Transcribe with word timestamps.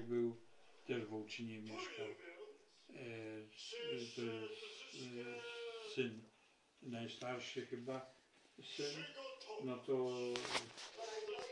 był, 0.00 0.36
też 0.86 1.04
w 1.04 1.14
Ołczynie 1.14 1.58
mieszkał. 1.58 2.06
E, 2.06 2.96
s- 3.94 4.18
e, 4.18 5.94
syn, 5.94 6.22
najstarszy 6.82 7.66
chyba 7.66 8.06
syn, 8.76 9.04
no 9.64 9.76
to 9.78 9.92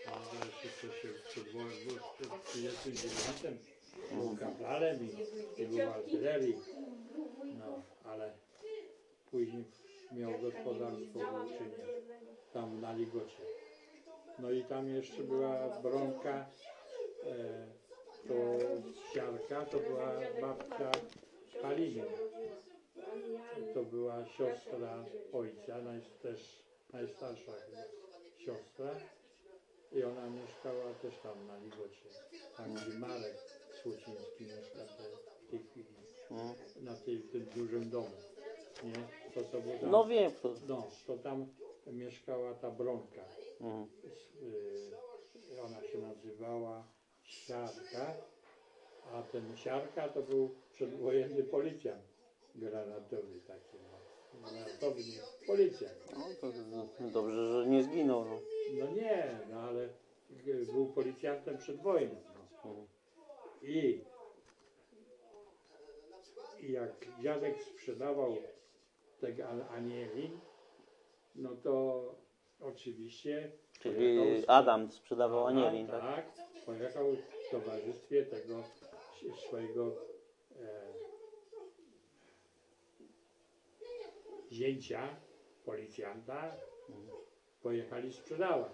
no, 0.06 0.12
wreszcie 0.32 0.68
to 0.88 0.94
się 0.94 1.08
przed 1.30 1.52
wojną, 1.52 2.02
przed 2.18 2.44
39 2.44 3.60
był 4.12 4.36
kapralem 4.36 4.98
i, 5.04 5.62
i 5.62 5.66
był 5.66 5.76
w 5.78 5.80
artylerii, 5.80 6.54
no 7.58 7.82
ale 8.04 8.32
później 9.30 9.64
miał 10.12 10.38
gospodarstwo 10.40 11.18
w 11.18 11.34
Ołczynie, 11.34 11.84
tam 12.52 12.80
na 12.80 12.92
Ligocie. 12.92 13.42
No 14.38 14.50
i 14.50 14.64
tam 14.64 14.88
jeszcze 14.88 15.22
była 15.22 15.80
Bronka, 15.82 16.46
e, 17.26 17.79
to 18.30 18.58
siarka, 19.14 19.64
to 19.64 19.78
była 19.78 20.20
babcia 20.40 20.90
Haliny. 21.62 22.02
To 23.74 23.82
była 23.84 24.26
siostra 24.26 25.04
ojca, 25.32 25.76
też 26.22 26.62
najstarsza 26.92 27.52
siostra. 28.38 28.90
I 29.92 30.02
ona 30.04 30.30
mieszkała 30.30 30.94
też 31.02 31.14
tam 31.22 31.46
na 31.46 31.56
Ligocie, 31.58 32.08
tam 32.56 32.74
gdzie 32.74 32.98
Marek 32.98 33.36
Słuciński 33.82 34.44
mieszka 34.44 34.78
w 35.46 35.50
tej 35.50 35.58
chwili, 35.58 35.94
Mhm. 36.30 36.54
na 36.84 36.94
tej, 36.96 37.20
tym 37.22 37.44
dużym 37.44 37.90
domu. 37.90 38.10
Nie? 38.84 39.32
To, 39.34 39.42
to 39.42 39.60
było 39.60 39.78
tam, 39.78 39.90
No 39.90 40.04
wiem, 40.04 40.32
kto. 40.32 40.54
no, 40.68 40.88
to 41.06 41.18
tam 41.18 41.46
mieszkała 41.86 42.54
ta 42.54 42.70
Bronka. 42.70 43.24
Mhm. 43.60 43.88
Y, 44.42 45.60
ona 45.62 45.82
się 45.82 45.98
nazywała 45.98 46.84
Siarka, 47.30 48.14
a 49.12 49.22
ten 49.22 49.56
Siarka 49.56 50.08
to 50.08 50.22
był 50.22 50.54
przedwojenny 50.72 51.42
policjant 51.44 52.02
granatowy 52.54 53.40
taki, 53.46 53.76
no. 53.82 53.98
Granatowy, 54.50 55.00
nie, 55.00 55.46
policjant. 55.46 55.94
No, 56.16 56.24
to, 56.40 56.52
to 56.98 57.10
dobrze, 57.10 57.52
że 57.62 57.68
nie 57.68 57.82
zginął. 57.82 58.24
No. 58.24 58.40
No 58.78 58.90
nie, 58.90 59.38
no 59.50 59.60
ale 59.60 59.88
był 60.72 60.86
policjantem 60.86 61.58
przed 61.58 61.82
wojną. 61.82 62.14
No. 62.64 62.86
I, 63.62 64.04
I 66.60 66.72
jak 66.72 67.06
dziadek 67.22 67.62
sprzedawał 67.62 68.36
tego 69.20 69.48
an- 69.48 69.66
anieli, 69.70 70.30
no 71.34 71.56
to 71.56 72.04
oczywiście 72.60 73.52
Czyli 73.80 74.18
Adam 74.46 74.90
sprzedawał 74.90 75.46
A, 75.46 75.48
anielin, 75.48 75.86
tak? 75.86 76.00
tak? 76.00 76.49
Pojechał 76.70 77.16
w 77.16 77.50
towarzystwie 77.50 78.26
tego 78.26 78.62
swojego 79.46 79.96
e, 80.60 80.92
zięcia, 84.52 85.16
policjanta. 85.64 86.56
Pojechali 87.62 88.12
sprzedawać. 88.12 88.72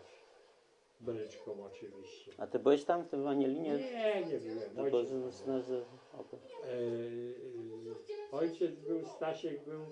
Bryczką 1.01 1.65
oczywiście. 1.65 2.33
A 2.39 2.47
ty 2.47 2.59
byłeś 2.59 2.85
tam 2.85 3.05
w 3.05 3.09
tym 3.09 3.27
anielinie? 3.27 3.75
Nie, 3.75 4.25
nie 4.27 4.39
byłem. 4.39 4.93
No 4.93 5.05
z, 5.05 5.35
z, 5.35 5.67
z, 5.67 5.85
okej. 6.13 6.41
e, 6.63 6.69
e, 6.69 8.33
ojciec 8.33 8.75
był, 8.75 9.07
Stasiek 9.07 9.65
był 9.65 9.85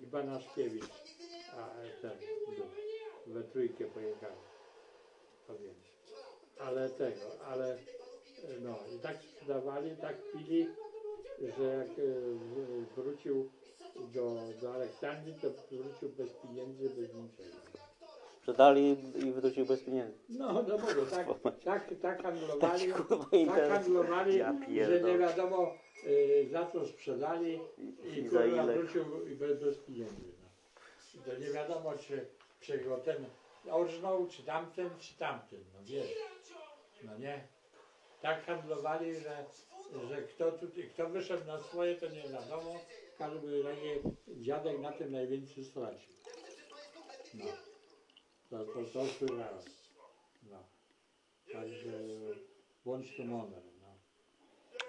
i 0.00 0.06
Banaszkiewicz. 0.06 0.90
A 1.56 1.74
ten. 2.02 2.18
We 3.26 3.42
trójkę 3.42 3.84
pojechali. 3.84 4.36
Wiem. 5.48 5.91
Ale 6.66 6.90
tego, 6.90 7.44
ale 7.46 7.72
e, 7.72 7.78
no 8.60 8.78
i 8.96 8.98
tak 8.98 9.16
sprzedawali, 9.22 9.96
tak 9.96 10.16
pili, 10.32 10.66
że 11.58 11.64
jak 11.64 11.88
e, 11.88 12.02
wrócił 12.96 13.50
do, 14.14 14.36
do 14.60 14.74
Aleksandrii, 14.74 15.34
to 15.34 15.48
wrócił 15.76 16.08
bez 16.08 16.30
pieniędzy, 16.32 16.90
bez 16.90 17.14
niczego. 17.14 17.56
Sprzedali 18.36 18.96
i 19.26 19.32
wrócił 19.32 19.66
bez 19.66 19.82
pieniędzy. 19.82 20.18
No, 20.28 20.52
no 20.52 20.78
mówię, 20.78 20.94
tak, 21.10 21.26
tak, 21.64 21.90
tak 22.02 22.22
handlowali, 22.22 22.92
tak 22.92 23.32
interes. 23.32 23.68
handlowali, 23.68 24.38
że 24.84 25.02
nie 25.02 25.18
wiadomo 25.18 25.74
y, 26.06 26.48
za 26.52 26.66
co 26.66 26.86
sprzedali 26.86 27.60
i, 28.16 28.24
kurwa 28.24 28.66
wrócił 28.66 29.26
i 29.26 29.34
bez, 29.34 29.60
bez 29.60 29.78
pieniędzy. 29.78 30.32
No. 30.42 31.22
To 31.24 31.38
nie 31.38 31.50
wiadomo 31.50 31.92
czy, 31.98 32.26
czy 32.60 32.78
go 32.78 32.96
ten 32.96 33.24
orżnął, 33.70 34.26
czy 34.26 34.42
tamten, 34.42 34.90
czy 34.98 35.18
tamten, 35.18 35.60
no 35.74 35.80
wiesz. 35.84 36.31
No 37.04 37.18
nie. 37.18 37.48
Tak 38.22 38.44
handlowali, 38.46 39.14
że, 39.14 39.44
że 40.08 40.22
kto, 40.22 40.52
tu, 40.52 40.66
kto 40.94 41.08
wyszedł 41.08 41.46
na 41.46 41.58
swoje, 41.60 41.94
to 41.96 42.08
nie 42.08 42.22
wiadomo. 42.22 42.74
W 43.14 43.18
każdym 43.18 43.66
razie 43.66 44.00
dziadek 44.28 44.78
na 44.80 44.92
tym 44.92 45.12
najwięcej 45.12 45.64
stracił. 45.64 46.12
No. 47.34 47.44
To, 48.50 48.64
to, 48.64 48.72
to 48.92 49.06
słyszałem. 49.06 49.58
No. 50.50 50.58
Także 51.52 51.90
bądź 52.84 53.16
to 53.16 53.24
mądry. 53.24 53.60
No. 53.80 53.86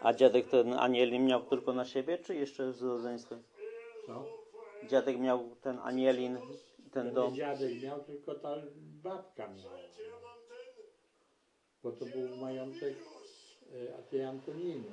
A 0.02 0.14
dziadek 0.14 0.50
ten 0.50 0.74
anielin 0.74 1.26
miał 1.26 1.42
tylko 1.46 1.74
na 1.74 1.86
siebie, 1.86 2.18
czy 2.18 2.36
jeszcze 2.36 2.74
z 2.74 2.82
rodzeństwem? 2.82 3.44
Co? 4.08 4.26
Dziadek 4.88 5.20
miał 5.20 5.56
ten 5.62 5.80
anielin, 5.80 6.38
ten 6.92 7.08
Nie 7.08 7.14
dom. 7.14 7.36
dziadek 7.36 7.82
miał, 7.84 8.04
tylko 8.04 8.36
ta 8.36 8.56
babka 9.04 9.48
miała. 9.48 9.78
Bo 11.84 11.92
to 11.92 12.06
był 12.06 12.38
majątek 12.38 12.94
e, 13.74 14.04
tej 14.04 14.24
Antoniny. 14.24 14.92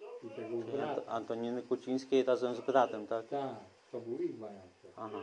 No. 0.00 0.06
I 0.28 0.30
tego 0.30 0.56
brata. 0.56 1.06
Antoniny 1.06 1.62
Kucińskiej 1.62 2.24
razem 2.24 2.54
z 2.54 2.60
bratem, 2.60 3.06
tak? 3.06 3.28
Tak, 3.28 3.56
to 3.92 4.00
był 4.00 4.22
ich 4.22 4.38
majątek. 4.38 4.92
Aha. 4.96 5.22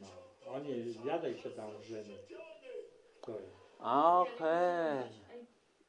No. 0.00 0.08
Oni, 0.52 0.94
dziadek 1.04 1.38
się 1.38 1.50
tam 1.50 1.82
żenił. 1.82 2.16
To 3.20 3.32
jest. 3.40 3.56
A, 3.78 4.20
Okej. 4.20 5.08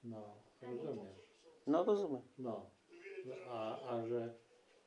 No, 0.03 0.17
rozumiesz. 0.61 1.23
No 1.67 1.83
rozumiem. 1.83 2.21
No, 2.37 2.65
a, 3.49 3.87
a 3.89 4.07
że, 4.07 4.33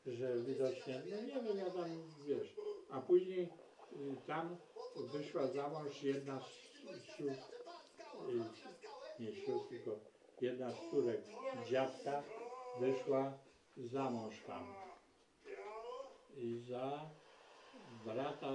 że 0.06 0.36
widocznie, 0.36 1.02
no 1.10 1.16
nie 1.16 1.42
wiem, 1.42 1.58
ja 1.58 1.70
tam, 1.70 2.02
wiesz, 2.26 2.54
a 2.90 3.00
później 3.00 3.42
y, 3.92 4.16
tam 4.26 4.56
wyszła 5.12 5.46
za 5.46 5.68
mąż 5.68 6.02
jedna 6.02 6.40
z 6.40 7.16
sióstr, 7.16 7.65
nie 9.20 9.32
sióstr, 9.32 9.68
tylko 9.68 9.98
jedna 10.40 10.72
z 10.72 10.90
córek 10.90 11.20
dziadka 11.70 12.22
wyszła 12.80 13.32
za 13.76 14.10
mąż 14.10 14.42
tam. 14.46 14.74
I 16.36 16.58
za 16.68 17.10
brata 18.04 18.52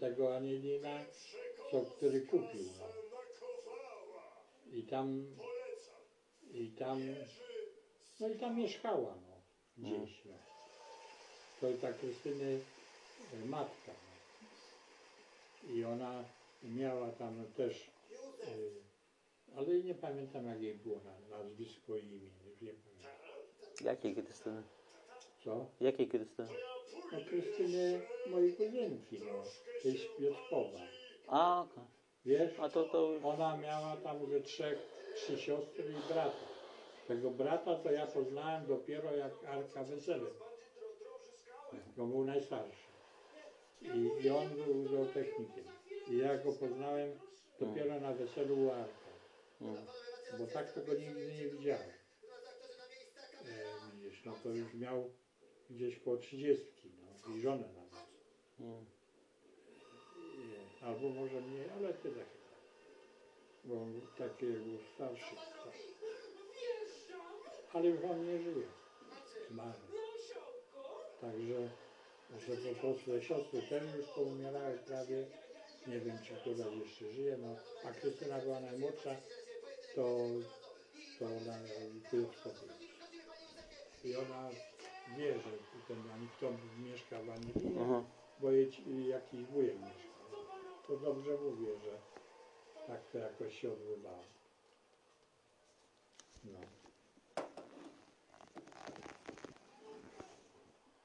tego 0.00 0.36
Anielina, 0.36 0.98
co, 1.70 1.80
który 1.80 2.20
kupił. 2.20 2.64
No. 2.78 2.86
I 4.72 4.82
tam 4.82 5.26
i 6.54 6.68
tam, 6.68 7.00
no 8.20 8.28
i 8.28 8.38
tam 8.38 8.56
mieszkała, 8.56 9.14
no, 9.14 9.36
gdzieś, 9.78 10.24
no. 10.24 10.34
To 11.60 11.66
ta 11.80 11.92
Krystyny 11.92 12.60
e, 13.34 13.46
matka, 13.46 13.92
no. 13.92 15.74
I 15.74 15.84
ona 15.84 16.24
miała 16.62 17.10
tam 17.10 17.44
też, 17.56 17.90
ale 19.56 19.78
nie 19.78 19.94
pamiętam 19.94 20.46
jak 20.46 20.62
jej 20.62 20.74
było 20.74 21.00
na, 21.04 21.38
nazwisko 21.38 21.96
i 21.96 22.06
imię, 22.06 22.30
już 22.46 22.60
nie 22.60 22.72
pamiętam. 22.72 23.84
Jakiej 23.84 24.14
Krystyny? 24.14 24.62
Co? 25.44 25.66
Jakiej 25.80 26.08
Krystyny? 26.08 26.48
No 27.12 27.18
Krystyny 27.28 28.00
mojej 28.26 28.52
kuzynki, 28.52 29.18
no, 29.18 29.42
to 29.82 29.88
jest 29.88 30.16
Piotrkowa. 30.18 30.78
A, 31.28 31.62
okej. 31.62 31.84
Wiesz? 32.24 32.58
A 32.60 32.68
to, 32.68 32.84
to 32.84 33.12
już... 33.12 33.24
Ona 33.24 33.56
miała 33.56 33.96
tam 33.96 34.26
ze 34.26 34.40
trzech, 34.40 34.78
trzy 35.14 35.38
siostry 35.38 35.84
i 35.84 36.12
brata. 36.12 36.36
Tego 37.08 37.30
brata 37.30 37.74
to 37.74 37.92
ja 37.92 38.06
poznałem 38.06 38.66
dopiero 38.66 39.16
jak 39.16 39.32
Arka 39.44 39.84
Wesele. 39.84 40.30
Bo 41.96 42.06
był 42.06 42.24
najstarszy. 42.24 42.84
I, 43.82 44.24
I 44.24 44.30
on 44.30 44.48
był 44.48 44.88
zootechnikiem. 44.88 45.64
I 46.10 46.18
ja 46.18 46.38
go 46.38 46.52
poznałem 46.52 47.18
dopiero 47.60 48.00
na 48.00 48.12
weselu 48.12 48.64
u 48.64 48.70
Arka. 48.70 49.10
Mm. 49.60 49.76
Bo 50.38 50.46
tak 50.46 50.72
to 50.72 50.80
go 50.80 50.94
nigdy 50.94 51.32
nie 51.32 51.48
widziałem. 51.48 51.90
E, 53.44 53.90
widzisz, 53.92 54.24
no 54.24 54.32
to 54.42 54.48
już 54.48 54.74
miał 54.74 55.10
gdzieś 55.70 55.96
po 55.96 56.16
trzydziestki, 56.16 56.90
no, 57.00 57.34
i 57.34 57.40
żonę 57.40 57.68
nawet. 57.68 58.06
Mm. 58.60 58.84
Nie, 60.48 60.86
albo 60.86 61.08
może 61.08 61.42
nie, 61.42 61.72
ale 61.72 61.94
tyle 61.94 62.14
chyba. 62.14 62.44
Bo 63.64 63.82
on 63.82 64.00
taki 64.18 64.46
był 64.46 64.78
starszy. 64.94 65.36
tak. 65.36 65.74
Ale 67.72 67.88
już 67.88 68.04
on 68.04 68.26
nie 68.26 68.42
żyje. 68.42 68.66
Zmarł. 69.50 69.78
Także, 71.20 71.68
że 72.38 72.74
po 72.74 72.80
prostu 72.80 73.10
te 73.10 73.22
siostry 73.22 73.62
też 73.62 73.82
już 73.96 74.06
poumierały 74.06 74.78
prawie. 74.78 75.26
Nie 75.86 76.00
wiem, 76.00 76.18
czy 76.22 76.34
któraś 76.34 76.74
jeszcze 76.74 77.12
żyje. 77.12 77.36
No, 77.36 77.56
a 77.84 77.92
Krystyna 77.92 78.38
była 78.38 78.60
najmłodsza, 78.60 79.16
to 79.94 80.18
to 81.18 81.24
ona 81.26 81.58
pokój. 82.44 82.68
I 84.04 84.16
ona 84.16 84.50
wie, 85.16 85.34
że 85.34 85.50
ten 85.88 86.10
ani 86.14 86.28
kto 86.36 86.52
mieszka 86.78 87.22
w 87.22 87.30
Anilinie, 87.30 87.80
Mhm. 87.80 88.04
bo 88.40 88.50
jej 88.50 88.70
jakiś 89.08 89.44
wujek 89.44 89.74
mieszka. 89.80 90.14
To 90.86 90.96
dobrze 90.96 91.36
mówię, 91.38 91.78
że 91.84 91.98
tak 92.86 93.00
to 93.12 93.18
jakoś 93.18 93.60
się 93.60 93.72
odbywało. 93.72 94.24
No. 96.44 96.58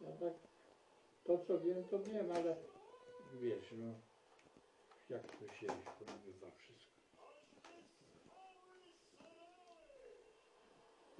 No 0.01 0.07
tak, 0.19 0.33
to 1.23 1.37
co 1.45 1.59
wiem, 1.59 1.83
to 1.83 1.99
wiem, 1.99 2.31
ale 2.31 2.55
wiesz, 3.41 3.73
no, 3.77 3.93
jak 5.09 5.21
to 5.21 5.53
się 5.53 5.67
odbywa 6.01 6.51
wszystko. 6.57 6.99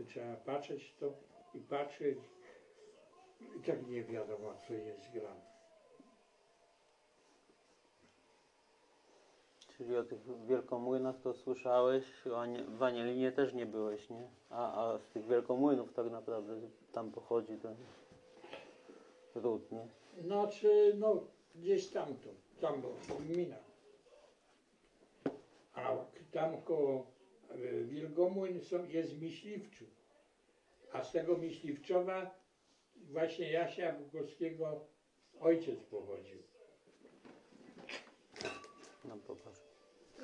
Trzeba 0.08 0.36
patrzeć 0.36 0.96
to 1.00 1.14
i 1.54 1.60
patrzeć 1.60 2.18
i 3.58 3.64
tak 3.64 3.88
nie 3.88 4.04
wiadomo, 4.04 4.54
co 4.68 4.74
jest 4.74 5.12
grane. 5.12 5.50
Czyli 9.78 9.98
o 9.98 10.04
tych 10.04 10.46
wielkomłynach 10.48 11.22
to 11.22 11.34
słyszałeś, 11.34 12.28
o 12.28 12.44
w 12.78 12.84
Anielinie 12.84 13.32
też 13.32 13.54
nie 13.54 13.66
byłeś, 13.66 14.10
nie? 14.10 14.30
A, 14.50 14.84
a 14.94 15.00
z 15.00 15.10
tych 15.10 15.26
wielkomłynów 15.28 15.94
tak 15.94 16.12
naprawdę 16.12 16.56
tam 16.92 17.12
pochodzi 17.12 17.58
ten 17.58 17.76
ród, 19.36 19.72
nie? 19.72 19.88
Znaczy, 20.24 20.96
no, 20.98 21.24
gdzieś 21.56 21.90
tamto, 21.90 22.30
tam 22.62 22.82
było, 22.82 22.96
mina. 23.30 23.56
A 23.56 23.69
tam 26.40 26.62
koło 26.62 27.12
Wilgomłyn 27.84 28.62
są, 28.62 28.86
jest 28.86 29.22
Myśliwczów. 29.22 29.90
A 30.94 31.04
z 31.04 31.12
tego 31.12 31.38
Myśliwczowa 31.38 32.36
właśnie 32.96 33.52
Jasia 33.52 33.94
Bukowskiego 33.94 34.86
ojciec 35.40 35.80
pochodził. 35.80 36.38
No 39.06 39.18
popatrz. 39.28 39.60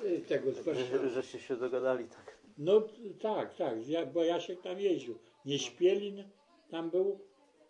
Y, 0.04 0.20
Tego 0.20 0.52
kościoła. 0.52 0.76
Że, 1.02 1.10
żeście 1.10 1.40
się 1.40 1.56
dogadali 1.56 2.04
tak. 2.04 2.36
No 2.58 2.82
tak, 3.20 3.54
tak, 3.54 3.88
ja, 3.88 4.06
bo 4.06 4.24
Jasiek 4.24 4.62
tam 4.62 4.80
jeździł. 4.80 5.18
Nie 5.44 5.58
Śpielin 5.58 6.24
tam 6.70 6.90
był 6.90 7.20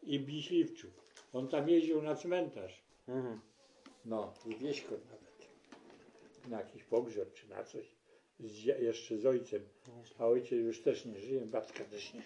i 0.02 0.20
Myśliwczów. 0.20 0.90
On 1.32 1.48
tam 1.48 1.68
jeździł 1.68 2.02
na 2.02 2.14
cmentarz. 2.14 2.82
Mhm. 3.08 3.40
No, 4.04 4.32
i 4.46 4.56
Wieśko 4.56 4.90
nawet. 4.90 5.48
Na 6.48 6.58
jakiś 6.60 6.84
pogrzeb 6.84 7.32
czy 7.34 7.48
na 7.48 7.64
coś. 7.64 7.95
Z, 8.40 8.64
jeszcze 8.64 9.18
z 9.18 9.26
ojcem. 9.26 9.62
A 10.18 10.26
ojciec 10.26 10.58
już 10.58 10.82
też 10.82 11.04
nie 11.04 11.20
żyje, 11.20 11.40
babka 11.40 11.84
też 11.84 12.14
nie. 12.14 12.22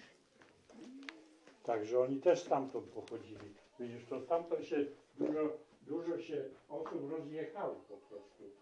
Także 1.64 2.00
oni 2.00 2.20
też 2.20 2.40
stamtąd 2.40 2.86
pochodzili. 2.86 3.54
Widzisz, 3.80 4.04
to 4.08 4.20
stamtąd 4.20 4.64
się 4.66 4.84
dużo, 5.18 5.56
dużo 5.86 6.18
się 6.18 6.44
osób 6.68 7.10
rozjechało 7.10 7.74
po 7.88 7.96
prostu. 7.96 8.59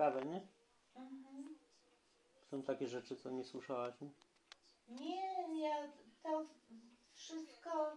Ciekawe, 0.00 0.24
nie? 0.24 0.40
Mhm. 0.96 1.58
Są 2.50 2.62
takie 2.62 2.88
rzeczy, 2.88 3.16
co 3.16 3.30
nie 3.30 3.44
słyszałaś, 3.44 3.94
nie? 4.00 4.10
Nie, 4.88 5.60
ja 5.62 5.76
to 6.22 6.44
wszystko 7.14 7.92
y, 7.92 7.96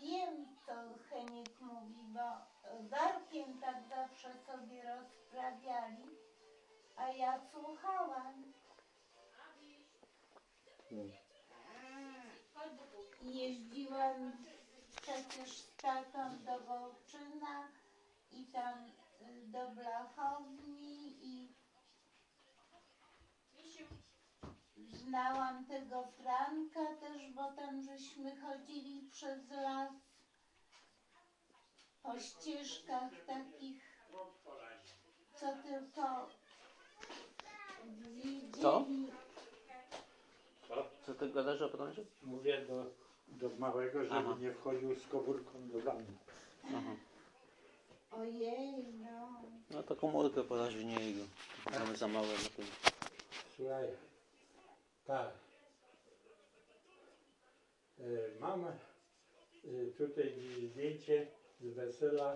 wiem, 0.00 0.46
co 0.66 0.72
Heniek 1.10 1.60
mówi, 1.60 2.02
bo 2.14 2.20
Darkiem 2.82 3.60
tak 3.60 3.76
zawsze 3.88 4.34
sobie 4.34 4.82
rozprawiali, 4.82 6.04
a 6.96 7.08
ja 7.08 7.40
słuchałam. 7.52 8.52
Jeździłam 13.22 14.32
przecież 15.02 15.58
z 15.58 15.76
tatą 15.76 16.44
do 16.44 16.58
Wołczyna 16.58 17.68
i 18.32 18.44
tam 18.44 18.92
do 19.46 19.70
Blachowni 19.70 21.16
i 21.26 21.56
Znałam 24.76 25.64
tego 25.66 26.02
Franka 26.06 26.86
też, 27.00 27.32
bo 27.34 27.52
tam 27.52 27.82
żeśmy 27.82 28.36
chodzili 28.40 29.08
przez 29.10 29.50
las 29.50 29.90
po 32.02 32.18
ścieżkach 32.18 33.10
takich, 33.26 33.82
co 35.34 35.46
tylko 35.62 36.28
Co? 38.60 38.84
widzieli. 38.84 39.12
Co 41.06 41.14
ty 41.14 41.28
gadasz 41.30 41.60
o 41.62 41.68
prądzie? 41.68 42.04
Mówię 42.22 42.66
do, 42.66 42.84
do 43.28 43.56
małego, 43.58 44.04
żeby 44.04 44.16
Aha. 44.16 44.36
nie 44.40 44.52
wchodził 44.52 44.94
z 44.94 45.06
komórką 45.06 45.68
do 45.68 45.80
domu. 45.80 46.06
Aha. 46.64 46.96
Ojej, 48.20 48.84
no. 48.92 49.42
No 49.70 49.82
to 49.82 49.96
komórkę 49.96 50.44
po 50.44 50.56
razie 50.56 50.84
nie 50.84 51.04
jego. 51.04 51.24
Mamy 51.72 51.96
za 51.96 52.08
małe 52.08 52.28
na 52.28 52.48
tym. 52.56 52.64
Słuchaj, 53.56 53.88
tak. 55.04 55.30
E, 57.98 58.04
Mam 58.40 58.64
e, 58.64 58.72
tutaj 59.98 60.34
zdjęcie 60.70 61.26
z 61.60 61.74
wesela 61.74 62.34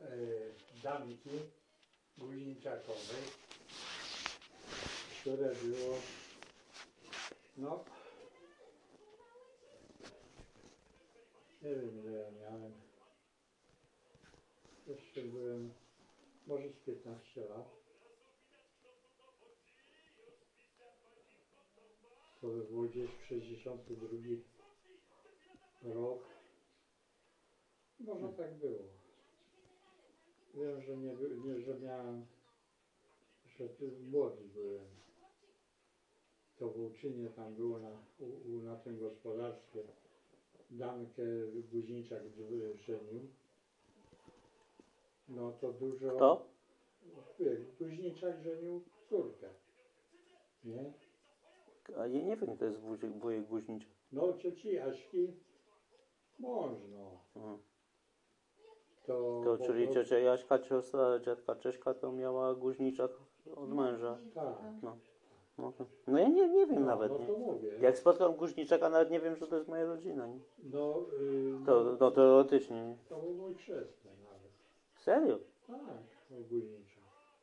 e, 0.00 0.08
damki 0.82 1.30
Guzińczakowej, 2.18 3.22
które 5.20 5.54
było 5.54 5.96
no 7.56 7.84
nie 11.62 11.70
wiem 11.74 11.98
ile 11.98 12.12
ja 12.12 12.30
miałem 12.30 12.83
jeszcze 14.86 15.22
byłem 15.22 15.70
może 16.46 16.70
z 16.70 16.76
15 16.78 17.44
lat 17.44 17.84
to 22.40 22.48
by 22.48 22.64
było 22.64 22.82
gdzieś 22.82 23.10
w 23.10 23.24
62 23.24 24.08
rok. 25.94 26.28
Może 28.00 28.28
tak 28.28 28.54
było. 28.54 28.88
Wiem, 30.54 30.82
że 30.82 30.96
nie, 30.96 31.14
nie 31.44 31.60
że 31.60 31.78
miałem, 31.78 32.26
że 33.58 33.68
młody 34.10 34.44
byłem. 34.44 34.86
To 36.56 36.68
w 36.68 36.76
Łuczynie 36.76 37.30
tam 37.30 37.54
było 37.54 37.78
na, 37.78 38.04
u, 38.18 38.24
u, 38.24 38.62
na 38.62 38.76
tym 38.76 38.98
gospodarstwie. 38.98 39.82
Dankę 40.70 41.22
Guzińczak 41.72 42.28
d- 42.28 42.78
żenił. 42.78 43.28
No 45.28 45.52
to 45.60 45.72
dużo... 45.72 46.10
Kto? 46.16 46.46
Guzińczak 47.80 48.42
żenił 48.42 48.82
córkę. 49.08 49.46
Nie? 50.64 50.92
A 51.98 52.06
ja 52.06 52.22
nie 52.22 52.36
wiem, 52.36 52.56
kto 52.56 52.64
jest 52.64 52.78
wujek, 52.78 53.18
wujek 53.18 53.46
Guźnicza. 53.46 53.86
No, 54.12 54.32
cioci 54.38 54.72
Jaśki 54.72 55.32
mąż, 56.38 56.78
no. 56.92 57.10
Aha. 57.36 57.58
To, 59.06 59.40
To, 59.44 59.56
po 59.58 59.64
czyli 59.66 59.84
prostu- 59.84 60.02
ciocia 60.02 60.18
Jaśka, 60.18 60.62
siostra 60.62 61.18
dziadka 61.18 61.54
Cześka 61.56 61.94
to 61.94 62.12
miała 62.12 62.54
Guźniczak 62.54 63.10
od 63.56 63.68
męża. 63.74 64.18
Tak. 64.34 64.58
No, 64.82 64.96
no, 65.58 65.72
to- 65.72 65.86
no 66.06 66.18
ja 66.18 66.28
nie, 66.28 66.48
nie 66.48 66.66
wiem 66.66 66.80
No, 66.80 66.86
nawet, 66.86 67.12
no 67.12 67.18
nie? 67.18 67.26
to 67.26 67.38
mówię. 67.38 67.78
Jak 67.80 67.98
spotkam 67.98 68.34
Guźniczaka, 68.34 68.88
nawet 68.90 69.10
nie 69.10 69.20
wiem, 69.20 69.36
że 69.36 69.46
to 69.46 69.56
jest 69.56 69.68
moja 69.68 69.86
rodzina, 69.86 70.26
nie? 70.26 70.38
No, 70.72 71.04
y, 71.62 71.66
To, 71.66 71.96
no 72.00 72.10
teoretycznie, 72.10 72.84
nie? 72.88 72.96
to 73.08 73.16
był 73.18 73.34
mój 73.34 73.54
chrzestny. 73.54 74.10
Serio? 75.04 75.38
Tak, 75.66 76.38
ogólniczo. 76.40 77.00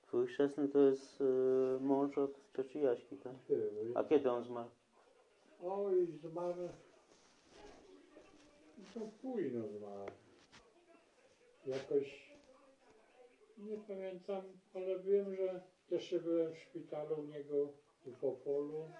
Twój 0.07 0.27
chrzestny 0.27 0.67
to 0.67 0.79
jest 0.79 1.21
y, 1.21 1.23
mąż 1.79 2.17
od 2.17 2.53
cioci 2.55 2.81
Jaśki, 2.81 3.17
tak? 3.17 3.33
Były. 3.49 3.91
A 3.95 4.03
kiedy 4.03 4.31
on 4.31 4.43
zmarł? 4.43 4.69
Oj, 5.63 6.07
zmarł. 6.07 6.69
To 8.93 8.99
późno 9.21 9.67
zmarł. 9.67 10.11
Jakoś 11.65 12.31
nie 13.57 13.77
pamiętam, 13.77 14.41
ale 14.73 14.99
wiem, 14.99 15.35
że 15.35 15.61
też 15.89 16.15
byłem 16.23 16.53
w 16.53 16.57
szpitalu 16.59 17.19
u 17.19 17.23
niego 17.23 17.73
w 18.05 18.23
Opolu. 18.23 18.91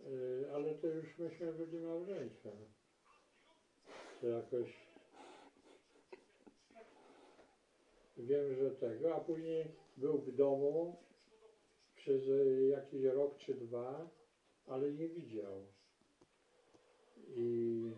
Y, 0.00 0.46
ale 0.54 0.74
to 0.74 0.86
już 0.86 1.18
myśmy 1.18 1.52
byli 1.52 1.78
małżeństwem. 1.78 2.56
To 4.20 4.26
jakoś 4.26 4.83
wiem, 8.16 8.54
że 8.54 8.70
tego, 8.70 9.14
a 9.14 9.20
później 9.20 9.70
był 9.96 10.18
w 10.18 10.36
domu 10.36 10.96
przez 11.94 12.22
e, 12.28 12.62
jakiś 12.64 13.04
rok 13.04 13.38
czy 13.38 13.54
dwa, 13.54 14.10
ale 14.66 14.92
nie 14.92 15.08
widział. 15.08 15.66
I, 17.36 17.90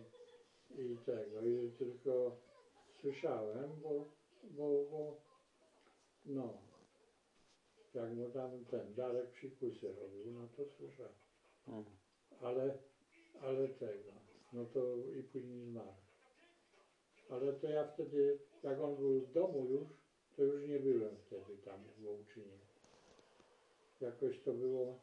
i 0.77 0.97
tego, 1.05 1.41
i 1.41 1.71
tylko 1.71 2.37
słyszałem, 3.01 3.69
bo, 3.83 4.05
bo, 4.43 4.85
bo 4.91 5.21
no, 6.25 6.57
jak 7.93 8.13
mu 8.13 8.29
tam 8.29 8.65
ten 8.65 8.93
Darek 8.93 9.31
psikusy 9.31 9.87
robił, 9.93 10.31
no 10.31 10.47
to 10.57 10.65
słyszałem. 10.65 11.13
Mhm. 11.67 11.95
Ale, 12.41 12.77
ale 13.41 13.67
tego, 13.67 14.11
no 14.53 14.65
to 14.65 14.97
i 15.19 15.23
później 15.23 15.61
zmarł. 15.61 15.93
Ale 17.29 17.53
to 17.53 17.67
ja 17.69 17.87
wtedy, 17.87 18.39
jak 18.63 18.81
on 18.81 18.95
był 18.95 19.21
w 19.21 19.31
domu 19.31 19.65
już, 19.65 19.87
to 20.37 20.43
już 20.43 20.67
nie 20.69 20.79
byłem 20.79 21.17
wtedy 21.17 21.57
tam 21.57 21.83
w 21.83 22.01
Wołczynie. 22.01 22.57
Jakoś 24.01 24.39
to 24.39 24.53
było, 24.53 24.99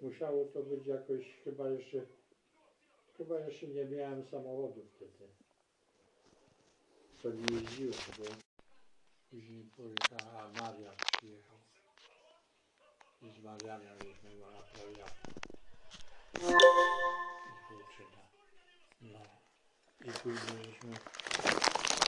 musiało 0.00 0.44
to 0.44 0.62
być 0.62 0.86
jakoś, 0.86 1.34
chyba 1.44 1.68
jeszcze, 1.68 2.06
chyba 3.16 3.40
jeszcze 3.40 3.66
nie 3.66 3.84
miałem 3.84 4.24
samochodu 4.24 4.86
wtedy. 4.94 5.28
To 7.22 7.30
nie 7.30 7.60
jeździłem, 7.60 7.98
bo 8.18 8.24
później 9.30 9.64
pojechała, 9.76 10.42
a 10.42 10.48
Marian 10.48 10.94
przyjechał. 11.12 11.56
I 13.22 13.30
z 13.30 13.42
Marianem 13.42 13.98
żeśmy 14.04 14.40
go 14.40 14.50
naprawiali. 14.50 15.12
Z 16.34 16.40
Włóczyna. 17.70 18.22
No. 19.00 19.18
I 20.04 20.12
później 20.12 20.64
żeśmy 20.64 20.94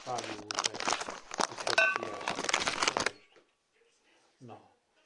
palił 0.05 0.49
te 0.49 1.40
No. 4.41 4.61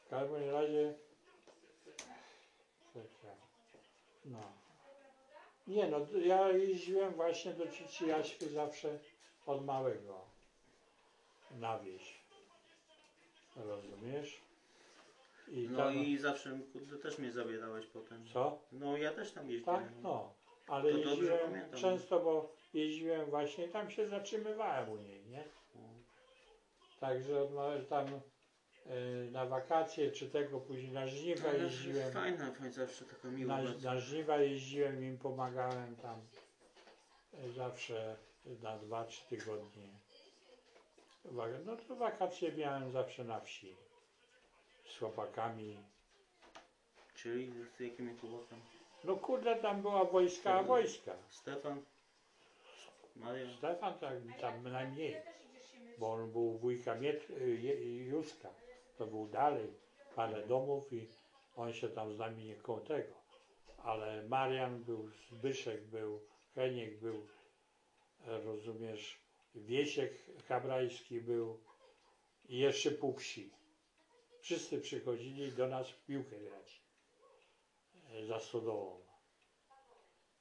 W 0.06 0.10
każdym 0.10 0.50
razie 0.50 0.94
no. 4.25 4.39
Nie 5.68 5.88
no, 5.88 5.98
ja 6.25 6.50
jeździłem 6.51 7.13
właśnie 7.13 7.54
do 7.54 7.68
cioci 7.68 8.08
Jaśki 8.08 8.46
zawsze 8.50 9.00
od 9.46 9.65
małego 9.65 10.25
na 11.51 11.80
wieś. 11.80 12.22
Rozumiesz? 13.56 14.42
I 15.48 15.68
No 15.72 15.77
tam, 15.77 15.96
i 15.96 16.18
zawsze 16.18 16.60
kurde, 16.74 16.98
też 16.98 17.18
mnie 17.18 17.32
zabierałeś 17.32 17.86
potem. 17.86 18.27
co? 18.34 18.60
No 18.72 18.98
ja 18.98 19.12
też 19.13 19.32
tam 19.32 19.50
jeździłem. 19.51 19.80
Tak, 19.84 19.89
no. 20.01 20.34
Ale 20.68 20.92
To 20.92 20.98
jeździłem 20.98 21.39
pamiętam. 21.39 21.80
często, 21.80 22.20
bo 22.20 22.51
jeździłem 22.74 23.30
właśnie, 23.30 23.68
tam 23.68 23.89
się 23.92 24.08
zatrzymywałem 24.08 24.89
u 24.89 24.96
niej, 24.98 25.25
nie? 25.25 25.44
No. 25.75 25.82
Także 27.00 27.42
od 27.44 27.51
ma- 27.54 27.80
tam 27.89 28.06
na 29.32 29.46
wakacje 29.46 30.12
czy 30.12 30.30
tego, 30.30 30.60
później 30.60 30.92
na 30.92 31.08
żniwa 31.08 31.50
Ale 31.50 31.63
jeździłem. 31.63 32.12
Fajna, 32.12 32.51
fajna, 32.51 32.72
zawsze 32.74 33.06
taka 33.06 33.27
miła. 33.27 33.62
Na, 33.62 33.74
na 33.84 34.00
żniwa 34.00 34.38
jeździłem, 34.38 35.04
im 35.04 35.18
pomagałem 35.18 35.96
tam 35.96 36.22
y, 37.46 37.51
zawsze 37.51 38.15
na 38.62 38.77
dwa, 38.77 39.06
trzy 39.06 39.25
tygodnie. 39.30 39.88
Wa- 41.25 41.48
No 41.65 41.77
to 41.77 41.96
wakacje 41.96 42.51
miałem 42.51 42.92
zawsze 42.92 43.24
na 43.24 43.39
wsi. 43.39 43.75
Z 44.86 44.98
chłopakami. 44.98 45.77
Czyli 47.15 47.51
z 47.77 47.80
jakimi 47.80 48.18
chłopakami? 48.18 48.62
No 49.04 49.15
kurde, 49.15 49.56
tam 49.56 49.82
była 49.82 50.06
wojska, 50.06 50.54
a 50.54 50.63
wojska. 50.63 51.15
Stefan? 51.30 51.82
Maria? 53.15 53.58
Stefan 53.58 54.00
tak, 54.00 54.13
tam 54.42 54.63
najmniej, 54.72 55.18
bo 55.98 56.13
on 56.13 56.32
był 56.32 56.58
wujka 56.58 56.96
Miet, 56.96 57.30
y, 57.30 57.56
Józka, 58.10 58.50
to 58.98 59.08
był 59.08 59.28
dalej, 59.28 59.74
parę 60.16 60.48
domów 60.48 60.94
i 60.94 61.08
on 61.56 61.74
się 61.74 61.90
tam 61.90 62.14
z 62.14 62.18
nami 62.18 62.46
nie 62.46 62.56
tego. 62.88 63.16
Ale 63.78 64.24
Marian 64.24 64.84
był, 64.84 65.10
Zbyszek 65.32 65.88
był, 65.88 66.22
Heniek 66.56 67.00
był, 67.00 67.28
rozumiesz, 68.28 69.25
Wiesiek 69.56 70.14
Habrajski 70.48 71.22
był 71.22 71.64
i 72.46 72.58
jeszcze 72.58 72.92
pół 72.92 73.14
wsi. 73.14 73.52
Wszyscy 74.42 74.82
przychodzili 74.82 75.52
do 75.52 75.68
nas 75.68 75.90
w 75.90 76.06
piłkę 76.06 76.40
grać 76.40 76.82
e, 78.12 78.25
za 78.25 78.40
stodołą. 78.40 79.00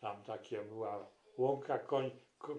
Tam 0.00 0.24
takie 0.24 0.62
była 0.62 1.10
łąka, 1.38 1.78
koń, 1.78 2.10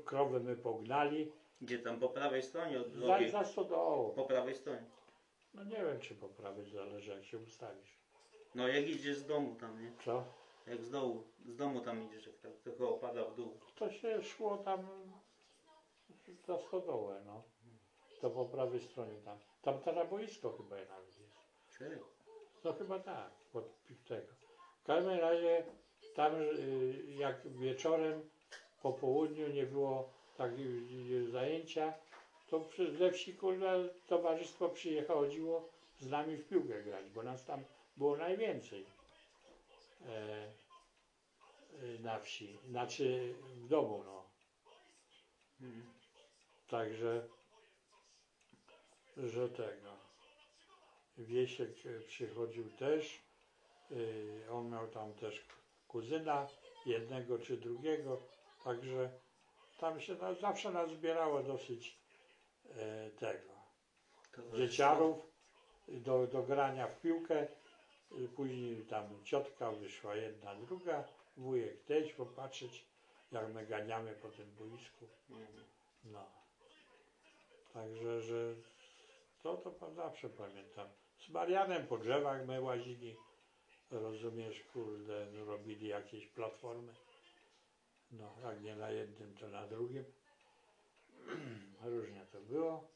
krowy 0.06 0.40
my 0.40 0.56
pognali, 0.56 1.32
Gdzie 1.62 1.80
tam 1.80 2.00
po 2.00 2.10
prawej 2.10 2.44
stronie 2.44 2.80
od 2.80 2.92
za, 2.92 3.30
za 3.32 3.44
stodołą. 3.44 4.12
Po 4.16 4.26
prawej 4.26 4.56
stronie. 4.56 4.86
No 5.56 5.64
nie 5.64 5.86
wiem, 5.86 6.00
czy 6.00 6.16
po 6.16 6.30
prawej 6.30 6.70
zależy, 6.70 7.12
jak 7.12 7.26
się 7.26 7.38
ustawisz. 7.38 8.00
No 8.56 8.68
jak 8.68 8.88
idziesz 8.88 9.18
z 9.18 9.26
domu 9.26 9.56
tam, 9.56 9.84
nie? 9.84 9.92
Co? 10.06 10.24
Jak 10.68 10.84
z 10.84 10.90
dołu, 10.90 11.24
z 11.46 11.56
domu 11.56 11.82
tam 11.82 12.08
idziesz, 12.08 12.28
jak 12.28 12.38
tak 12.38 12.52
trochę 12.52 12.86
opada 12.86 13.26
w 13.26 13.36
dół. 13.36 13.58
To 13.76 13.92
się 13.92 14.22
szło 14.24 14.58
tam 14.58 14.88
za 16.48 16.58
stodołę, 16.60 17.22
no. 17.26 17.44
To 18.22 18.30
po 18.30 18.46
prawej 18.46 18.82
stronie 18.82 19.18
tam. 19.26 19.38
Tam 19.62 19.80
teraz 19.80 20.10
boisko 20.10 20.58
chyba 20.58 20.76
nawet 20.76 21.20
jest. 21.20 21.36
Serio? 21.68 22.06
No 22.64 22.74
chyba 22.74 23.00
tak, 23.00 23.32
od 23.54 23.64
tego. 24.08 24.34
W 24.84 24.86
każdym 24.86 25.20
razie 25.20 25.64
tam 26.16 26.36
y, 26.36 27.04
jak 27.08 27.48
wieczorem 27.48 28.30
po 28.82 28.94
południu 28.94 29.48
nie 29.48 29.66
było 29.66 30.10
takich 30.38 30.68
y, 31.12 31.30
zajęcia, 31.32 31.94
to 32.60 32.92
ze 32.92 33.12
wsi 33.12 33.34
kurwa 33.34 33.74
towarzystwo 34.08 34.70
przyjechało 34.70 35.26
z 36.00 36.08
nami 36.08 36.38
w 36.38 36.48
piłkę 36.48 36.84
grać, 36.84 37.10
bo 37.10 37.24
nas 37.24 37.46
tam 37.46 37.64
było 37.98 38.18
najwięcej 38.18 38.86
e, 40.08 40.48
y, 41.84 42.00
na 42.00 42.20
wsi, 42.20 42.58
znaczy 42.70 43.36
w 43.56 43.68
domu 43.68 44.04
no. 44.06 44.26
Mhm. 45.62 45.86
Także, 46.68 47.28
że 49.18 49.50
tego. 49.50 49.96
Wiesiek 51.18 51.70
e, 51.86 52.00
przychodził 52.00 52.70
też. 52.70 53.22
y, 53.92 54.44
On 54.52 54.70
miał 54.70 54.88
tam 54.88 55.14
też 55.14 55.46
kuzyna, 55.88 56.48
jednego 56.86 57.40
czy 57.40 57.58
drugiego. 57.58 58.22
Także 58.64 59.10
tam 59.80 60.02
się 60.02 60.16
na, 60.16 60.34
zawsze 60.34 60.72
nas 60.72 60.92
zbierało 60.92 61.44
dosyć 61.44 61.88
e, 61.88 62.05
tego. 63.20 63.56
To 64.32 64.58
Dzieciarów 64.58 65.18
do, 65.88 66.28
do 66.28 66.44
grania 66.44 66.88
w 66.88 67.02
piłkę. 67.02 67.48
Y, 68.12 68.28
Później 68.36 68.86
tam 68.86 69.24
ciotka 69.24 69.72
wyszła 69.72 70.16
jedna, 70.16 70.56
druga. 70.56 71.04
Wujek 71.38 71.84
też 71.84 72.14
popatrzeć, 72.14 72.86
jak 73.32 73.54
my 73.54 73.66
ganiamy 73.66 74.14
po 74.14 74.30
tym 74.30 74.52
boisku. 74.52 75.06
Mhm. 75.30 75.64
No. 76.04 76.26
Także, 77.74 78.22
że 78.22 78.56
to 79.44 79.58
to 79.58 79.94
zawsze 79.94 80.30
pamiętam. 80.30 80.88
Z 81.20 81.30
Marianem 81.30 81.88
po 81.88 81.98
drzewach 81.98 82.46
my 82.46 82.62
łazili, 82.62 83.16
rozumiesz, 83.92 84.64
kurde, 84.74 85.28
no, 85.34 85.46
robili 85.46 85.88
jakieś 85.88 86.28
platformy. 86.28 86.94
No, 88.12 88.36
jak 88.44 88.62
nie 88.62 88.76
na 88.76 88.92
jednym, 88.92 89.36
to 89.36 89.48
na 89.48 89.68
drugim. 89.68 90.04
Różnie 91.84 92.26
to 92.32 92.42
było. 92.42 92.96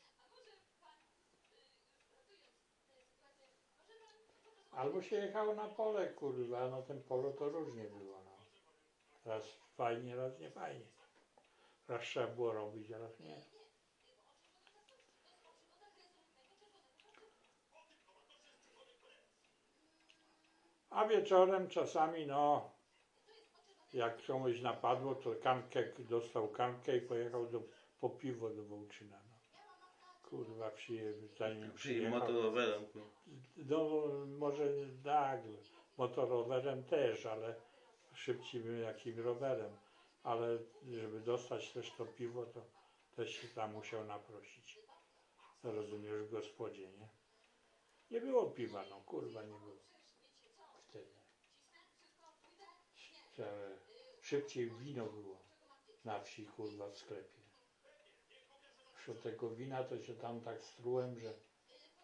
Albo 4.71 5.01
się 5.01 5.15
jechało 5.15 5.55
na 5.55 5.67
pole, 5.67 6.07
kurwa, 6.07 6.69
no 6.69 6.81
ten 6.81 7.03
polo 7.03 7.31
to 7.31 7.49
różnie 7.49 7.83
było, 7.83 8.21
no. 8.25 8.31
Raz 9.25 9.43
fajnie, 9.77 10.15
raz 10.15 10.39
nie 10.39 10.51
fajnie. 10.51 10.85
Raz 11.87 12.01
trzeba 12.01 12.27
było 12.27 12.53
robić, 12.53 12.91
a 12.91 12.97
raz 12.97 13.19
nie. 13.19 13.41
A 20.89 21.05
wieczorem 21.05 21.69
czasami, 21.69 22.27
no, 22.27 22.71
jak 23.93 24.25
komuś 24.25 24.61
napadło, 24.61 25.15
to 25.15 25.35
kankę, 25.43 25.83
dostał 25.99 26.47
kankę 26.47 26.97
i 26.97 27.01
pojechał 27.01 27.45
do, 27.45 27.61
po 27.99 28.09
piwo 28.09 28.49
do 28.49 28.63
Wołczyna. 28.63 29.19
No. 29.29 29.39
Kurwa, 30.29 30.71
przyjechał, 30.71 31.27
zanim 31.37 31.71
przyjechał. 31.71 32.19
motorowerem. 32.19 32.85
kurwa. 32.85 33.09
No, 33.57 33.89
może 34.37 34.63
tak, 35.03 35.41
motorowerem 35.97 36.83
też, 36.83 37.25
ale 37.25 37.55
szybciej 38.13 38.61
bym 38.61 38.81
jakim 38.81 39.19
rowerem. 39.19 39.77
Ale 40.23 40.57
żeby 40.91 41.19
dostać 41.19 41.71
też 41.71 41.91
to 41.91 42.05
piwo, 42.05 42.45
to 42.45 42.61
też 43.15 43.31
się 43.31 43.47
tam 43.47 43.73
musiał 43.73 44.05
naprosić. 44.05 44.79
Rozumiesz, 45.63 46.21
w 46.23 46.31
gospodzie, 46.31 46.89
nie? 46.89 47.09
Nie 48.11 48.21
było 48.21 48.45
piwa, 48.45 48.83
no 48.89 48.95
kurwa, 48.95 49.41
nie 49.41 49.47
było. 49.47 49.75
Wtedy. 50.89 51.11
Szybciej 54.21 54.69
wino 54.71 55.05
było 55.05 55.37
na 56.05 56.19
wsi, 56.19 56.45
kurwa, 56.45 56.89
w 56.89 56.97
sklepie. 56.97 57.38
Tego 59.23 59.49
wina 59.49 59.83
to 59.83 60.01
się 60.01 60.15
tam 60.15 60.41
tak 60.41 60.63
strułem, 60.63 61.19
że, 61.19 61.33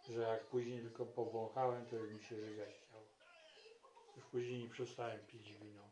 że 0.09 0.21
jak 0.21 0.45
później 0.45 0.81
tylko 0.81 1.05
powąchałem, 1.05 1.85
to 1.85 1.95
już 1.95 2.13
mi 2.13 2.23
się 2.23 2.35
żygać 2.35 2.73
chciało. 2.73 3.05
Już 4.15 4.25
później 4.25 4.63
nie 4.63 4.69
przestałem 4.69 5.25
pić 5.25 5.53
wino. 5.53 5.89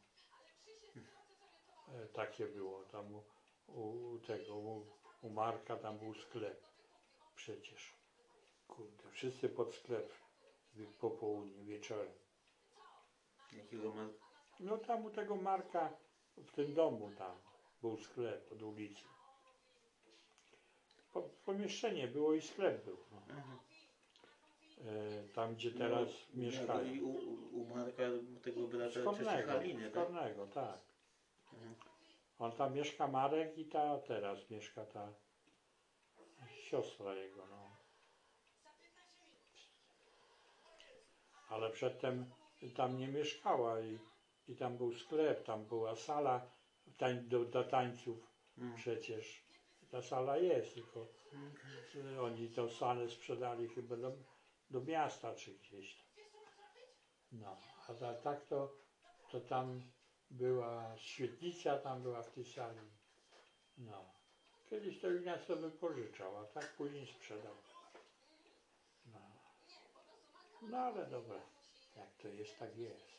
E, 1.93 2.07
takie 2.07 2.45
było. 2.45 2.83
Tam 2.83 3.15
u, 3.15 3.23
u, 3.67 4.19
tego, 4.19 4.55
u, 4.55 4.85
u 5.21 5.29
Marka 5.29 5.77
tam 5.77 5.99
był 5.99 6.13
sklep. 6.13 6.63
Przecież. 7.35 7.93
Kurde, 8.67 9.11
wszyscy 9.11 9.49
pod 9.49 9.75
sklep 9.75 10.13
po 10.99 11.11
południu, 11.11 11.65
wieczorem. 11.65 12.13
Jakiego 13.53 13.93
ma... 13.93 14.09
No 14.59 14.77
tam 14.77 15.05
u 15.05 15.09
tego 15.09 15.35
Marka 15.35 15.93
w 16.37 16.51
tym 16.51 16.73
domu 16.73 17.11
tam 17.17 17.37
był 17.81 17.97
sklep 17.97 18.51
od 18.51 18.61
ulicy. 18.61 19.12
Po, 21.13 21.21
pomieszczenie 21.21 22.07
było 22.07 22.33
i 22.33 22.41
sklep 22.41 22.85
był. 22.85 22.97
No. 23.11 23.21
Aha. 23.31 23.57
E, 24.85 25.23
tam 25.33 25.55
gdzie 25.55 25.71
teraz 25.71 26.09
No, 26.33 26.43
mieszkają. 26.43 26.93
I 26.93 27.01
u, 27.01 27.09
u, 27.61 27.65
Marka, 27.75 28.03
tego 28.43 28.67
brata 28.67 28.93
cioci 28.93 29.01
Szkolnego, 29.01 29.51
Haliny, 29.51 29.91
tak? 29.91 30.03
szkolnego, 30.03 30.47
tak. 30.47 30.79
Mhm. 31.53 31.75
On 32.39 32.51
tam 32.51 32.73
mieszka 32.73 33.07
Marek 33.07 33.57
i 33.57 33.65
ta 33.65 33.99
teraz 33.99 34.49
mieszka 34.49 34.85
ta 34.85 35.13
siostra 36.55 37.15
jego, 37.15 37.45
no. 37.45 37.69
Ale 41.49 41.69
przedtem 41.69 42.25
tam 42.75 42.97
nie 42.97 43.07
mieszkała 43.07 43.81
i, 43.81 43.99
i 44.47 44.55
tam 44.55 44.77
był 44.77 44.93
sklep, 44.93 45.43
tam 45.43 45.65
była 45.65 45.95
sala 45.95 46.51
tań, 46.97 47.23
do, 47.27 47.45
do 47.45 47.63
tańców 47.63 48.33
Mm. 48.57 48.75
przecież. 48.75 49.42
Ta 49.93 50.01
sala 50.01 50.37
jest, 50.37 50.73
tylko 50.73 51.07
oni 52.21 52.49
tą 52.49 52.69
salę 52.69 53.09
sprzedali 53.09 53.67
chyba 53.67 53.97
do, 53.97 54.11
do 54.69 54.81
miasta 54.81 55.35
czy 55.35 55.53
gdzieś 55.53 55.95
tam. 55.95 56.05
No, 57.31 57.57
a 57.87 57.93
ta, 57.93 58.13
tak 58.13 58.45
to, 58.45 58.73
to 59.31 59.39
tam 59.39 59.81
była 60.29 60.97
świetlica, 60.97 61.77
tam 61.77 62.03
była 62.03 62.23
w 62.23 62.31
tej 62.31 62.45
sali. 62.45 62.79
No. 63.77 64.13
Kiedyś 64.69 65.01
to 65.01 65.11
Ignacy 65.11 65.55
wypożyczał, 65.55 66.37
a 66.37 66.45
tak 66.45 66.73
później 66.73 67.07
sprzedał. 67.07 67.55
No. 69.05 69.19
no 70.61 70.77
ale 70.77 71.05
dobra, 71.05 71.41
jak 71.95 72.15
to 72.21 72.27
jest, 72.27 72.59
tak 72.59 72.77
jest. 72.77 73.13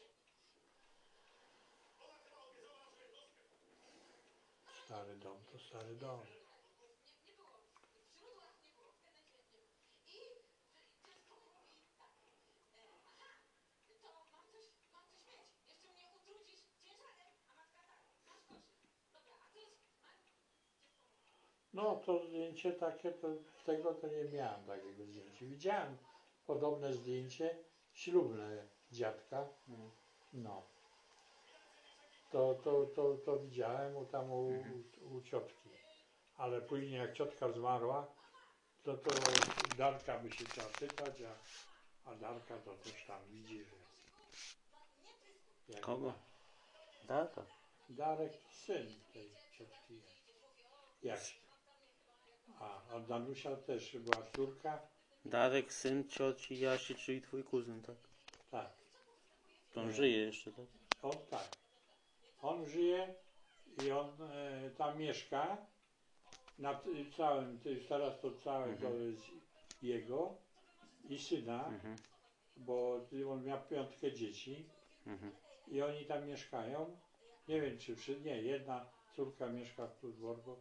Stary 4.85 5.17
dom 5.17 5.37
to 5.53 5.59
stary 5.59 5.95
dom. 5.95 6.34
No 21.75 21.97
to 21.97 22.27
zdjęcie 22.27 22.73
takie, 22.73 23.13
to 23.13 23.29
tego 23.67 23.95
to 23.95 24.07
nie 24.07 24.25
miałem 24.25 24.65
takiego 24.65 25.05
zdjęcia. 25.05 25.47
Widziałem 25.47 25.99
podobne 26.47 26.93
zdjęcie 26.93 27.59
ślubne 27.93 28.67
dziadka. 28.93 29.49
Mm. 29.69 29.91
No. 30.33 30.63
To, 32.33 32.55
to, 32.55 32.87
to, 32.87 33.15
to 33.15 33.39
widziałem 33.39 33.97
u, 33.97 34.07
tam 34.07 34.33
u, 34.33 34.65
u 35.11 35.23
ciotki. 35.23 35.69
Ale 36.37 36.61
później 36.61 36.99
jak 36.99 37.13
ciotka 37.13 37.53
zmarła, 37.53 38.07
to 38.83 38.97
to 38.97 39.11
Darka 39.79 40.19
by 40.19 40.33
się 40.33 40.45
chciała 40.45 40.69
pytać, 40.69 41.23
a, 41.23 41.35
a 42.11 42.15
Darka 42.15 42.59
to 42.59 42.75
też 42.75 43.05
tam 43.07 43.21
widzi, 43.31 43.65
że... 43.65 43.77
Kogo? 45.81 46.13
Tata. 47.07 47.47
Darek 47.89 48.33
syn 48.51 48.87
tej 49.13 49.31
ciotki 49.59 49.95
jest. 51.03 51.03
Jak? 51.03 51.44
A, 52.61 52.95
a 52.95 53.01
Danusia 53.01 53.57
też 53.57 53.97
była 53.97 54.23
córka? 54.37 54.79
Darek, 55.25 55.73
syn 55.73 56.09
cioci 56.09 56.59
Jasi, 56.61 56.95
czyli 56.95 57.23
twój 57.23 57.45
kuzyn, 57.45 57.83
tak? 57.83 57.97
Tak. 58.51 58.71
To 59.73 59.81
on 59.81 59.87
Nie. 59.87 59.93
żyje 59.93 60.19
jeszcze, 60.19 60.53
tak? 60.53 60.67
On 61.03 61.13
tak. 61.31 61.49
On 62.43 62.67
żyje 62.67 63.15
i 63.87 63.91
on 63.91 64.23
e, 64.23 64.71
tam 64.71 64.99
mieszka. 64.99 65.57
Na 66.59 66.75
t- 66.75 66.89
całym, 67.17 67.59
to 67.61 67.69
teraz 67.89 68.21
to 68.21 68.33
całe 68.33 68.65
Mhm. 68.67 68.93
to 68.93 68.99
jest 68.99 69.25
jego 69.83 70.35
i 71.09 71.19
syna, 71.19 71.67
Mhm. 71.69 71.97
bo 72.57 73.01
on 73.31 73.45
miał 73.45 73.59
piątkę 73.71 74.13
dzieci 74.13 74.65
Mhm. 75.07 75.33
i 75.69 75.83
oni 75.83 76.07
tam 76.07 76.27
mieszkają. 76.29 76.97
Nie 77.49 77.61
wiem 77.61 77.79
czy 77.79 77.97
wszyscy, 77.97 78.23
nie, 78.25 78.43
jedna 78.43 78.87
córka 79.17 79.47
mieszka 79.49 79.87
w 79.87 80.13
Dworku, 80.13 80.57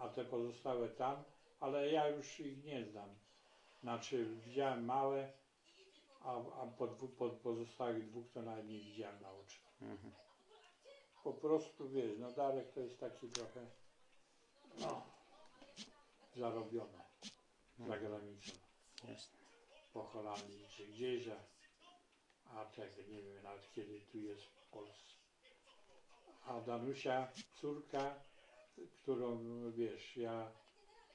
a 0.00 0.08
te 0.08 0.24
pozostałe 0.24 0.88
tam, 0.88 1.24
ale 1.60 1.90
ja 1.90 2.08
już 2.08 2.40
ich 2.40 2.64
nie 2.64 2.84
znam. 2.84 3.08
Znaczy 3.82 4.24
widziałem 4.46 4.84
małe, 4.84 5.32
a, 6.20 6.36
a 6.36 6.66
po, 6.66 6.86
po 6.88 7.30
pozostałych 7.30 8.10
dwóch 8.10 8.30
to 8.34 8.42
nawet 8.42 8.68
nie 8.68 8.78
widziałem 8.78 9.22
na 9.22 9.32
oczy. 9.32 9.58
Mhm. 9.82 10.12
Po 11.24 11.32
prostu 11.32 11.88
wiesz, 11.88 12.18
no 12.18 12.32
Darek 12.32 12.72
to 12.72 12.80
jest 12.80 13.00
taki 13.00 13.28
trochę 13.28 13.66
no, 14.80 15.02
zarobione 16.36 17.04
za 17.78 17.98
granicą, 17.98 18.52
Jasne. 19.08 19.38
po 19.92 20.02
Holandii 20.02 20.66
czy 20.68 20.86
gdzieś, 20.86 21.28
a, 21.28 21.36
a 22.60 22.64
tego 22.64 23.02
nie 23.08 23.22
wiem 23.22 23.42
nawet 23.42 23.72
kiedy 23.72 24.00
tu 24.00 24.18
jest 24.18 24.42
w 24.42 24.70
Polsce. 24.70 25.14
A 26.46 26.60
Danusia, 26.60 27.28
córka, 27.60 28.14
którą 29.02 29.38
wiesz, 29.70 30.16
ja 30.16 30.52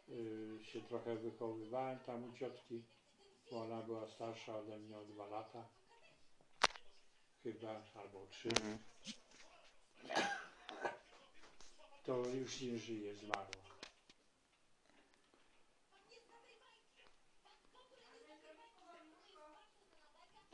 y, 0.09 0.57
się 0.63 0.81
trochę 0.81 1.15
wychowywałem 1.15 1.99
tam 1.99 2.23
u 2.23 2.33
ciotki, 2.33 2.83
bo 3.51 3.61
ona 3.61 3.81
była 3.81 4.07
starsza 4.07 4.57
ode 4.57 4.79
mnie 4.79 4.97
o 4.97 5.05
dwa 5.05 5.27
lata, 5.27 5.69
chyba, 7.43 7.81
albo 7.95 8.27
trzy. 8.27 8.49
Mhm. 8.49 8.77
to 12.05 12.17
już 12.29 12.61
nie 12.61 12.77
żyje, 12.77 13.15
zmarła. 13.15 13.65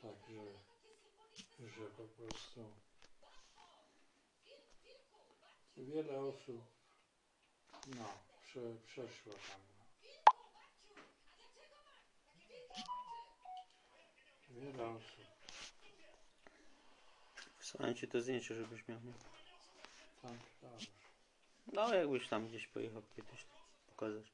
Także, 0.02 0.42
że 1.60 1.86
po 1.98 2.04
prostu 2.04 2.66
wiele 5.78 6.20
osób, 6.20 6.62
no, 7.88 8.06
prze, 8.44 8.60
przeszło 8.88 9.34
tam. 9.34 9.62
Wiele 14.50 14.88
osób, 14.88 15.22
Wysłałem 17.60 17.96
ci 17.96 18.08
to 18.08 18.22
zdjęcie, 18.22 18.56
żebyś 18.56 18.88
miał. 18.88 19.00
Nie? 19.00 19.14
tak, 20.22 20.32
tak. 20.62 20.90
No, 21.74 21.94
jakbyś 21.94 22.28
tam 22.28 22.48
gdzieś 22.48 22.68
pojechał 22.68 23.02
kiedyś 23.16 23.46
pokazać. 23.88 24.32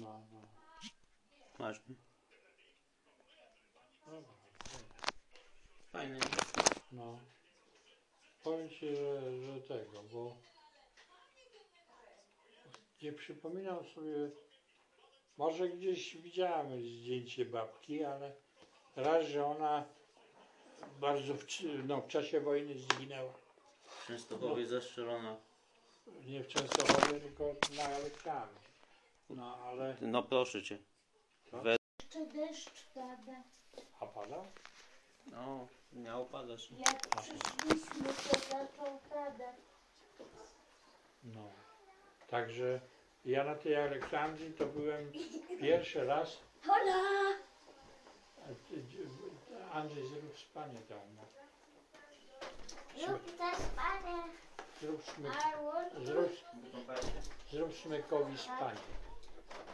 No, 0.00 0.26
no. 0.32 0.48
Masz, 1.58 1.80
nie? 1.88 1.94
Dobra, 4.06 4.32
Fajnie. 5.94 6.20
No. 6.92 7.18
Powiem 8.42 8.70
Ci, 8.70 8.96
że, 8.96 9.42
że 9.42 9.60
tego, 9.60 10.02
bo 10.12 10.36
nie 13.02 13.12
przypominam 13.12 13.84
sobie, 13.84 14.30
może 15.38 15.68
gdzieś 15.68 16.16
widziałem 16.16 16.82
zdjęcie 16.82 17.44
babki, 17.44 18.04
ale 18.04 18.32
raz, 18.96 19.26
że 19.26 19.46
ona 19.46 19.84
bardzo 21.00 21.34
w, 21.34 21.44
no, 21.86 22.00
w 22.00 22.08
czasie 22.08 22.40
wojny 22.40 22.78
zginęła. 22.78 23.32
W 23.86 24.06
Częstochowie 24.06 24.66
zastrzelona. 24.66 25.36
Nie 26.26 26.44
w 26.44 26.48
Częstochowie, 26.48 27.20
tylko 27.20 27.44
na 27.76 27.88
elektrami. 27.88 28.56
No, 29.30 29.56
ale... 29.56 29.96
No 30.00 30.22
proszę 30.22 30.62
cię. 30.62 30.78
Jeszcze 32.02 32.26
deszcz 32.26 32.84
pada. 32.94 33.42
A 34.00 34.06
pada? 34.06 34.44
No, 35.26 35.68
nie? 36.70 36.84
Jak 36.86 37.08
przyszliśmy, 37.08 38.04
to 38.04 38.38
zaczął 38.38 38.98
padać. 39.10 39.56
No. 41.24 41.50
Także 42.28 42.80
ja 43.24 43.44
na 43.44 43.54
tej 43.54 43.76
Aleksandrii 43.76 44.52
to 44.52 44.66
byłem 44.66 45.12
pierwszy 45.60 46.04
raz 46.04 46.40
Hola! 46.66 47.38
Andrzej, 49.72 50.06
zrób 50.06 50.38
spanie 50.38 50.80
tam. 50.88 50.98
No. 51.16 51.22
Lub 53.08 53.38
też 53.38 53.58
parę 53.76 54.22
Zrób, 54.80 55.04
smyk, 55.04 55.32
zrób, 56.04 56.30
zrób 57.50 57.74
smykowi 57.74 58.38
spanie. 58.38 58.80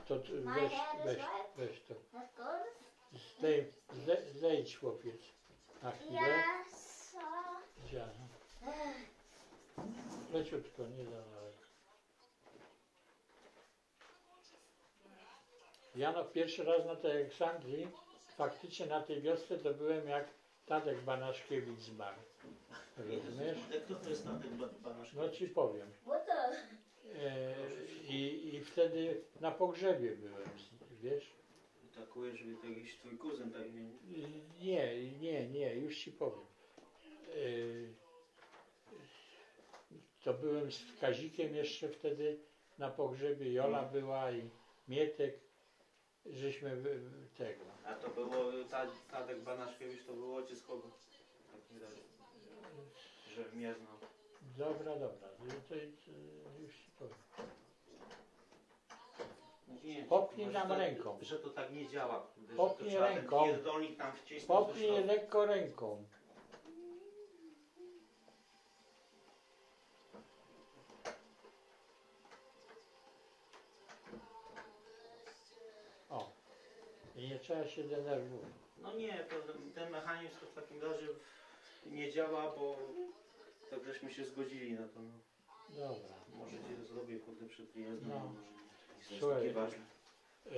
To 0.09 0.15
weź, 0.19 0.73
weź, 1.05 1.19
weź 1.57 1.83
to. 1.83 1.95
Zdej, 3.39 3.73
zde, 3.93 4.17
zejdź 4.33 4.77
chłopiec. 4.77 5.40
Na 5.83 5.91
chwilę. 5.93 6.21
Ja 6.21 6.65
so... 6.71 7.19
Gdzie? 7.87 8.05
Leciutko, 10.33 10.83
nie 10.89 11.05
za 11.05 11.11
daleko. 11.11 11.65
Ja 15.97 16.13
no 16.13 16.25
pierwszy 16.25 16.65
raz 16.65 16.87
na 16.87 16.97
tej 16.97 17.11
Aleksandrii, 17.11 17.89
faktycznie 18.37 18.87
na 18.87 19.03
tej 19.03 19.23
wiosce 19.23 19.59
to 19.59 19.75
byłem 19.75 20.09
jak 20.09 20.29
Tadek 20.67 21.01
Banaszkiewicz 21.01 21.81
zmarł. 21.81 22.17
Rozumiesz? 22.99 23.59
Kto 23.85 23.95
to 23.95 24.11
jest 24.11 24.25
Tadek 24.25 24.51
Banaszkiewicz? 24.53 25.15
No 25.15 25.29
ci 25.29 25.49
powiem. 25.49 25.91
Bo 26.07 26.13
to... 26.13 26.33
E, 27.19 27.55
i, 28.09 28.55
I 28.55 28.65
wtedy 28.65 29.25
na 29.41 29.51
pogrzebie 29.51 30.11
byłem, 30.11 30.49
wiesz? 30.91 31.40
Takuje, 32.01 32.37
że 32.37 32.45
to 32.63 32.67
jakiś 32.69 32.97
twój 32.97 33.19
kuzyn 33.19 33.51
pewnie. 33.51 33.81
nie? 34.61 35.11
Nie, 35.21 35.49
nie, 35.49 35.75
już 35.75 35.99
ci 35.99 36.13
powiem. 36.13 36.45
Yy, 37.35 37.95
To 40.25 40.35
byłem 40.35 40.73
z 40.73 40.81
Kazikiem 41.01 41.55
jeszcze 41.55 41.89
wtedy 41.89 42.39
na 42.79 42.91
pogrzebie, 42.91 43.53
Jola 43.53 43.83
była 43.83 44.33
i 44.33 44.51
Mietek, 44.89 45.39
żeśmy 46.27 46.83
tego. 47.39 47.65
A 47.85 47.95
to 47.95 48.11
było, 48.11 48.53
Ta- 48.71 48.91
Tadek 49.11 49.41
Banaszkiewicz 49.41 50.05
to 50.07 50.13
był 50.13 50.35
ojciec 50.37 50.63
kogo? 50.63 50.89
W 50.89 51.53
takim 51.53 51.83
razie. 51.83 52.03
Że 53.35 53.57
mnie 53.57 53.75
znał. 53.75 53.97
Dobra, 54.59 54.93
dobra, 54.97 55.29
to, 55.29 55.45
to, 55.69 55.75
to 55.75 55.75
już 56.63 56.75
ci 56.75 56.91
powiem. 56.99 57.15
Nie, 59.91 60.05
Popnij 60.05 60.47
nam 60.47 60.69
to, 60.69 60.75
ręką. 60.79 61.19
Że 61.23 61.39
to 61.39 61.51
tak 61.51 61.73
nie 61.73 61.87
działa. 61.89 62.21
kurde, 62.35 62.51
że 62.53 62.57
Popnij 62.57 62.95
to 62.95 63.01
ręką. 63.01 63.45
pierdolnik 63.45 63.99
tam 63.99 64.13
wcisnąć. 64.13 64.47
Popnij 64.67 65.05
lekko 65.05 65.47
ręką. 65.47 66.05
O, 76.11 76.33
i 77.17 77.29
nie 77.29 77.39
trzeba 77.39 77.67
się 77.67 77.85
denerwować. 77.85 78.51
No 78.83 78.93
nie, 78.97 79.13
to 79.19 79.37
ten 79.75 79.91
mechanizm 79.91 80.35
to 80.41 80.47
w 80.47 80.55
takim 80.55 80.83
razie 80.83 81.07
nie 81.87 82.13
działa, 82.13 82.43
bo 82.57 82.77
tak 83.71 83.85
żeśmy 83.85 84.13
się 84.13 84.25
zgodzili 84.25 84.73
na 84.73 84.89
to. 84.89 85.01
No. 85.01 85.11
Dobra. 85.89 86.15
Może 86.35 86.57
cię 86.57 86.85
zrobię 86.85 87.19
kurde 87.19 87.47
przed 87.47 87.67
wyjazdem, 87.67 88.09
No. 88.09 88.33
To 89.09 89.15
jest 89.15 89.21
Słuchaj. 89.21 89.41
takie 89.43 89.53
ważne. 89.53 89.79
E, 90.47 90.53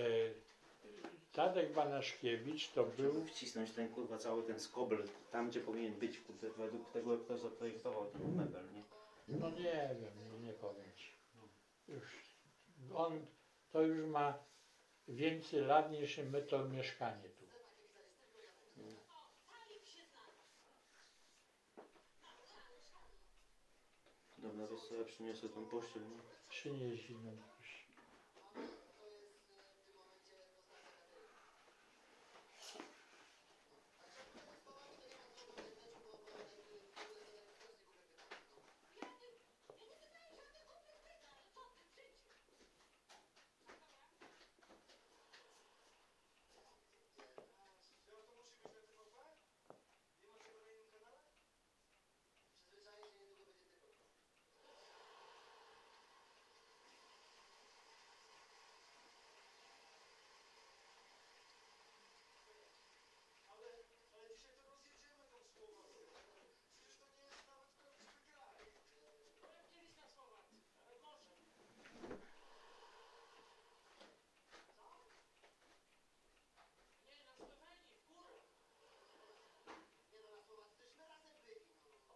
Tadek 1.32 1.72
Banaszkiewicz 1.72 2.70
to 2.72 2.84
był, 2.84 3.12
Żeby 3.14 3.26
wcisnąć 3.26 3.70
ten 3.70 3.88
kurwa 3.88 4.18
cały 4.18 4.42
ten 4.42 4.60
skobel 4.60 5.08
tam, 5.30 5.50
gdzie 5.50 5.60
powinien 5.60 5.94
być, 5.94 6.18
kurde, 6.18 6.50
według 6.50 6.90
tego, 6.92 7.18
kto 7.18 7.38
zaprojektował 7.38 8.06
ten 8.06 8.34
mebel, 8.36 8.64
nie? 8.74 8.82
no 9.28 9.50
nie 9.50 9.96
wiem, 10.00 10.12
nie, 10.32 10.46
nie 10.46 10.52
powiem 10.52 10.92
ci. 10.96 11.12
Już, 11.88 12.02
on 12.94 13.26
to 13.70 13.82
już 13.82 14.06
ma 14.06 14.38
więcej 15.08 15.60
lat 15.60 15.92
niż 15.92 16.18
my 16.18 16.42
to 16.42 16.64
mieszkanie 16.68 17.28
tu. 17.28 17.42
Dobra, 24.38 24.66
wiesz 24.66 24.80
co, 24.88 24.94
ja 24.94 25.04
przyniosę 25.04 25.48
tą 25.48 25.64
pościel, 25.64 26.02
nie? 26.02 26.18
Przynieś 26.48 27.10
inną 27.10 27.36
proszę. 27.36 27.82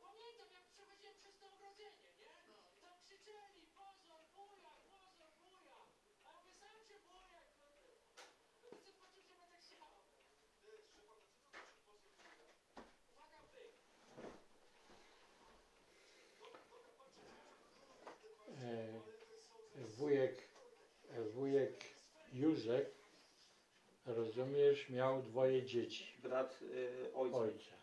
Pamiętam 0.02 0.48
jak 0.54 0.64
przechodziłem 0.72 1.14
przez 1.20 1.34
to 1.38 1.46
ogrodzenie, 1.46 2.00
nie? 2.08 2.20
Tam 2.82 2.94
krzyczeli 3.04 3.62
pozor, 3.76 4.20
bujak, 4.34 4.78
pozor, 4.90 5.32
bujak. 5.42 5.88
A 6.14 6.28
ja 6.28 6.32
mówię, 6.36 6.54
sam 6.58 6.78
się 6.88 6.96
bujak, 7.06 7.46
kurde. 7.60 7.90
No 8.62 8.70
to 8.70 8.76
co 8.84 8.92
poczuł, 9.00 9.22
że 9.28 9.34
będę 9.40 9.58
chciał. 9.64 9.78
Uwaga, 13.12 13.40
byk. 13.54 13.74
e, 18.62 19.00
wujek, 19.98 20.42
e, 21.10 21.22
wujek 21.36 21.84
Józek, 22.32 22.86
rozumiesz, 24.06 24.88
miał 24.88 25.22
dwoje 25.22 25.62
dzieci, 25.64 26.04
Brat 26.22 26.58
y, 26.62 27.14
ojca, 27.14 27.36
ojca, 27.36 27.76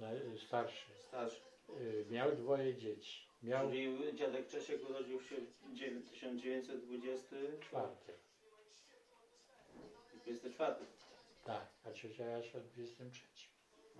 naj- 0.00 0.38
starszy. 0.46 0.86
starszy. 1.08 1.40
E, 1.68 2.12
Miał 2.12 2.32
dwoje 2.36 2.74
dzieci. 2.74 3.24
Miał 3.42 3.68
Czyli 3.70 4.16
dziadek 4.16 4.48
Czesiek 4.48 4.84
urodził 4.84 5.20
się 5.20 5.36
w 5.62 5.74
dziewię- 5.74 6.00
1924. 6.10 7.58
czwarty. 7.60 8.12
24. 10.24 10.74
Tak, 11.44 11.66
a 11.84 11.92
ciocia 11.92 12.24
Jasia 12.24 12.58
w 12.60 12.66
23. 12.68 13.48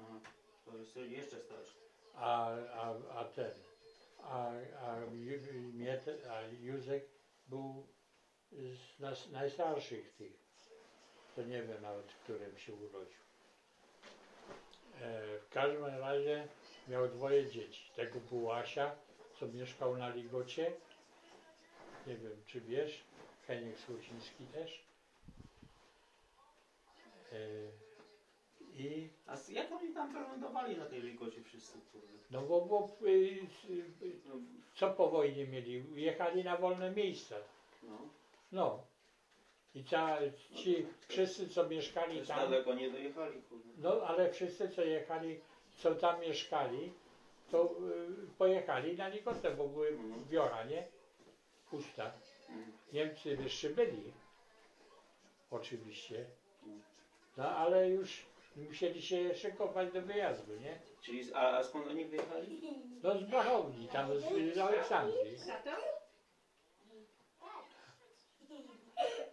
Aha, 0.01 0.21
to 0.65 0.77
jest 0.77 0.97
jeszcze 0.97 1.41
starszy. 1.41 1.75
A, 2.15 2.51
a, 2.55 2.95
a 3.21 3.25
ten, 3.25 3.51
a, 4.19 4.49
a, 4.81 4.97
te- 6.05 6.31
a 6.33 6.43
Józek 6.61 7.05
był 7.47 7.87
z 8.59 9.01
nas, 9.01 9.29
najstarszych 9.31 10.13
tych. 10.13 10.33
To 11.37 11.43
nie 11.43 11.63
wiem 11.63 11.83
nawet, 11.83 12.13
w 12.13 12.19
którym 12.19 12.59
się 12.59 12.75
urodził. 12.75 13.19
E, 15.01 15.39
w 15.39 15.49
każdym 15.51 15.85
razie 15.85 16.49
miał 16.89 17.09
dwoje 17.09 17.47
dzieci. 17.51 17.91
Tego 17.97 18.21
był 18.21 18.53
Asia, 18.53 18.95
co 19.41 19.47
mieszkał 19.49 19.97
na 19.97 20.09
Ligocie. 20.09 20.73
Nie 22.07 22.17
wiem, 22.17 22.43
czy 22.47 22.61
wiesz. 22.61 23.05
Heniek 23.47 23.79
Słuciński 23.79 24.45
też. 24.47 24.85
E, 27.33 27.37
I 28.75 29.09
A 29.27 29.37
jak 29.49 29.73
oni 29.73 29.95
tam 29.95 30.13
wylądowali 30.13 30.77
na 30.77 30.87
tej 30.87 31.03
ligocie 31.03 31.43
wszyscy, 31.43 31.79
kurde? 31.93 32.09
no 32.31 32.43
bo, 32.43 32.61
bo 32.61 32.97
y, 33.07 33.11
y, 33.71 34.13
No, 34.25 34.35
co 34.75 34.91
po 34.91 35.11
wojnie 35.11 35.47
mieli? 35.47 35.85
Jechali 35.95 36.45
na 36.45 36.57
wolne 36.57 36.91
miejsca. 36.91 37.37
no. 37.83 37.99
No. 38.55 38.83
I 39.75 39.85
ca, 39.85 40.19
ci 40.55 40.87
wszyscy, 41.09 41.49
co 41.49 41.69
mieszkali 41.69 42.19
Też 42.19 42.29
tam, 42.29 42.39
daleko 42.39 42.75
nie 42.75 42.91
dojechali, 42.91 43.43
kurde. 43.43 43.69
no 43.79 44.01
ale 44.07 44.31
wszyscy, 44.31 44.69
co 44.69 44.83
jechali, 44.83 45.41
co 45.79 45.95
tam 45.95 46.21
mieszkali, 46.21 46.93
to 47.51 47.65
y, 47.65 48.37
pojechali 48.39 48.97
na 48.97 49.09
Ligotę, 49.09 49.51
bo 49.51 49.69
były 49.69 49.89
Mhm. 49.89 50.25
biora, 50.31 50.65
nie? 50.65 50.87
Pusta. 51.71 52.13
Mhm. 52.49 52.73
Niemcy 52.93 53.37
jeszcze 53.43 53.71
byli. 53.71 54.13
Oczywiście. 55.51 56.25
No 57.37 57.49
ale 57.49 57.91
już 57.91 58.27
musieli 58.57 59.03
się 59.03 59.35
szykować 59.35 59.93
do 59.93 60.03
wyjazdu, 60.03 60.57
nie? 60.57 60.79
Czyli, 61.03 61.25
z- 61.25 61.33
a, 61.35 61.57
a 61.57 61.63
skąd 61.65 61.87
oni 61.89 62.05
wyjechali? 62.05 62.61
No 63.03 63.19
z 63.19 63.25
Brachowni, 63.25 63.89
tam 63.89 64.19
z, 64.19 64.55
z 64.55 64.59
Aleksandrii. 64.59 65.37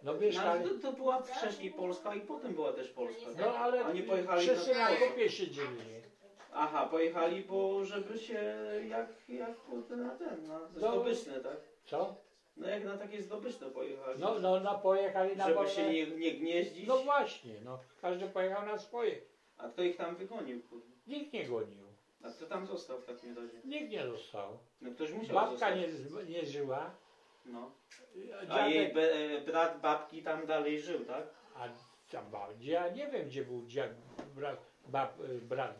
No 0.04 0.12
No, 0.14 0.20
mieszkali. 0.20 0.64
to, 0.64 0.74
to 0.90 0.92
była 0.92 1.22
wcześniej 1.22 1.70
Polska 1.72 2.14
i 2.14 2.20
potem 2.20 2.54
była 2.54 2.72
też 2.72 2.88
Polska. 2.88 3.26
tak? 3.26 3.36
No 3.46 3.54
ale 3.56 3.84
Oni 3.86 4.02
pojechali 4.02 4.42
wszyscy 4.46 4.74
na- 4.74 4.96
kopie 4.96 5.30
siedzieli. 5.30 5.68
Aha, 6.54 6.86
pojechali, 6.90 7.42
bo 7.44 7.84
żeby 7.84 8.18
się 8.18 8.54
jak, 8.88 9.08
jak 9.28 9.50
na 9.90 10.10
ten, 10.10 10.46
na 10.48 10.58
No. 10.58 10.68
zdobyczne, 10.78 11.40
tak? 11.40 11.56
Co? 11.84 12.14
No 12.56 12.68
jak 12.68 12.84
na 12.84 12.98
takie 12.98 13.22
zdobyczne 13.22 13.70
pojechali. 13.70 14.20
No, 14.20 14.38
no, 14.38 14.60
no 14.60 14.78
pojechali 14.78 15.36
na 15.36 15.48
żeby 15.48 15.68
się 15.68 15.92
nie, 15.92 16.06
nie 16.06 16.32
gnieździć. 16.32 16.86
No 16.88 16.96
właśnie, 16.98 17.54
no. 17.64 17.78
Każdy 18.00 18.28
pojechał 18.28 18.66
na 18.66 18.78
swoje. 18.78 19.20
A 19.58 19.68
kto 19.68 19.82
ich 19.82 19.96
tam 19.96 20.16
wygonił? 20.16 20.62
kurde? 20.62 20.86
Nikt 21.06 21.32
nie 21.32 21.44
gonił. 21.44 21.82
A 22.24 22.30
kto 22.30 22.46
tam 22.46 22.66
został 22.66 22.98
w 23.00 23.04
takim 23.04 23.36
razie? 23.36 23.58
Nikt 23.64 23.90
nie 23.90 24.06
został. 24.06 24.58
No 24.80 24.90
ktoś 24.90 25.12
musiał 25.12 25.34
Babka 25.34 25.50
zostać. 25.50 25.76
nie, 25.80 25.88
z- 25.92 26.28
nie 26.28 26.46
żyła. 26.46 26.90
No. 27.44 27.70
A 28.48 28.68
jej 28.68 28.92
be, 28.92 29.12
e, 29.12 29.40
brat 29.40 29.80
babki 29.80 30.22
tam 30.22 30.46
dalej 30.46 30.80
żył, 30.80 31.04
tak? 31.04 31.24
a 31.56 31.68
tam 32.10 32.30
ba- 32.30 32.52
gdzie 32.58 32.72
ja 32.72 32.88
nie 32.88 33.06
wiem, 33.10 33.26
gdzie 33.26 33.44
był 33.44 33.66
dziad, 33.66 33.90
brat, 34.34 34.60
bab, 34.88 35.20
y, 35.20 35.38
brat 35.40 35.76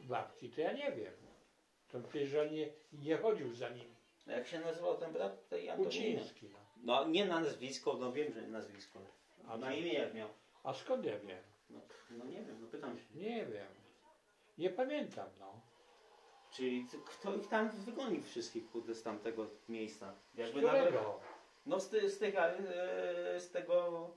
babki, 0.00 0.50
to 0.50 0.60
ja 0.60 0.72
nie 0.72 0.92
wiem. 0.92 1.12
To 1.88 2.00
przecież 2.00 2.34
on 2.34 2.52
nie, 2.54 2.68
nie 2.92 3.16
chodził 3.16 3.54
za 3.54 3.68
nim. 3.68 3.94
A 4.26 4.32
Jak 4.32 4.46
się 4.46 4.60
nazywał 4.60 4.96
ten 4.98 5.12
brat? 5.12 5.48
Tej 5.48 5.70
Antoniny. 5.70 5.90
Kuciński. 5.94 6.48
No. 6.48 6.58
No 6.84 7.08
nie 7.08 7.26
na 7.26 7.40
nazwisko, 7.40 7.94
no 8.00 8.12
wiem, 8.12 8.32
że 8.32 8.42
nazwisko. 8.42 8.98
A, 9.48 9.52
A 9.52 9.56
na 9.56 9.74
imię 9.74 9.92
jak 9.92 10.14
miał? 10.14 10.28
a 10.64 10.74
skąd 10.74 11.04
ja 11.04 11.18
wiem? 11.18 11.38
No, 11.70 11.80
no 12.10 12.24
nie 12.24 12.42
wiem, 12.42 12.60
no 12.60 12.66
pytam 12.66 12.98
się. 12.98 13.04
Nie 13.14 13.46
wiem. 13.46 13.66
Nie 14.58 14.70
pamiętam, 14.70 15.28
no. 15.38 15.60
Czyli 16.56 16.86
kto 17.04 17.34
ich 17.34 17.48
tam 17.48 17.70
wygonił 17.70 18.22
wszystkich 18.22 18.70
kurde 18.70 18.94
z 18.94 19.02
tamtego 19.02 19.46
miejsca? 19.68 20.14
Jakby 20.34 20.62
nawet, 20.62 20.94
no 21.66 21.80
z, 21.80 21.88
ty, 21.88 22.10
z, 22.10 22.18
tych, 22.18 22.34
e, 22.36 23.40
z 23.40 23.50
tego 23.50 24.10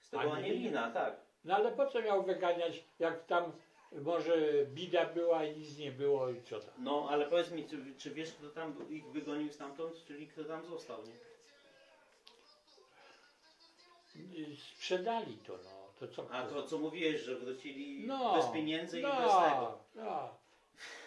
z 0.00 0.10
tego 0.10 0.22
Anielina? 0.22 0.46
Anielina, 0.46 0.90
tak. 0.90 1.16
No 1.44 1.54
ale 1.54 1.72
po 1.72 1.86
co 1.86 2.02
miał 2.02 2.22
wyganiać, 2.22 2.84
jak 2.98 3.26
tam 3.26 3.52
może 3.92 4.36
bida 4.66 5.06
była 5.06 5.44
i 5.44 5.58
nic 5.58 5.78
nie 5.78 5.92
było 5.92 6.30
i 6.30 6.42
co 6.42 6.60
tam? 6.60 6.74
No 6.78 7.06
ale 7.10 7.26
powiedz 7.26 7.50
mi, 7.50 7.68
czy, 7.68 7.94
czy 7.98 8.10
wiesz 8.10 8.32
kto 8.34 8.50
tam 8.50 8.90
ich 8.90 9.06
wygonił 9.06 9.52
stamtąd, 9.52 10.04
czyli 10.04 10.28
kto 10.28 10.44
tam 10.44 10.66
został, 10.66 10.98
nie? 11.02 11.16
Sprzedali 14.56 15.38
to, 15.38 15.52
no. 15.64 15.86
To 16.00 16.08
co? 16.08 16.30
A 16.30 16.46
to 16.46 16.62
co 16.62 16.78
mówiłeś, 16.78 17.20
że 17.20 17.34
wrócili 17.34 18.06
No, 18.06 18.36
bez 18.36 18.46
pieniędzy 18.46 19.00
no, 19.00 19.08
i 19.08 19.12
bez 19.12 19.32
tego. 19.32 19.78
No. 19.94 20.45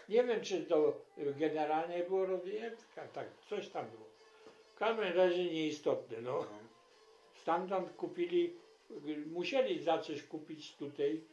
Nie 0.10 0.24
wiem, 0.24 0.42
czy 0.42 0.66
to 0.66 1.02
generalnie 1.18 2.04
było 2.04 2.26
rozjętka, 2.26 3.08
tak, 3.08 3.28
coś 3.50 3.70
tam 3.70 3.90
było. 3.90 4.06
W 4.68 4.76
każdym 4.76 5.14
razie 5.14 5.46
nieistotne, 5.46 6.22
no. 6.22 6.32
No. 6.40 6.48
Stamtąd 7.42 7.92
kupili, 7.92 8.56
y, 9.08 9.26
musieli 9.28 9.84
za 9.84 9.98
coś 9.98 10.24
kupić 10.24 10.76
tutaj, 10.76 11.24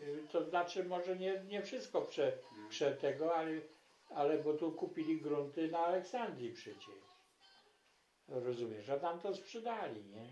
y, 0.00 0.22
to 0.32 0.44
znaczy 0.44 0.84
może 0.84 1.16
nie, 1.16 1.42
nie 1.48 1.62
wszystko 1.62 2.02
prze, 2.02 2.32
prze 2.68 2.92
tego, 2.92 3.36
ale, 3.36 3.60
ale 4.08 4.38
bo 4.38 4.54
tu 4.54 4.72
kupili 4.72 5.20
grunty 5.20 5.68
na 5.68 5.78
Aleksandrii 5.78 6.52
przecież. 6.52 7.04
Rozumiesz, 8.28 8.88
a 8.88 8.98
tam 8.98 9.20
to 9.20 9.34
sprzedali, 9.34 10.04
nie? 10.04 10.26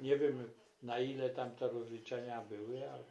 Nie 0.00 0.16
wiem 0.16 0.50
na 0.82 0.98
ile 0.98 1.30
tam 1.30 1.50
te 1.50 1.68
rozliczenia 1.68 2.40
były, 2.40 2.90
ale 2.90 3.04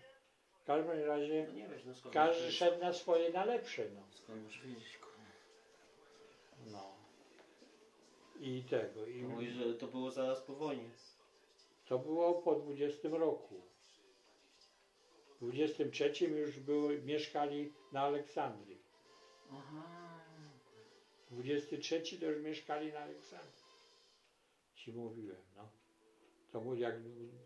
w 0.64 0.66
każdym 0.66 1.06
razie 1.06 1.46
No 1.48 1.54
nie 1.54 1.68
wiesz, 1.68 1.86
no 1.86 1.96
skąd 1.96 2.14
każdy 2.14 2.42
możesz 2.42 2.58
szedł 2.58 2.80
na 2.82 2.94
swoje 2.94 3.32
na 3.32 3.46
lepsze, 3.46 3.84
no. 3.96 4.02
Skąd 4.12 4.44
możesz 4.44 4.62
wiedzieć, 4.62 4.98
kurde? 4.98 5.24
no. 6.72 6.94
I 8.40 8.64
tego, 8.64 9.06
i 9.06 9.22
Mówisz, 9.24 9.54
że 9.54 9.74
to 9.74 9.88
było 9.88 10.12
zaraz 10.12 10.42
po 10.42 10.54
wojnie. 10.56 10.90
to 11.86 12.00
było 12.00 12.34
po 12.34 12.56
20 12.56 13.10
roku. 13.10 13.62
W 15.42 15.46
23 15.46 16.26
już 16.26 16.60
było, 16.60 16.90
mieszkali 16.90 17.74
na 17.92 18.02
Aleksandrii. 18.02 18.82
Aha. 19.52 19.84
23 21.32 22.20
to 22.20 22.26
już 22.26 22.44
mieszkali 22.44 22.94
na 22.94 23.00
Aleksandrii. 23.00 23.64
Ci 24.76 24.94
mówiłem, 24.94 25.42
no. 25.56 25.70
To 26.52 26.62
był 26.62 26.76
jak 26.76 26.96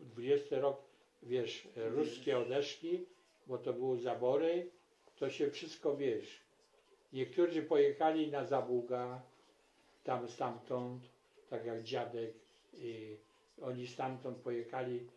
20 0.01 0.59
rok, 0.59 0.81
wiesz, 1.23 1.67
ruskie 1.75 2.37
odeszli, 2.37 3.05
bo 3.47 3.57
to 3.57 3.73
były 3.73 3.99
zabory, 3.99 4.69
to 5.15 5.29
się 5.29 5.51
wszystko, 5.51 5.97
wiesz, 5.97 6.41
niektórzy 7.13 7.61
pojechali 7.61 8.31
na 8.31 8.45
Zabuga, 8.45 9.21
tam 10.03 10.27
stamtąd, 10.27 11.03
tak 11.49 11.65
jak 11.65 11.83
dziadek, 11.83 12.33
i 12.73 13.17
oni 13.61 13.87
stamtąd 13.87 14.37
pojechali 14.37 15.07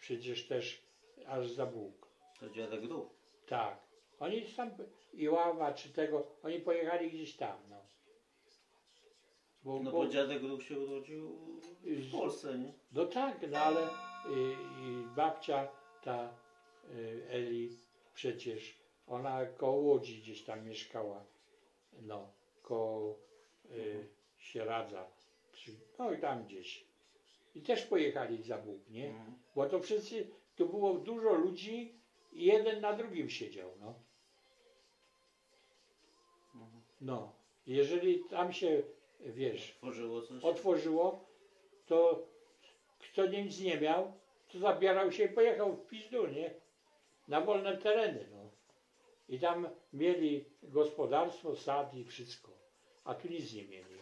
przecież 0.00 0.46
też 0.46 0.82
aż 1.26 1.50
za 1.50 1.66
Bóg. 1.66 2.08
To 2.40 2.50
dziadek 2.50 2.86
Duch. 2.86 3.06
Tak. 3.46 3.78
Oni 4.20 4.42
tam, 4.42 4.70
Iława 5.12 5.72
czy 5.72 5.88
tego, 5.88 6.26
oni 6.42 6.60
pojechali 6.60 7.10
gdzieś 7.10 7.36
tam, 7.36 7.56
no. 7.70 7.76
Bo, 9.64 9.80
No 9.82 9.90
bo, 9.90 9.98
bo 9.98 10.08
dziadek 10.08 10.42
Duch 10.42 10.62
się 10.62 10.78
urodził 10.78 11.38
w 11.82 12.12
Polsce, 12.12 12.58
nie? 12.58 12.72
no 12.92 13.06
tak, 13.06 13.50
no 13.50 13.58
ale 13.58 13.88
i, 14.30 14.56
i 14.82 15.06
babcia 15.16 15.68
ta 16.02 16.34
y, 16.90 17.26
Eli 17.30 17.78
przecież, 18.14 18.76
ona 19.06 19.46
koło 19.46 19.80
Łodzi 19.80 20.18
gdzieś 20.18 20.44
tam 20.44 20.66
mieszkała, 20.66 21.24
no, 22.00 22.32
koło 22.62 23.18
y, 23.70 24.08
Sieradza, 24.38 25.06
czy, 25.52 25.70
no 25.98 26.12
i 26.12 26.20
tam 26.20 26.44
gdzieś. 26.44 26.84
I 27.54 27.62
też 27.62 27.86
pojechali 27.86 28.42
za 28.42 28.58
Bóg, 28.58 28.88
nie? 28.90 29.08
Mhm. 29.08 29.34
Bo 29.54 29.68
to 29.68 29.80
wszyscy, 29.80 30.30
tu 30.56 30.68
było 30.68 30.94
dużo 30.94 31.34
ludzi 31.34 31.94
i 32.32 32.44
jeden 32.44 32.80
na 32.80 32.92
drugim 32.92 33.30
siedział, 33.30 33.70
no. 33.80 33.94
No, 37.00 37.32
jeżeli 37.66 38.24
tam 38.24 38.52
się, 38.52 38.82
wiesz, 39.20 39.74
Tworzyło 39.74 40.22
coś. 40.22 40.44
otworzyło, 40.44 41.24
to 41.86 42.26
kto 43.12 43.26
nic 43.26 43.60
nie 43.60 43.80
miał, 43.80 44.12
to 44.52 44.58
zabierał 44.58 45.12
się 45.12 45.24
i 45.24 45.28
pojechał 45.28 45.76
w 45.76 45.86
pizdu, 45.86 46.26
nie? 46.26 46.54
Na 47.28 47.40
wolne 47.40 47.76
tereny, 47.76 48.26
no. 48.32 48.50
I 49.28 49.38
tam 49.38 49.68
mieli 49.92 50.44
gospodarstwo, 50.62 51.56
sad 51.56 51.94
i 51.94 52.04
wszystko, 52.04 52.52
a 53.04 53.14
tu 53.14 53.28
nic 53.28 53.54
nie 53.54 53.64
mieli. 53.64 53.98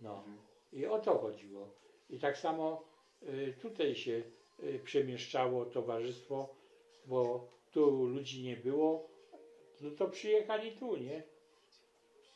No. 0.00 0.18
Mhm. 0.18 0.38
I 0.72 0.86
o 0.86 0.98
to 0.98 1.18
chodziło. 1.18 1.68
I 2.10 2.18
tak 2.18 2.38
samo 2.38 2.84
y, 3.22 3.54
tutaj 3.62 3.94
się 3.94 4.22
y, 4.62 4.80
przemieszczało 4.84 5.64
towarzystwo, 5.64 6.54
bo 7.06 7.48
tu 7.72 8.06
ludzi 8.06 8.42
nie 8.42 8.56
było, 8.56 9.08
no 9.80 9.90
to 9.90 10.08
przyjechali 10.08 10.72
tu, 10.72 10.96
nie? 10.96 11.22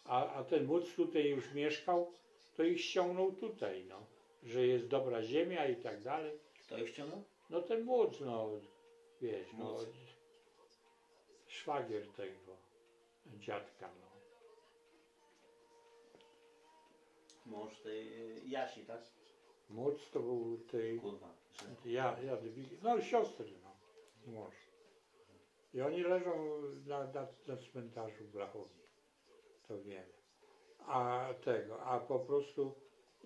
A, 0.05 0.33
a 0.33 0.45
ten 0.45 0.65
móc 0.65 0.95
tutaj 0.95 1.25
już 1.25 1.55
mieszkał, 1.55 2.13
to 2.57 2.63
ich 2.63 2.81
ściągnął 2.81 3.33
tutaj, 3.33 3.85
no. 3.89 4.16
Że 4.47 4.67
jest 4.67 4.87
dobra 4.87 5.23
ziemia 5.23 5.67
i 5.69 5.77
tak 5.77 6.03
dalej. 6.03 6.39
Kto 6.61 6.79
ich 6.79 6.89
ściągnął? 6.89 7.23
No 7.51 7.63
ten 7.63 7.85
móc, 7.85 8.21
no, 8.21 8.51
wiesz, 9.23 9.53
no, 9.59 9.65
Móc. 9.65 9.87
szwagier 11.47 12.07
tego 12.09 12.57
dziadka, 13.27 13.91
no. 14.01 14.07
Mąż 17.47 17.81
tej 17.81 18.11
Jasi, 18.51 18.85
tak? 18.85 19.01
Móc 19.71 20.11
to 20.11 20.21
był 20.21 20.59
tej, 20.59 21.01
Kurwa. 21.01 21.29
Że... 21.85 21.91
ja, 21.91 22.21
Jadwigi, 22.21 22.79
no 22.83 23.01
siostry, 23.01 23.53
no, 23.65 23.77
mąż. 24.33 24.55
I 25.75 25.81
oni 25.81 26.03
leżą 26.03 26.63
na, 26.87 27.05
na, 27.05 27.27
na 27.47 27.57
cmentarzu 27.57 28.25
w 28.25 28.31
Blachowni, 28.31 28.83
to 29.69 29.83
wiem. 29.83 30.05
A 30.87 31.29
tego, 31.45 31.83
a 31.83 32.01
po 32.01 32.19
prostu, 32.19 32.75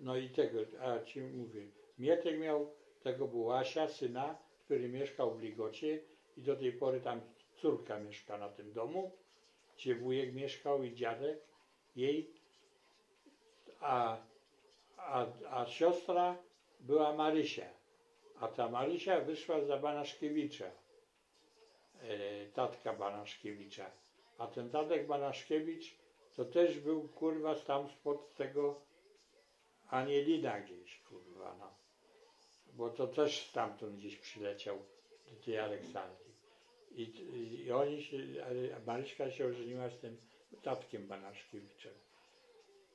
no 0.00 0.16
i 0.16 0.28
tego, 0.28 0.58
a 0.80 1.04
ci 1.04 1.20
mówię, 1.20 1.66
Mietek 1.98 2.38
miał 2.38 2.70
tego 3.02 3.28
Bułasia, 3.28 3.88
syna, 3.88 4.38
który 4.64 4.88
mieszkał 4.88 5.34
w 5.34 5.42
Ligocie 5.42 6.00
i 6.36 6.42
do 6.42 6.56
tej 6.56 6.72
pory 6.72 7.00
tam 7.00 7.20
córka 7.56 8.00
mieszka 8.00 8.38
na 8.38 8.48
tym 8.48 8.72
domu, 8.72 9.12
gdzie 9.76 9.94
wujek 9.94 10.34
mieszkał 10.34 10.82
i 10.82 10.94
dziadek 10.94 11.40
jej, 11.96 12.30
a, 13.80 14.16
a, 14.96 15.26
a 15.50 15.66
siostra 15.66 16.36
była 16.80 17.12
Marysia, 17.12 17.66
a 18.40 18.48
ta 18.48 18.68
Marysia 18.68 19.20
wyszła 19.20 19.60
za 19.60 19.76
Banaszkiewicza, 19.76 20.70
e, 22.02 22.46
tatka 22.46 22.92
Banaszkiewicza, 22.92 23.90
a 24.38 24.46
ten 24.46 24.70
tatek 24.70 25.06
Banaszkiewicz 25.06 25.94
to 26.36 26.44
też 26.44 26.78
był 26.78 27.08
kurwa 27.08 27.54
tam 27.54 27.88
spod 27.88 28.34
tego 28.34 28.80
Anielina 29.90 30.60
gdzieś 30.60 30.98
kurwa 30.98 31.56
no. 31.58 31.74
Bo 32.72 32.90
to 32.90 33.06
też 33.06 33.46
stamtąd 33.46 33.96
gdzieś 33.96 34.16
przyleciał 34.16 34.78
do 35.30 35.44
tej 35.44 35.58
Aleksandrii. 35.58 36.30
I, 36.90 37.02
i, 37.64 37.72
oni 37.72 38.02
się, 38.02 38.16
Maryśka 38.86 39.30
się 39.30 39.46
ożeniła 39.46 39.90
z 39.90 39.98
tym 39.98 40.16
tatkiem 40.62 41.06
Banaszkiewiczem. 41.06 41.92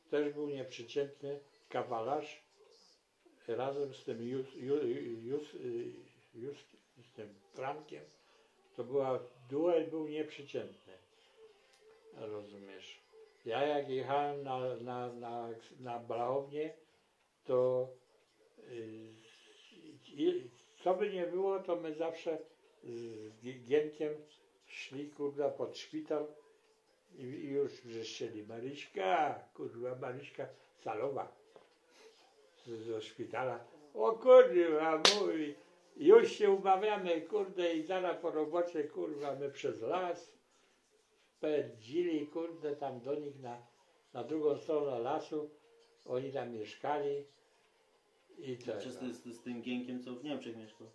Też 0.10 0.34
był 0.34 0.50
nieprzeciętny 0.50 1.40
kawalarz, 1.70 2.44
razem 3.48 3.94
z 3.94 4.04
tym 4.04 4.22
Jus, 4.28 4.56
Ju, 4.56 4.76
Jus, 5.24 5.54
y, 5.54 5.94
Jus, 6.36 6.58
z 7.12 7.16
tym 7.16 7.30
Frankiem, 7.54 8.04
to 8.76 8.84
była, 8.84 9.20
duel 9.50 9.90
był 9.90 10.08
nieprzeciętny. 10.08 10.94
Rozumiesz? 12.14 13.00
Ja 13.46 13.66
jak 13.66 13.90
jechałem 13.90 14.44
na, 14.44 14.76
na, 14.76 15.14
na, 15.14 15.50
na 15.80 16.00
Blachownię, 16.00 16.74
to 17.46 17.88
y, 18.60 19.14
i, 20.08 20.50
co 20.84 20.94
by 20.94 21.10
nie 21.14 21.26
było, 21.28 21.60
to 21.60 21.76
my 21.76 21.94
zawsze 21.94 22.38
z 22.84 23.32
Gi- 23.42 23.60
Gienkiem 23.68 24.14
szli 24.68 25.10
kurwa 25.10 25.50
pod 25.50 25.78
szpital 25.78 26.28
i, 27.18 27.22
i 27.24 27.50
już 27.50 27.72
wrzeszczeli 27.82 28.44
Maryśka, 28.44 29.40
kurwa 29.54 29.96
Maryśka 29.96 30.48
Salowa 30.84 31.36
z, 32.66 32.70
ze 32.70 33.02
szpitala. 33.02 33.66
O 33.94 34.12
kurwa, 34.12 35.02
mówi, 35.20 35.56
już 35.98 36.32
się 36.32 36.52
umawiamy, 36.52 37.22
kurde, 37.22 37.74
i 37.74 37.84
zaraz 37.84 38.22
po 38.22 38.32
robocie, 38.32 38.84
kurwa, 38.84 39.36
my 39.36 39.52
przez 39.52 39.82
las 39.82 40.36
pędzili, 41.40 42.28
kurde, 42.28 42.76
tam 42.76 43.00
do 43.00 43.16
nich 43.16 43.40
na, 43.40 43.58
na 44.14 44.24
drugą 44.24 44.58
stronę 44.58 45.00
lasu, 45.00 45.50
oni 46.06 46.32
tam 46.32 46.52
mieszkali 46.52 47.26
i 48.38 48.58
tak. 48.58 48.80
Czy 48.80 48.92
z, 48.92 49.00
z, 49.00 49.36
z 49.36 49.42
tym 49.42 49.62
Gienkiem, 49.62 50.04
co 50.04 50.16
w 50.16 50.24
Niemczech 50.24 50.58
mieszkał? 50.58 50.88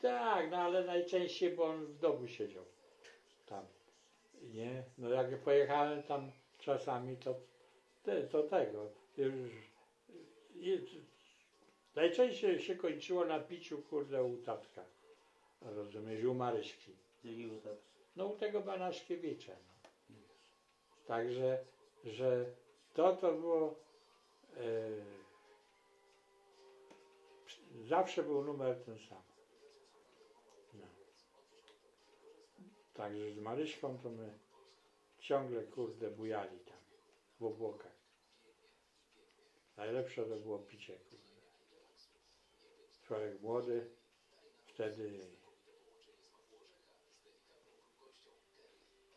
Tak, 0.00 0.50
no 0.50 0.56
ale 0.56 0.84
najczęściej, 0.84 1.50
bo 1.56 1.64
on 1.64 1.86
w 1.86 1.98
domu 1.98 2.26
siedział. 2.26 2.64
Tam. 3.46 3.66
Nie? 4.42 4.84
No 4.98 5.08
jak 5.08 5.40
pojechałem 5.40 6.02
tam 6.02 6.32
czasami, 6.58 7.16
to, 7.16 7.34
to 8.30 8.42
tego. 8.42 8.90
Już, 9.16 9.52
i, 10.54 10.78
najczęściej 11.94 12.60
się 12.60 12.76
kończyło 12.76 13.24
na 13.24 13.40
piciu, 13.40 13.82
kurde, 13.82 14.24
u 14.24 14.36
tatka. 14.36 14.84
Rozumiesz, 15.60 16.24
u 16.24 16.34
Maryśki. 16.34 16.92
Jakiego? 17.24 17.76
No 18.16 18.26
u 18.26 18.36
tego 18.36 18.60
Banaszkiewicza. 18.60 19.52
No. 20.10 20.16
Także, 21.06 21.64
że 22.04 22.44
to 22.94 23.16
to 23.16 23.32
było 23.32 23.74
zawsze 27.88 28.22
był 28.22 28.44
numer 28.44 28.84
ten 28.84 28.98
sam. 28.98 29.22
No. 30.74 30.86
Także 32.94 33.32
z 33.32 33.38
Maryśką 33.38 33.98
to 33.98 34.10
my 34.10 34.38
ciągle 35.18 35.62
kurde 35.64 36.10
bujali 36.10 36.58
tam 36.58 36.78
w 37.40 37.44
obłokach. 37.44 37.94
Najlepsze 39.76 40.24
to 40.24 40.36
było 40.36 40.58
picie 40.58 40.98
kurde. 40.98 41.24
Człowiek 43.02 43.40
młody 43.40 43.90
wtedy 44.66 45.20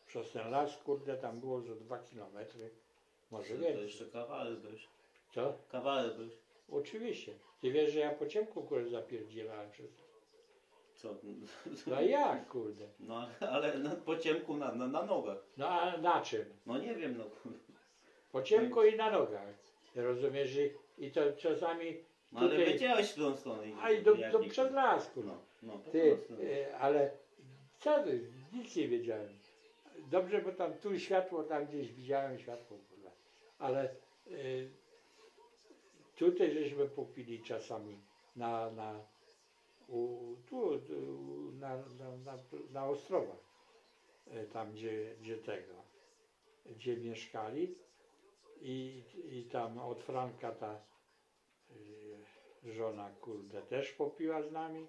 przez 0.08 0.32
ten 0.32 0.52
las, 0.52 0.78
kurde, 0.84 1.17
tam 1.17 1.39
było 1.39 1.62
ze 1.62 1.76
dwa 1.76 2.00
kilometry, 2.00 2.69
może 3.32 3.54
To 3.54 3.60
więcej. 3.62 3.84
jeszcze 3.84 4.06
kawałek 4.06 4.60
byś. 4.60 4.88
Co? 5.32 5.58
Kawałek 5.70 6.18
byś. 6.18 6.34
Oczywiście. 6.72 7.34
Ty 7.62 7.72
wiesz, 7.72 7.92
że 7.92 8.00
ja 8.00 8.12
po 8.12 8.26
ciemku, 8.28 8.63
kurde, 8.63 8.90
zapierdzielałem 8.90 9.72
przez 9.72 9.92
to. 9.96 10.04
Co? 10.96 11.16
No 11.88 12.02
jak, 12.02 12.48
kurde? 12.48 12.86
No 13.00 13.28
ale 13.40 13.80
na, 13.80 13.90
po 13.96 14.18
ciemku 14.18 14.58
na, 14.58 14.72
na, 14.76 14.88
na 14.88 15.04
nogach. 15.06 15.38
No 15.58 15.68
a 15.70 15.98
na 15.98 16.22
czym? 16.22 16.46
No 16.66 16.78
nie 16.78 16.96
wiem, 16.96 17.18
no 17.18 17.24
kurde. 17.24 17.58
Po 18.32 18.42
ciemku 18.42 18.84
i 18.84 18.96
na 18.96 19.12
nogach. 19.12 19.48
Rozumiesz? 19.96 20.56
I, 20.56 20.72
i 21.06 21.12
to 21.12 21.22
czasami, 21.34 21.98
No 22.32 22.40
ale 22.40 22.50
Tutaj- 22.50 22.66
wiedziałeś 22.66 23.12
w 23.12 23.16
tą 23.16 23.36
stronę. 23.38 23.63
a 23.82 23.92
i 23.92 24.04
do, 24.04 24.16
do 24.16 24.40
nie- 24.40 24.50
przez 24.50 24.72
las, 24.72 25.10
kurde. 25.12 25.30
No, 25.30 25.38
no 25.63 25.92
Ty, 25.92 26.18
e, 26.70 26.78
ale 26.78 27.12
co 27.80 28.04
ty, 28.04 28.32
nic 28.54 28.76
nie 28.76 28.88
wiedziałem. 28.88 29.30
Dobrze, 30.12 30.42
bo 30.42 30.52
tam 30.52 30.74
tu 30.74 31.00
światło, 31.00 31.44
tam 31.44 31.66
gdzieś 31.66 31.94
widziałem 31.94 32.40
światło, 32.40 32.78
kurwa. 32.90 33.12
Ale 33.60 33.82
e, 33.82 34.34
tutaj 36.17 36.53
żeśmy 36.53 36.86
popili 36.86 37.43
czasami 37.43 37.99
na, 38.36 38.71
na 38.71 38.99
u, 39.88 40.36
tu, 40.49 40.71
na, 41.60 41.77
na, 41.77 42.17
na, 42.25 42.38
na 42.71 42.89
Ostrowach, 42.89 43.43
e, 44.27 44.45
tam 44.45 44.71
gdzie, 44.71 45.15
gdzie 45.21 45.38
tego, 45.38 45.73
gdzie 46.65 46.97
mieszkali 46.97 47.75
i, 48.62 49.03
i 49.32 49.43
tam 49.43 49.80
od 49.80 50.03
Franka 50.03 50.51
ta 50.51 50.71
e, 50.73 52.71
żona, 52.73 53.12
kurde, 53.21 53.62
też 53.62 53.91
popiła 53.91 54.41
z 54.41 54.51
nami. 54.51 54.88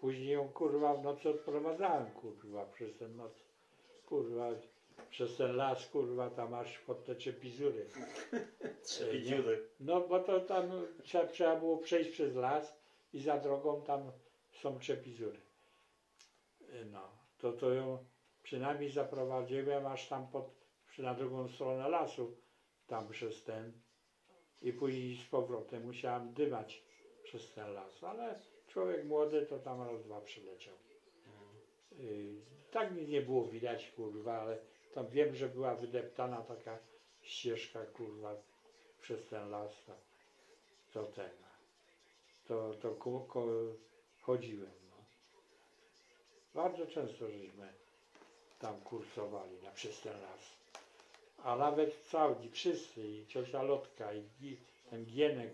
Później 0.00 0.28
ją 0.28 0.48
kurwa 0.48 0.94
w 0.94 1.04
nocy 1.04 1.28
odprowadzałem 1.28 2.10
kurwa 2.10 2.66
przez 2.66 2.96
ten 2.96 3.16
noc. 3.16 3.32
Kurwa 4.06 4.48
przez 5.10 5.36
ten 5.36 5.56
las 5.56 5.86
kurwa 5.86 6.30
tam 6.30 6.54
aż 6.54 6.78
pod 6.78 7.04
te 7.04 7.16
czepizury. 7.16 7.86
Dziury. 9.22 9.68
No 9.80 10.00
bo 10.00 10.20
to 10.20 10.40
tam 10.40 10.70
trzeba, 11.02 11.26
trzeba 11.26 11.56
było 11.56 11.78
przejść 11.78 12.10
przez 12.10 12.34
las 12.34 12.78
i 13.12 13.20
za 13.20 13.38
drogą 13.38 13.82
tam 13.82 14.12
są 14.52 14.78
czepizury. 14.78 15.40
No, 16.92 17.08
to 17.38 17.52
to 17.52 17.72
ją 17.72 18.04
przynajmniej 18.42 18.90
zaprowadziłem 18.90 19.86
aż 19.86 20.08
tam 20.08 20.28
pod, 20.28 20.50
na 20.98 21.14
drugą 21.14 21.48
stronę 21.48 21.88
lasu, 21.88 22.36
tam 22.86 23.08
przez 23.08 23.44
ten 23.44 23.72
i 24.62 24.72
później 24.72 25.16
z 25.16 25.24
powrotem 25.24 25.86
musiałem 25.86 26.32
dymać 26.32 26.82
przez 27.22 27.52
ten 27.52 27.72
las, 27.74 28.04
ale 28.04 28.40
człowiek 28.66 29.04
młody 29.04 29.46
to 29.46 29.58
tam 29.58 29.82
raz 29.82 30.02
dwa 30.02 30.20
przyleciał. 30.20 30.74
Yy, 31.98 32.34
tak 32.70 32.94
mi 32.94 33.06
nie 33.06 33.22
było 33.22 33.44
widać 33.44 33.90
kurwa, 33.90 34.40
ale 34.40 34.58
tam 34.98 35.08
wiem, 35.08 35.34
że 35.34 35.48
była 35.48 35.74
wydeptana 35.74 36.42
taka 36.42 36.78
ścieżka 37.22 37.86
kurwa 37.86 38.34
przez 39.00 39.26
ten 39.26 39.50
las, 39.50 39.72
to, 39.86 39.92
to 40.92 41.06
tego, 41.06 41.44
to, 42.48 42.74
to 42.82 42.90
ko, 42.94 43.20
ko, 43.20 43.46
chodziłem. 44.22 44.70
No. 44.90 44.96
Bardzo 46.62 46.86
często 46.86 47.30
żeśmy 47.30 47.68
tam 48.58 48.80
kursowali 48.80 49.62
na, 49.62 49.70
przez 49.70 50.00
ten 50.00 50.12
las. 50.12 50.40
A 51.44 51.56
nawet 51.56 52.04
cały, 52.10 52.34
wszyscy, 52.52 53.08
i 53.08 53.26
ciocia 53.26 53.62
Lotka, 53.62 54.12
i 54.14 54.22
Gi- 54.42 54.56
ten 54.90 55.04
Gienek 55.04 55.50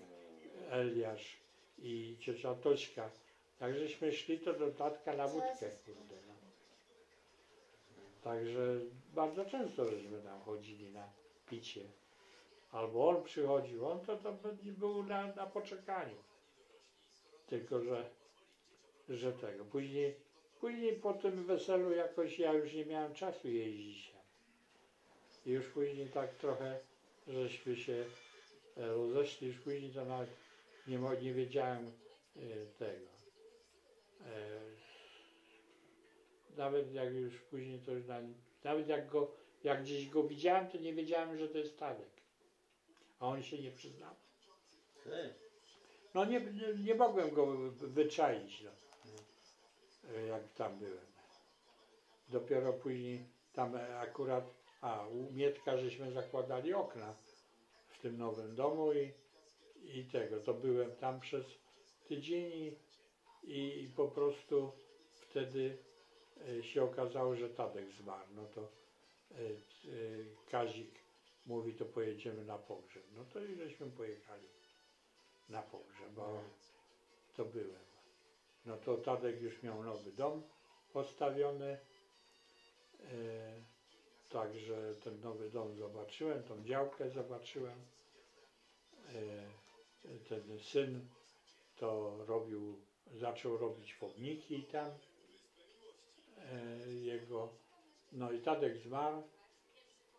Eliasz, 0.71 1.37
i 1.79 2.17
ciocia 2.21 2.55
Tośka. 2.55 3.11
Jak 3.61 3.75
żeśmy 3.79 4.13
szli, 4.13 4.39
to 4.39 4.53
do 4.53 4.71
tatka 4.71 5.17
na 5.17 5.29
wódkę, 5.29 5.71
kurde. 5.87 6.17
No. 6.29 6.34
Także 8.25 8.81
bardzo 9.15 9.45
często 9.45 9.91
żeśmy 9.91 10.23
tam 10.23 10.41
chodzili 10.41 10.91
na 10.91 11.09
picie. 11.49 11.81
Albo 12.73 13.09
on 13.09 13.23
przychodził, 13.23 13.87
on 13.87 14.01
to, 14.01 14.17
to 14.17 14.35
był 14.63 15.03
na, 15.03 15.35
na 15.35 15.47
poczekaniu. 15.47 16.17
Tylko, 17.47 17.81
że, 17.81 18.11
że 19.09 19.33
tego. 19.33 19.65
Później, 19.65 20.15
później 20.61 20.93
po 20.93 21.13
tym 21.13 21.45
weselu 21.45 21.91
jakoś 21.93 22.39
ja 22.39 22.53
już 22.53 22.73
nie 22.73 22.87
miałem 22.87 23.15
czasu 23.15 23.49
jeździć. 23.49 24.13
I 25.47 25.51
już 25.51 25.67
później 25.67 26.09
tak 26.09 26.35
trochę, 26.35 26.79
żeśmy 27.29 27.77
się 27.77 28.05
e, 28.77 28.87
rozeszli, 28.87 29.49
już 29.49 29.59
później 29.59 29.91
to 29.91 30.05
nawet 30.05 30.31
nie, 30.87 30.99
nie 31.23 31.35
wiedziałem 31.35 31.93
e, 32.37 32.41
tego. 32.79 33.15
Nawet 36.57 36.93
jak 36.95 37.13
już 37.15 37.41
później 37.41 37.81
to 37.81 37.93
już 37.93 38.07
na, 38.07 38.21
nawet 38.65 38.89
jak 38.89 39.09
go, 39.09 39.31
jak 39.65 39.83
gdzieś 39.83 40.09
go 40.09 40.23
widziałem, 40.23 40.69
to 40.69 40.79
nie 40.79 40.95
wiedziałem, 40.95 41.39
że 41.39 41.49
to 41.49 41.59
jest 41.59 41.79
Tadek. 41.79 42.11
A 43.21 43.27
on 43.27 43.43
się 43.43 43.59
nie 43.59 43.71
przyznał. 43.71 44.15
Ty. 45.05 45.35
No 46.15 46.25
nie, 46.25 46.41
nie, 46.41 46.75
nie 46.85 46.95
mogłem 46.95 47.31
go 47.31 47.47
wy- 47.47 47.89
wyczaić, 47.89 48.63
no, 48.63 48.71
E, 50.17 50.27
jak 50.27 50.53
tam 50.53 50.79
byłem. 50.79 51.07
Dopiero 52.29 52.73
później 52.73 53.25
tam 53.53 53.75
akurat, 53.99 54.45
a 54.81 55.07
u 55.07 55.33
Mietka 55.33 55.79
żeśmy 55.79 56.13
zakładali 56.13 56.75
okna 56.75 57.15
w 57.89 57.99
tym 57.99 58.19
nowym 58.19 58.55
domu 58.55 58.93
i, 58.93 59.13
i 59.99 60.05
tego, 60.05 60.41
to 60.41 60.55
byłem 60.55 60.97
tam 60.97 61.21
przez 61.21 61.45
tydzień 62.09 62.53
i, 62.53 63.83
i, 63.83 63.89
po 63.97 64.09
prostu 64.09 64.73
wtedy 65.21 65.79
się 66.63 66.83
okazało, 66.83 67.37
że 67.37 67.51
Tadek 67.51 67.93
zmarł. 67.93 68.29
No 68.35 68.47
to 68.47 68.61
e, 68.61 69.35
e, 69.35 69.51
Kazik 70.51 70.95
mówi, 71.47 71.75
to 71.75 71.85
pojedziemy 71.85 72.45
na 72.45 72.59
pogrzeb. 72.59 73.05
No 73.17 73.25
to 73.25 73.45
i 73.45 73.55
żeśmy 73.57 73.91
pojechali 73.91 74.49
na 75.49 75.63
pogrzeb, 75.63 76.11
bo 76.17 76.41
to 77.37 77.45
byłem. 77.45 77.85
No 78.67 78.77
to 78.77 78.97
Tadek 78.97 79.43
już 79.43 79.63
miał 79.63 79.83
nowy 79.83 80.13
dom 80.13 80.43
postawiony. 80.93 81.79
E, 83.01 83.75
także 84.31 84.95
ten 85.05 85.21
nowy 85.21 85.51
dom 85.51 85.77
zobaczyłem, 85.77 86.43
tą 86.43 86.65
działkę 86.65 87.11
zobaczyłem. 87.11 87.79
E, 89.09 90.25
ten 90.29 90.59
syn 90.59 91.09
to 91.77 92.17
robił, 92.27 92.81
zaczął 93.13 93.59
robić 93.59 93.95
pomniki 93.95 94.63
tam 94.63 94.91
e, 94.91 95.14
jego. 97.03 97.49
No 98.13 98.33
i 98.33 98.41
Tadek 98.41 98.77
zmarł, 98.77 99.23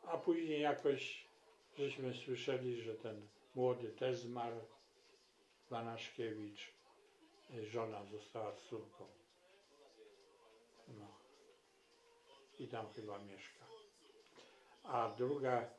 a 0.03 0.17
później 0.17 0.61
jakoś 0.61 1.25
żeśmy 1.77 2.13
słyszeli, 2.13 2.81
że 2.81 2.95
ten 2.95 3.27
młody 3.55 3.89
też 3.89 4.17
zmarł, 4.17 4.61
Banaszkiewicz. 5.69 6.73
E, 7.53 7.65
Żona 7.65 8.05
została 8.05 8.55
z 8.55 8.61
córką. 8.61 9.05
No. 10.87 11.07
I 12.59 12.67
tam 12.67 12.93
chyba 12.93 13.19
mieszka. 13.19 13.65
A 14.83 15.15
druga, 15.17 15.69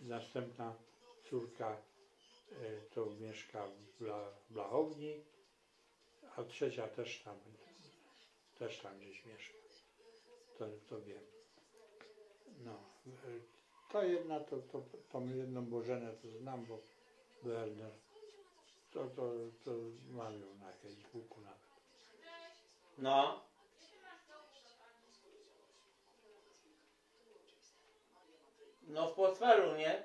następna 0.00 0.74
córka 1.30 1.76
e, 2.52 2.80
to 2.94 3.06
mieszka 3.06 3.68
w 3.68 4.04
Blachowni, 4.50 5.24
a 6.36 6.44
trzecia 6.44 6.88
też 6.88 7.22
tam, 7.22 7.38
też 8.58 8.80
tam 8.80 8.98
gdzieś 8.98 9.26
mieszka. 9.26 9.65
To, 10.58 10.66
to 10.88 11.00
wiem. 11.00 11.22
No, 12.64 12.72
e, 13.06 13.40
to 13.92 14.02
jedna, 14.02 14.40
to, 14.40 14.56
to, 14.56 14.82
tą 15.12 15.28
jedną 15.28 15.64
Bożenę 15.64 16.12
to 16.12 16.28
znam, 16.30 16.64
bo 16.66 16.78
Berner, 17.42 17.92
to, 18.92 19.06
to, 19.06 19.32
to 19.64 19.70
mam 20.10 20.40
ją 20.40 20.54
na 20.54 20.72
Facebooku 20.72 21.40
nawet. 21.40 21.66
No. 22.98 23.40
No 28.82 29.10
w 29.10 29.14
portfelu, 29.14 29.76
nie? 29.76 30.04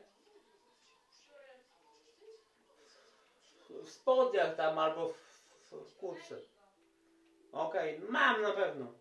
W 3.70 3.90
spodniach 3.90 4.56
tam 4.56 4.80
albo 4.80 5.10
w, 5.10 5.72
w, 5.72 5.98
kurce. 5.98 6.38
Okej, 7.52 8.00
mam 8.00 8.42
na 8.42 8.52
pewno. 8.52 9.01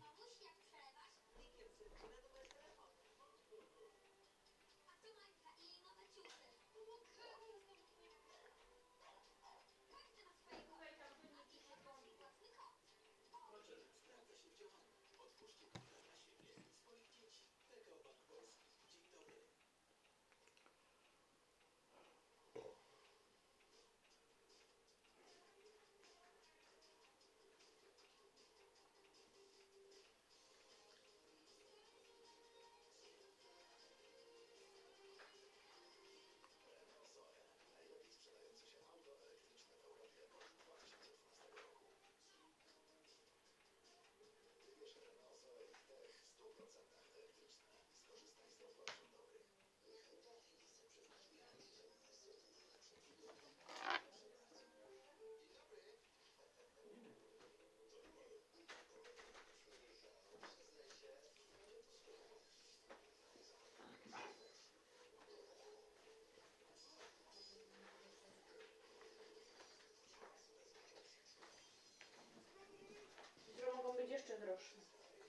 droższe. 74.45 74.75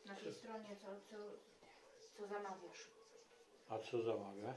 Na 0.06 0.14
tej 0.14 0.34
stronie, 0.34 0.76
co, 0.76 0.86
co, 1.10 1.16
co 2.16 2.26
zamawiasz. 2.26 2.90
A 3.68 3.78
co 3.78 4.02
zamawia? 4.02 4.54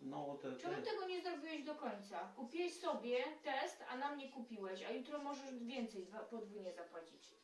No 0.00 0.36
te, 0.42 0.56
Czemu 0.56 0.74
te. 0.76 0.82
tego 0.82 1.06
nie 1.06 1.22
zrobiłeś 1.22 1.64
do 1.64 1.74
końca? 1.74 2.32
Kupiłeś 2.36 2.80
sobie 2.80 3.24
test, 3.44 3.84
a 3.88 3.96
nam 3.96 4.18
nie 4.18 4.28
kupiłeś, 4.32 4.82
a 4.82 4.90
jutro 4.90 5.18
możesz 5.22 5.54
więcej, 5.64 6.06
podwójnie 6.30 6.72
zapłacić. 6.72 7.34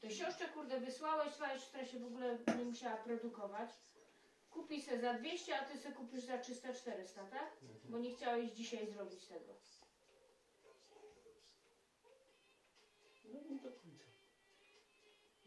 To 0.00 0.10
siostrze 0.10 0.48
kurde 0.48 0.80
wysłałeś, 0.80 1.32
twoja 1.32 1.58
siostra 1.58 1.84
się 1.86 1.98
w 1.98 2.06
ogóle 2.06 2.38
nie 2.58 2.64
musiała 2.64 2.96
produkować. 2.96 3.70
Kupi 4.50 4.82
se 4.82 5.00
za 5.00 5.14
200, 5.14 5.58
a 5.60 5.64
ty 5.64 5.78
se 5.78 5.92
kupisz 5.92 6.24
za 6.24 6.36
300-400, 6.38 7.30
tak? 7.30 7.56
Bo 7.84 7.98
nie 7.98 8.14
chciałeś 8.14 8.50
dzisiaj 8.52 8.86
zrobić 8.86 9.26
tego. 9.26 9.54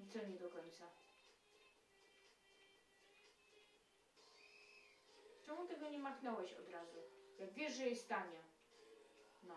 I 0.09 0.11
co 0.11 0.27
nie 0.27 0.39
do 0.39 0.49
końca? 0.49 0.85
Czemu 5.45 5.67
tego 5.67 5.89
nie 5.89 5.99
machnąłeś 5.99 6.53
od 6.53 6.69
razu? 6.69 6.97
Jak 7.39 7.53
wiesz, 7.53 7.73
że 7.73 7.83
jest 7.83 8.09
tania. 8.09 8.43
No. 9.43 9.55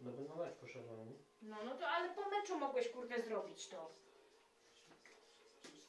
No 0.00 0.10
by 0.10 0.22
na 0.22 0.34
mecz 0.36 0.54
poszedłem, 0.54 1.08
nie? 1.08 1.14
No, 1.42 1.56
no 1.64 1.74
to 1.74 1.88
ale 1.88 2.14
po 2.14 2.30
meczu 2.30 2.58
mogłeś 2.58 2.88
kurde 2.88 3.22
zrobić 3.22 3.68
to. 3.68 3.90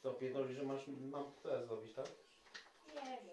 To 0.01 0.13
pierdoli, 0.13 0.55
że 0.55 0.63
masz, 0.63 0.87
mam 0.87 1.31
teraz 1.43 1.65
zrobić, 1.65 1.93
tak? 1.93 2.07
Nie 2.87 3.17
wiem. 3.25 3.32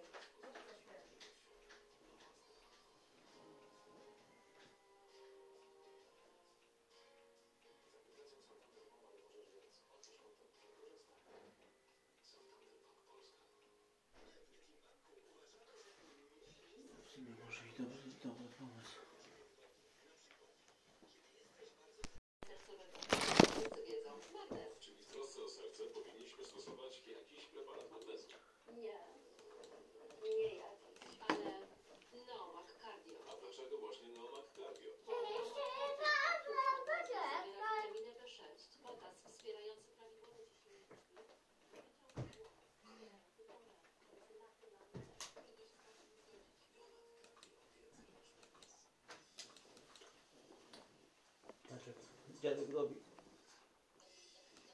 Dziadek 52.40 52.70
robi. 52.70 52.94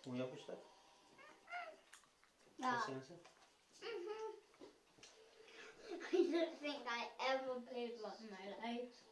Umiałbyś 0.07 0.45
tak? 0.45 0.57
No. 2.59 2.81
Sensu? 2.87 3.19
I 6.13 6.31
don't 6.33 6.61
think 6.61 6.77
I 6.89 7.09
ever 7.33 7.61
played 7.71 8.03
one 8.03 8.17
in 8.21 8.31
my 8.31 8.47
life. 8.63 9.06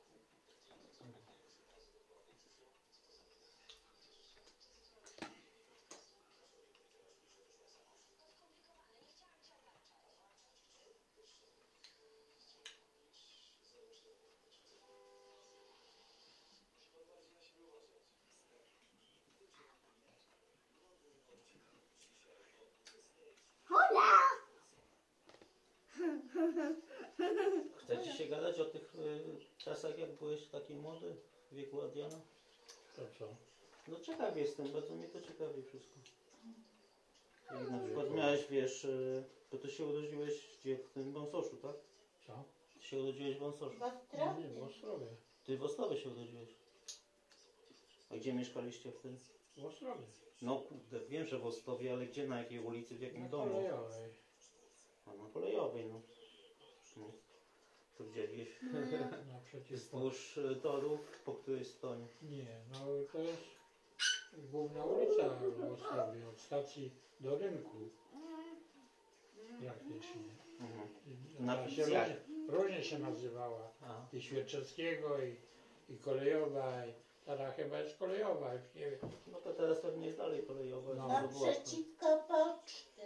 Gadać 28.35 28.61
o 28.61 28.65
tych 28.65 28.95
y, 28.95 29.21
czasach, 29.59 29.99
jak 29.99 30.13
byłeś 30.13 30.47
taki 30.47 30.75
młody, 30.75 31.17
w 31.51 31.55
wieku 31.55 31.83
Adriana? 31.83 32.21
To 32.97 33.03
co? 33.19 33.29
No 33.89 34.01
ciekaw 34.01 34.37
jestem, 34.37 34.73
bardzo 34.73 34.95
mnie 34.95 35.09
to 35.09 35.21
ciekawi 35.21 35.63
wszystko. 35.63 35.95
Jak 37.55 37.71
na 37.71 37.79
przykład 37.79 38.11
miałeś, 38.11 38.47
wiesz, 38.51 38.85
y, 38.85 39.25
bo 39.53 39.59
ty 39.59 39.71
się 39.71 39.85
urodziłeś 39.85 40.55
gdzie? 40.61 40.77
W 40.79 40.91
tym 40.91 41.13
Wąsoszu, 41.13 41.57
tak? 41.57 41.77
Co? 42.27 42.45
Ty 42.75 42.87
się 42.87 42.99
urodziłeś 43.03 43.37
w 43.37 43.39
Wąsoszu. 43.39 43.77
W 43.77 43.81
No 44.19 44.41
nie, 44.41 44.49
w 44.49 44.63
Ostrowie. 44.63 45.07
Ty 45.45 45.57
w 45.57 45.63
Ostrowie 45.63 45.97
się 45.97 46.11
urodziłeś. 46.11 46.49
A 48.11 48.17
gdzie 48.17 48.35
mieszkaliście 48.35 48.93
wtedy? 48.93 49.17
W 49.57 49.65
Ostrowie. 49.65 50.05
No 50.43 50.59
kurde, 50.59 51.01
wiem, 51.01 51.27
że 51.27 51.39
w 51.39 51.47
Ostrowie, 51.47 51.93
ale 51.93 52.07
gdzie, 52.07 52.29
na 52.29 52.39
jakiej 52.39 52.61
ulicy, 52.61 52.95
w 52.95 53.01
jakim 53.01 53.23
Na 53.23 53.29
domu? 53.29 53.55
kolejowej. 53.55 54.11
A 55.07 55.15
na 55.15 55.29
kolejowej, 55.29 55.87
no. 55.87 55.95
no. 55.95 56.01
To 58.05 58.11
gdzie 58.11 58.29
gdzieś 58.29 58.49
Naprzeciw 59.33 59.79
wzdłuż 59.81 60.37
y, 60.37 60.57
torów, 60.63 61.01
po 61.25 61.33
której 61.35 61.65
stronie? 61.65 62.07
Nie, 62.23 62.47
no 62.73 62.79
to 63.13 63.19
jest 63.19 63.43
główna 64.51 64.85
ulica 64.85 65.29
w 65.29 65.73
Ostrowie, 65.73 66.29
od 66.29 66.41
stacji 66.41 66.91
do 67.21 67.39
rynku. 67.39 67.77
Praktycznie. 69.61 70.35
Mhm. 70.61 70.89
Ona 71.41 71.57
Na 71.57 71.69
się 71.71 71.85
wizjach. 71.85 72.09
różnie, 72.09 72.23
różnie 72.49 72.83
się 72.85 72.99
nazywała. 72.99 73.71
A, 73.83 74.17
I 74.17 74.21
Świerczewskiego, 74.23 75.19
i, 75.23 75.37
i 75.95 75.99
kolejowa, 75.99 76.87
i 76.87 76.93
teraz 77.27 77.55
chyba 77.57 77.81
jest 77.81 77.99
kolejowa, 77.99 78.55
już 78.55 78.63
nie 78.75 78.91
wiem. 78.91 79.01
no 79.33 79.39
to 79.41 79.55
teraz 79.55 79.81
pewnie 79.81 80.07
jest 80.07 80.19
dalej 80.19 80.43
kolejowa. 80.43 80.95
No. 80.95 81.03
to 81.23 81.29
była- 81.29 81.47
Naprzeciwko 81.47 82.17
poczty. 82.29 83.03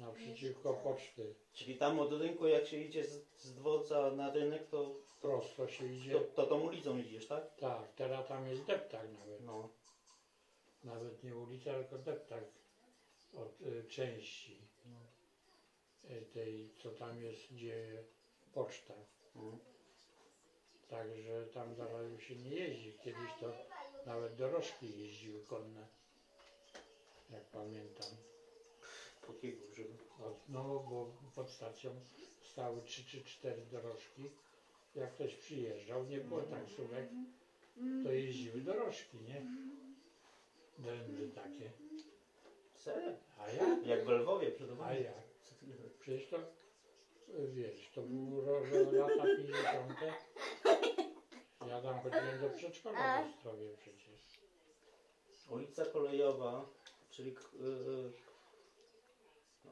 Naprzeciwko 0.00 0.74
poczty. 0.74 1.34
Czyli 1.52 1.76
tam 1.76 2.00
od 2.00 2.12
rynku, 2.12 2.46
jak 2.46 2.66
się 2.66 2.76
idzie 2.76 3.04
z, 3.04 3.24
z 3.36 3.54
dworca 3.54 4.10
na 4.10 4.32
rynek, 4.32 4.68
to, 4.68 4.94
Prosto 5.20 5.68
się 5.68 5.86
idzie. 5.86 6.12
to, 6.12 6.20
to 6.20 6.46
tą 6.46 6.60
ulicą 6.60 6.98
idziesz, 6.98 7.26
tak? 7.26 7.56
Tak, 7.56 7.92
teraz 7.96 8.28
tam 8.28 8.48
jest 8.48 8.64
deptak 8.64 9.12
nawet. 9.12 9.40
No. 9.40 9.68
Nawet 10.84 11.24
nie 11.24 11.36
ulica, 11.36 11.74
tylko 11.74 11.98
deptak 11.98 12.44
od 13.34 13.60
y, 13.60 13.84
części 13.88 14.58
y, 16.10 16.22
tej, 16.32 16.74
co 16.82 16.90
tam 16.90 17.22
jest, 17.22 17.52
gdzie 17.52 18.04
poczta. 18.52 18.94
Mhm. 19.36 19.58
Także 20.88 21.46
tam 21.46 21.74
zaraz 21.74 22.10
już 22.12 22.24
się 22.24 22.36
nie 22.36 22.50
jeździ. 22.50 22.98
Kiedyś 23.04 23.30
to 23.40 23.52
nawet 24.06 24.34
dorożki 24.34 25.00
jeździły 25.00 25.44
konne. 25.44 25.86
Jak 27.30 27.44
pamiętam. 27.44 28.10
Żeby... 29.72 29.88
Od, 30.24 30.48
no, 30.48 30.62
bo 30.62 31.12
pod 31.34 31.50
stacją 31.50 31.90
stały 32.42 32.82
3 32.82 33.04
czy 33.04 33.24
4 33.24 33.62
dorożki. 33.72 34.30
Jak 34.94 35.14
ktoś 35.14 35.34
przyjeżdżał, 35.34 36.04
nie 36.04 36.18
było 36.18 36.42
taksówek, 36.42 37.08
to 38.04 38.12
jeździły 38.12 38.60
dorożki, 38.60 39.18
nie? 39.28 39.46
Dędy 40.78 41.28
takie. 41.34 41.70
Serio? 42.74 43.12
A 43.38 43.50
jak? 43.50 43.86
Jak 43.86 44.04
w 44.04 44.08
Lwowie 44.08 44.50
przed 44.50 44.70
A 44.82 44.94
jak? 44.94 45.14
Przecież 46.00 46.28
to, 46.28 46.36
y, 46.36 47.48
wiesz, 47.52 47.90
to 47.94 48.02
były 48.02 48.46
ro- 48.46 48.64
ro- 48.64 48.92
lata 48.92 49.22
50. 49.36 49.92
Ja 51.68 51.82
tam 51.82 52.00
chodziłem 52.00 52.40
do 52.40 52.50
przedszkola 52.50 53.22
w 53.22 53.28
Ostrowie 53.28 53.76
przecież. 53.78 54.40
Ulica 55.50 55.84
Kolejowa, 55.84 56.68
czyli... 57.10 57.34
k- 57.34 57.42
No. 59.64 59.70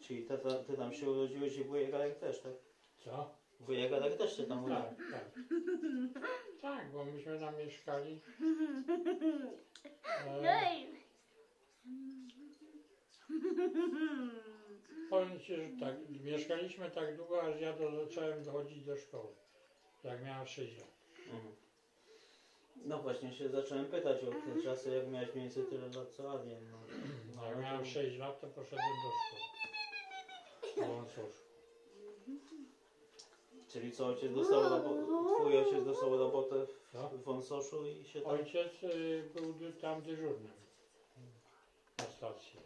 Czyli 0.00 0.22
ty, 0.24 0.38
ty, 0.38 0.48
ty 0.66 0.76
tam 0.76 0.92
się 0.92 1.10
urodziłeś 1.10 1.56
i 1.56 1.64
wujek 1.64 1.94
Arek 1.94 2.18
też, 2.18 2.40
tak? 2.40 2.52
Co? 2.96 3.34
Wujek 3.60 3.92
Arek 3.92 4.16
też 4.16 4.36
się 4.36 4.44
tam 4.44 4.64
urodził. 4.64 4.84
Tak, 4.84 5.10
tak. 5.12 5.30
Tak, 6.62 6.92
bo 6.92 7.04
myśmy 7.04 7.40
tam 7.40 7.56
mieszkali. 7.56 8.20
E, 10.26 10.42
Hey! 10.42 10.86
powiem 15.10 15.40
Ci, 15.40 15.56
że 15.56 15.62
tak, 15.80 15.96
mieszkaliśmy 16.24 16.90
tak 16.90 17.16
długo, 17.16 17.42
aż 17.42 17.60
ja 17.60 17.72
do, 17.72 18.04
zacząłem 18.04 18.44
dochodzić 18.44 18.84
do 18.84 18.96
szkoły. 18.96 19.34
Jak 20.04 20.24
miałem 20.24 20.46
6 20.46 20.78
lat. 20.78 20.88
Mhm. 21.32 21.54
No 22.84 22.98
właśnie 22.98 23.32
się 23.32 23.48
zacząłem 23.48 23.86
pytać 23.86 24.22
o 24.24 24.26
te 24.26 24.62
czasy, 24.62 24.94
jak 24.96 25.08
miałeś 25.08 25.34
mniej 25.34 25.44
więcej 25.44 25.64
tyle 25.64 25.88
lat 25.88 26.10
co 26.16 26.30
Adrian. 26.32 26.70
No. 26.70 26.78
No, 27.36 27.46
jak 27.46 27.58
miałem 27.58 27.84
6 27.84 28.18
lat, 28.18 28.40
to 28.40 28.46
poszedłem 28.46 28.88
do 29.04 29.10
szkoły. 29.10 30.88
No 30.88 31.04
cóż. 31.14 31.44
Czyli 33.68 33.92
co, 33.92 34.06
ojciec 34.06 34.34
dostał 34.34 34.62
robotę, 34.62 35.04
twój 35.40 35.58
ojciec 35.58 35.84
dostał 35.84 36.18
robotę 36.18 36.66
Co? 36.92 37.08
w 37.08 37.22
Wąsoszu 37.22 37.86
i 37.86 38.04
się 38.04 38.20
tam... 38.20 38.30
Ojciec 38.30 38.82
y, 38.82 39.30
był 39.34 39.52
dy- 39.52 39.72
tam 39.72 40.02
dyżurnym 40.02 40.52
na 41.98 42.04
stacji. 42.04 42.60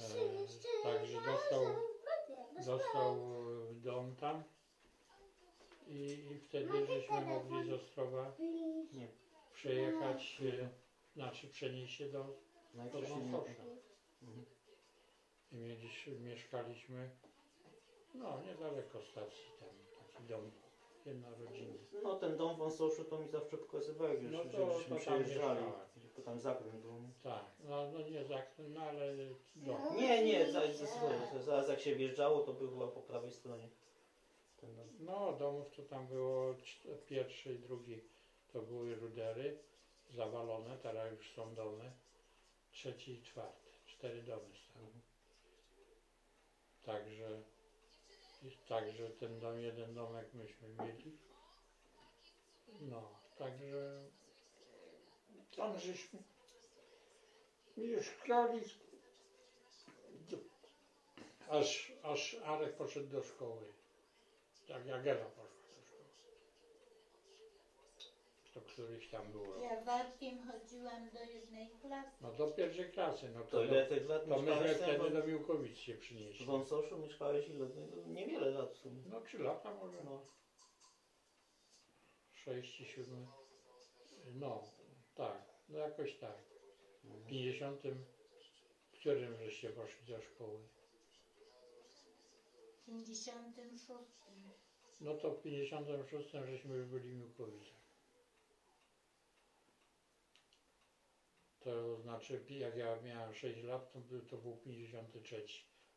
E, 0.00 0.82
także 0.82 1.18
dostał, 1.20 1.62
dostał 2.66 3.16
y, 3.70 3.74
dom 3.74 4.16
tam 4.16 4.42
i, 5.86 6.02
i 6.32 6.38
wtedy 6.38 6.86
żeśmy 6.86 7.20
mogli 7.20 7.68
z 7.68 7.72
Ostrowa 7.72 8.32
Nie. 8.92 9.08
przejechać, 9.52 10.38
y, 10.42 10.68
znaczy 11.14 11.48
przenieść 11.48 11.96
się 11.98 12.08
do, 12.08 12.18
do 12.18 12.34
Najwcześniej 12.74 13.24
nie. 13.24 13.30
Wąsosza. 13.32 13.62
Mhm. 14.22 14.44
I 15.52 15.56
mieliśmy, 15.56 16.20
mieszkaliśmy 16.20 17.10
no 18.14 18.42
niedaleko 18.46 19.02
stacji 19.02 19.44
tam, 19.60 19.68
taki 20.12 20.24
dom 20.28 20.50
jednorodzinny. 21.06 21.78
No 22.02 22.14
ten 22.14 22.36
dom 22.36 22.54
w 22.54 22.58
Wąsoszu 22.58 23.04
to 23.04 23.18
mi 23.18 23.28
zawsze 23.28 23.56
pokazywałeś, 23.58 24.22
już, 24.22 24.32
No 24.32 24.44
to- 24.44 24.50
że 24.72 24.78
żeśmy 24.78 24.98
to 24.98 25.04
tam 25.04 25.14
przejeżdżali. 25.22 25.60
mieszkała. 25.60 25.84
Bo 26.16 26.22
tam 26.22 26.40
zakręt 26.40 26.74
był. 26.76 26.92
Tak, 27.22 27.44
no, 27.68 27.92
no 27.92 28.08
nie 28.08 28.24
zakręt, 28.24 28.74
no 28.74 28.82
ale 28.82 29.16
dom. 29.56 29.76
Nie, 29.96 30.24
nie, 30.24 30.52
za, 30.52 30.72
za, 30.72 30.86
za, 30.86 31.42
zaraz 31.42 31.68
jak 31.68 31.80
się 31.80 31.94
wjeżdżało, 31.96 32.40
to 32.40 32.52
był 32.52 32.70
chyba 32.70 32.88
po 32.88 33.00
prawej 33.00 33.30
stronie. 33.32 33.68
Ten. 34.64 35.06
No, 35.06 35.32
domów 35.32 35.70
to 35.76 35.82
tam 35.82 36.06
było 36.06 36.54
cz- 36.54 36.98
pierwszy 37.06 37.54
i 37.54 37.58
drugi 37.58 38.00
to 38.52 38.62
były 38.62 38.94
rudery 38.94 39.58
zawalone, 40.10 40.78
teraz 40.78 41.12
już 41.12 41.32
są 41.34 41.54
domy. 41.54 41.92
Trzeci 42.72 43.12
i 43.12 43.22
czwarty, 43.22 43.70
cztery 43.86 44.22
domy 44.22 44.54
stały. 44.56 44.92
Także, 46.84 47.42
i 48.42 48.50
także 48.68 49.10
ten 49.10 49.40
dom, 49.40 49.60
jeden 49.60 49.94
domek 49.94 50.34
myśmy 50.34 50.68
mieli. 50.68 51.18
No, 52.80 53.08
także 53.38 54.04
tam 55.56 55.78
żeśmy 55.78 56.22
mieszkali 57.76 58.60
aż, 61.48 61.92
aż 62.02 62.34
Arek 62.44 62.76
poszedł 62.76 63.08
do 63.08 63.22
szkoły. 63.22 63.83
Tak 64.68 64.86
jak 64.86 65.06
Ela 65.06 65.24
poszła 65.24 65.44
do 65.44 65.82
szkoły. 65.82 66.04
To 68.54 68.60
któryś 68.60 69.08
tam 69.10 69.32
było. 69.32 69.56
Ja 69.56 69.84
z 69.84 69.88
Arkiem 69.88 70.38
chodziłam 70.52 71.10
do 71.10 71.20
jednej 71.24 71.68
klasy. 71.70 72.10
No 72.20 72.32
do 72.32 72.46
pierwszej 72.50 72.92
klasy, 72.92 73.30
no 73.34 73.40
to, 73.44 73.50
To 73.50 73.64
ile 73.64 73.86
tych 73.86 74.08
lat 74.08 74.22
to 74.28 74.36
myśmy 74.36 74.42
mieszkałeś 74.50 74.78
tam 74.78 74.88
wtedy 74.88 75.10
w- 75.10 75.12
do 75.12 75.26
Miłkowic 75.26 75.78
się 75.78 75.94
w 75.94 75.98
przynieśli. 76.00 76.46
Wąsoszu? 76.46 76.98
Mieszkałeś 76.98 77.48
ile? 77.48 77.66
No, 77.68 78.12
Niewiele 78.12 78.50
lat 78.50 78.72
w 78.72 78.76
sumie. 78.78 79.02
No 79.06 79.20
trzy 79.20 79.38
lata 79.38 79.74
może. 79.74 80.04
No. 80.04 80.20
Sześć 82.32 82.80
i 82.80 82.84
siódmy. 82.86 83.26
No, 84.34 84.64
tak, 85.14 85.42
no 85.68 85.78
jakoś 85.78 86.16
tak. 86.18 86.36
W 87.04 87.26
pięćdziesiątym 87.26 88.04
którym 88.92 89.36
żeście 89.36 89.70
poszli 89.70 90.06
do 90.06 90.20
szkoły? 90.22 90.58
W 92.84 92.86
56. 92.86 94.10
No 95.00 95.14
to 95.14 95.30
w 95.30 95.42
56 95.42 96.30
żeśmy 96.46 96.74
już 96.76 96.86
byli 96.86 97.14
Miłkowicach. 97.14 97.84
To 101.60 101.96
znaczy, 101.96 102.44
jak 102.48 102.76
ja 102.76 103.00
miałem 103.02 103.34
6 103.34 103.62
lat, 103.62 103.92
to 103.92 104.00
był, 104.00 104.20
to 104.22 104.36
był 104.36 104.56
53, 104.56 105.44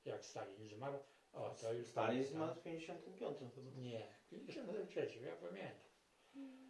jak 0.06 0.26
Stalin 0.26 0.70
zmarł. 0.70 1.00
O, 1.34 1.50
to 1.62 1.74
już 1.74 1.88
Stalin 1.88 2.10
pamiętam. 2.10 2.34
zmarł 2.34 2.60
w 2.60 2.64
55 2.64 3.38
chyba. 3.56 3.72
Nie, 3.72 4.08
w 4.26 4.30
53, 4.30 5.20
ja 5.22 5.36
pamiętam. 5.36 5.88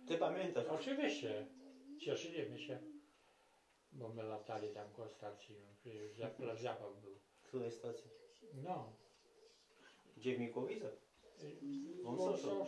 Ty 0.08 0.18
pamiętasz? 0.18 0.66
Oczywiście, 0.68 1.48
cieszyliśmy 2.02 2.60
się, 2.60 2.80
bo 3.92 4.10
my 4.10 4.24
latali 4.24 4.70
tam 4.74 4.92
koło 4.92 5.10
stacji, 5.10 5.56
no, 5.60 5.74
przecież 5.80 6.12
za- 6.18 6.56
zapach 6.56 6.96
był. 7.02 7.20
W 7.40 7.48
której 7.48 7.72
stacji? 7.72 8.10
No, 8.54 8.94
Gdzie 10.18 10.38
w 10.38 10.40
w 12.00 12.04
Wąsoszu. 12.04 12.66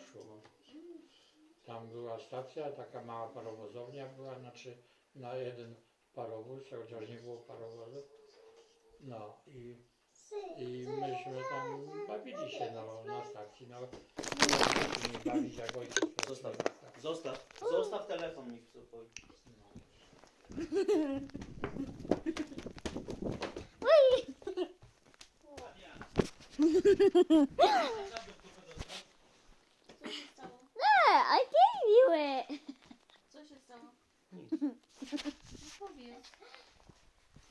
Tam 1.65 1.87
była 1.87 2.19
stacja, 2.19 2.71
taka 2.71 3.03
mała 3.03 3.27
parowozownia 3.27 4.07
była, 4.07 4.39
znaczy 4.39 4.77
na 5.15 5.35
jeden 5.35 5.75
parowóz, 6.13 6.63
chociaż 6.69 7.09
nie 7.09 7.15
było 7.15 7.37
parowozu. 7.37 8.03
No 8.99 9.37
i, 9.47 9.75
i 10.57 10.87
myśmy 10.87 11.41
tam 11.49 11.89
bawili 12.07 12.51
się 12.51 12.71
no, 12.73 13.03
na 13.03 13.25
stacji. 13.25 13.67
No, 13.67 13.79
nie 15.13 15.31
bawić 15.31 15.55
jak 15.57 15.77
ojciec. 15.77 16.27
Zostaw. 16.27 16.55
Zostaw, 17.01 17.47
zostaw 17.71 18.07
telefon 18.07 18.51
mi 18.53 18.59
w 18.59 18.65
spokoju. 18.65 19.09
No. 19.47 19.79
Co 26.59 26.65
się 30.11 30.27
stało? 30.33 30.59
Yeah, 30.75 31.25
I 31.35 31.39
gave 31.55 31.85
you 31.95 32.05
it. 32.13 32.61
Co 33.29 33.45
się 33.45 33.59
stało? 33.59 33.81
Nic. 34.31 34.51
No 34.51 34.59
powiedz. 35.79 36.27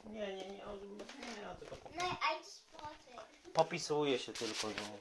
Nie, 0.05 0.35
nie, 0.37 0.51
nie, 0.51 0.67
on- 0.67 0.99
nie, 0.99 1.43
ja 1.43 1.55
tylko 1.55 1.77
No, 1.97 2.05
I 2.05 2.39
just 2.39 2.63
bought 2.73 3.09
it. 3.47 3.53
popisuje 3.53 4.19
się 4.19 4.33
tylko. 4.33 4.67
No. 4.69 4.99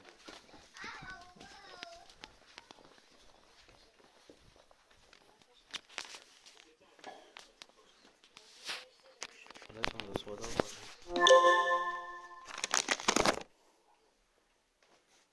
Telefon 9.66 10.00
rozładował. 10.14 10.66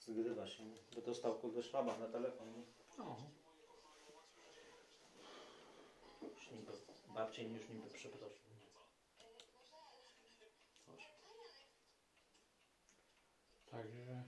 Zgrywa 0.07 0.47
się, 0.47 0.63
bo 0.95 1.01
dostał 1.01 1.35
kurde 1.35 1.63
szlaba 1.63 1.97
na 1.97 2.07
telefon. 2.07 2.47
No. 2.97 3.15
Już 6.21 6.51
niby, 6.51 6.71
babcie 7.15 7.43
już 7.43 7.69
niby 7.69 7.89
przeprosił. 7.89 8.45
Coś. 10.85 11.65
Także 13.71 14.23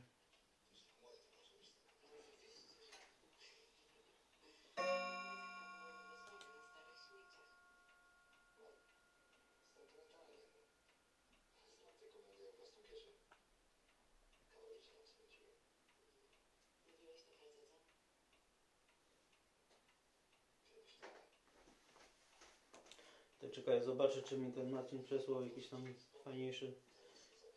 czekaj, 23.57 23.83
zobaczę 23.83 24.23
czy 24.23 24.37
mi 24.37 24.53
ten 24.53 24.69
Marcin 24.69 25.03
przesłał 25.03 25.43
jakieś 25.43 25.67
tam 25.67 25.93
fajniejsze 26.23 26.65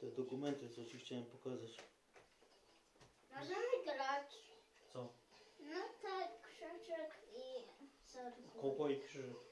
te 0.01 0.07
dokumenty, 0.07 0.69
co 0.69 0.85
ci 0.85 0.99
chciałem 0.99 1.25
pokazać. 1.25 1.77
Możemy 3.35 3.85
grać. 3.85 4.33
Co? 4.93 5.09
No 5.61 5.81
tak, 6.03 6.41
krzaczek 6.43 7.11
i. 7.37 8.61
Koło 8.61 8.89
i 8.89 9.01
krzyżyk. 9.01 9.50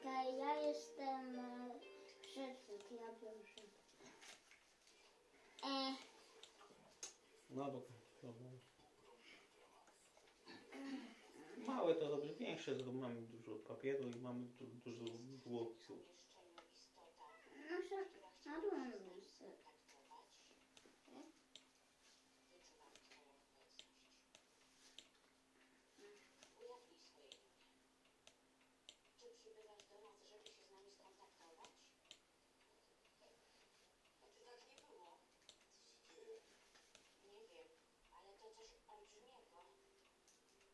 Okej, 0.00 0.38
ja 0.38 0.54
jestem 0.60 1.38
e, 1.38 1.80
krzyczyk, 2.22 2.90
ja 2.90 3.12
pierwszy. 3.20 3.60
E, 5.64 5.94
No 7.50 7.64
dobra. 7.64 7.96
dobra. 8.22 8.46
Małe 11.56 11.94
to 11.94 12.08
robię, 12.08 12.34
większe 12.34 12.76
to 12.76 12.92
mamy 12.92 13.20
dużo 13.22 13.56
papieru 13.56 14.08
i 14.08 14.16
mamy 14.20 14.46
du 14.46 14.66
dużo 14.66 15.04
długopisów. 15.44 15.98
no 17.70 17.76
szak, 17.88 18.08
nadłam 18.46 18.92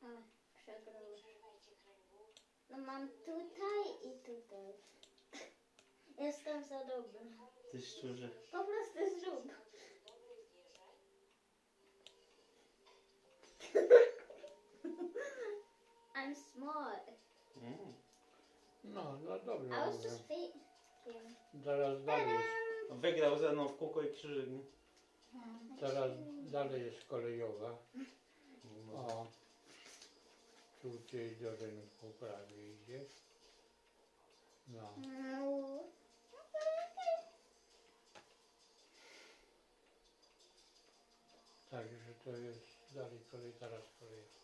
lisy. 0.03 0.07
A, 0.07 0.57
przegrałeś. 0.57 1.23
No 2.71 2.79
mam 2.79 3.09
tutaj 3.09 3.85
i 4.05 4.19
tutaj. 4.19 4.73
Jestem 6.27 6.65
za 6.65 6.85
dobry. 6.85 7.21
Ty 7.71 7.81
szczerze. 7.83 8.29
Po 8.53 8.65
prostu 8.65 8.99
zrób. 9.21 9.45
I'm 16.17 16.35
smart. 16.35 17.11
Mm. 17.63 17.95
no, 18.85 19.19
no 19.25 19.39
dobrze. 19.39 19.67
I 19.67 19.71
was 19.71 20.05
just. 20.05 20.25
Teraz 21.65 22.05
dalej 22.05 22.29
jest, 22.29 22.45
Wygrał 22.91 23.39
ze 23.39 23.53
mną 23.53 23.69
w 23.69 23.77
kółko 23.77 24.03
i 24.03 24.13
krzyżyk. 24.13 24.49
nie? 24.51 24.61
teraz 25.81 26.11
dalej 26.51 26.85
jest 26.85 27.05
kolejowa. 27.05 27.79
O, 28.95 29.27
Tutte 30.87 31.37
giorni 31.37 31.91
comprare 31.97 32.47
No. 34.67 34.95
No. 34.97 35.85
Takže 41.71 42.15
to 42.25 42.31
je 42.31 42.55
teraz 42.95 43.13
literatúry. 43.43 44.36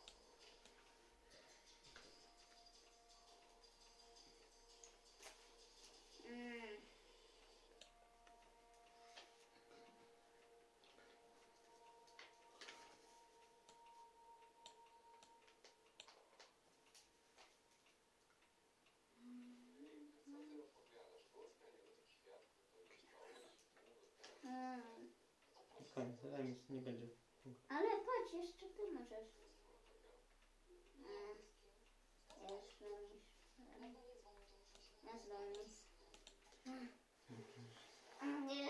nic 26.53 26.69
nie 26.71 26.81
będzie. 26.81 27.09
Ale 27.69 27.91
patrz, 27.91 28.33
jeszcze 28.35 28.67
ty 28.67 28.83
możesz. 28.93 29.29
A, 32.29 32.35
ja 32.43 32.57
już 32.65 32.81
mam 32.81 33.05
e, 33.69 33.95
Na 35.05 35.19
zwolni. 35.19 35.65
Nie. 38.47 38.69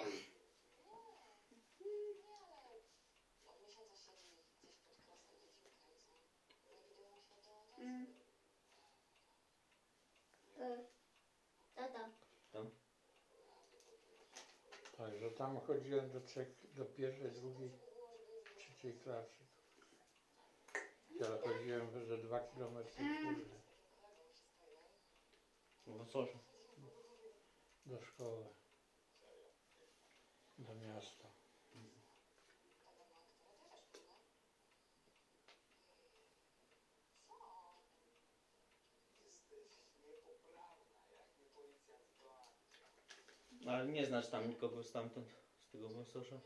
Mm. 7.78 8.06
E, 10.58 10.84
tata. 11.74 12.21
Tam 15.32 15.60
chodziłem 15.60 16.10
do 16.10 16.20
trzech, 16.20 16.48
do 16.74 16.84
pierwszej, 16.84 17.30
drugiej, 17.32 17.70
trzeciej 18.58 18.98
klasy. 18.98 19.42
Ja 21.20 21.26
chodziłem 21.44 22.06
ze 22.06 22.18
dwa 22.18 22.40
kilometry 22.40 23.04
kurde, 23.22 23.62
No 25.86 26.06
cóż. 26.06 26.28
do 27.86 28.00
szkoły, 28.02 28.44
do 30.58 30.74
miasta. 30.74 31.31
Ale 43.66 43.86
nie 43.86 44.06
znasz 44.06 44.28
tam 44.28 44.48
nikogo 44.48 44.82
stamtąd, 44.82 45.28
z 45.68 45.70
tego 45.72 45.88
Wąsosza? 45.88 46.36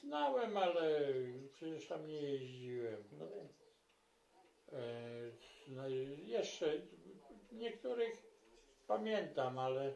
Znałem, 0.00 0.56
ale 0.56 1.00
przecież 1.52 1.88
tam 1.88 2.06
nie 2.06 2.20
jeździłem. 2.20 3.04
No 3.12 3.28
wiem. 3.28 3.48
E, 4.72 4.80
no 5.68 5.88
i 5.88 6.28
jeszcze 6.28 6.72
niektórych 7.52 8.22
pamiętam, 8.86 9.58
ale, 9.58 9.92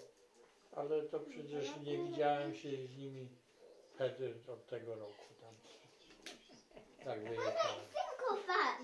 ale 0.72 1.02
to 1.02 1.20
przecież 1.20 1.76
nie 1.84 1.98
widziałem 1.98 2.54
się 2.54 2.86
z 2.86 2.96
nimi 2.96 3.28
wtedy 3.94 4.34
od 4.48 4.66
tego 4.66 4.94
roku 4.94 5.24
tam. 5.40 5.54
Tak 7.04 7.20
wyjechałem. 7.24 7.86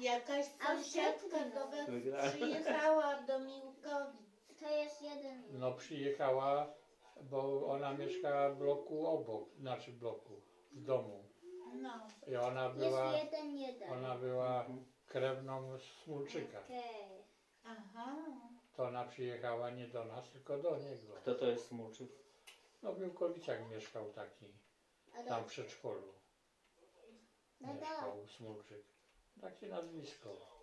Jakaś 0.01 0.47
sąsiadka 0.47 1.39
do 1.45 1.93
Wygrałem. 1.93 2.33
przyjechała 2.33 3.23
do 3.23 3.39
Miłkowic. 3.39 4.26
To 4.61 4.71
jest 4.71 5.03
jeden. 5.03 5.43
No 5.59 5.73
przyjechała, 5.73 6.75
bo 7.23 7.67
ona 7.67 7.95
mieszkała 7.95 8.49
w 8.49 8.59
bloku 8.59 9.07
obok, 9.07 9.49
znaczy 9.61 9.93
bloku, 9.93 10.41
w 10.73 10.83
domu. 10.83 11.25
No. 11.75 12.07
I 12.27 12.37
ona 12.37 12.65
Jest 12.65 12.77
była, 12.79 13.17
jeden, 13.17 13.57
jeden. 13.57 13.93
ona 13.93 14.17
była 14.17 14.67
krewną 15.07 15.79
Smulczyka. 15.79 16.61
Okej. 16.61 17.25
Aha. 17.65 18.17
To 18.77 18.85
ona 18.85 19.05
przyjechała 19.05 19.71
nie 19.71 19.89
do 19.89 20.05
nas, 20.05 20.31
tylko 20.31 20.59
do 20.59 20.77
niego. 20.77 21.15
Kto 21.15 21.35
to 21.35 21.47
jest 21.47 21.67
Smulczyk? 21.69 22.11
No 22.83 22.93
w 22.93 23.01
Miłkowicach 23.01 23.71
mieszkał 23.71 24.13
taki, 24.13 24.47
tam 25.29 25.45
w 25.45 25.47
przedszkolu. 25.47 26.13
No 27.61 27.69
tak. 27.69 27.81
Mieszkał 27.81 28.29
Smulczyk. 28.29 28.85
Takie 29.41 29.67
nazwisko. 29.67 30.56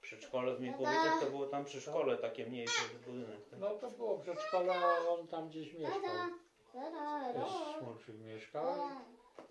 Przedszkole 0.00 0.56
w 0.56 0.60
Miłkowicach 0.60 1.20
to 1.20 1.30
było 1.30 1.46
tam 1.46 1.64
przy 1.64 1.80
szkole 1.80 2.16
takie 2.16 2.46
mniejsze 2.46 2.82
budynek. 3.06 3.48
Tak? 3.50 3.60
No 3.60 3.70
to 3.70 3.90
było 3.90 4.18
przedszkole, 4.18 4.74
a 4.74 5.08
on 5.08 5.26
tam 5.26 5.48
gdzieś 5.48 5.74
mieszkał. 5.74 6.02
Też 7.96 8.08
mieszkał. 8.08 8.74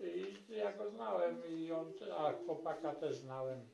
I 0.00 0.36
ja 0.56 0.72
go 0.72 0.90
znałem 0.90 1.42
i 1.48 1.72
on, 1.72 1.92
a 2.18 2.32
chłopaka 2.32 2.94
też 2.94 3.16
znałem. 3.16 3.68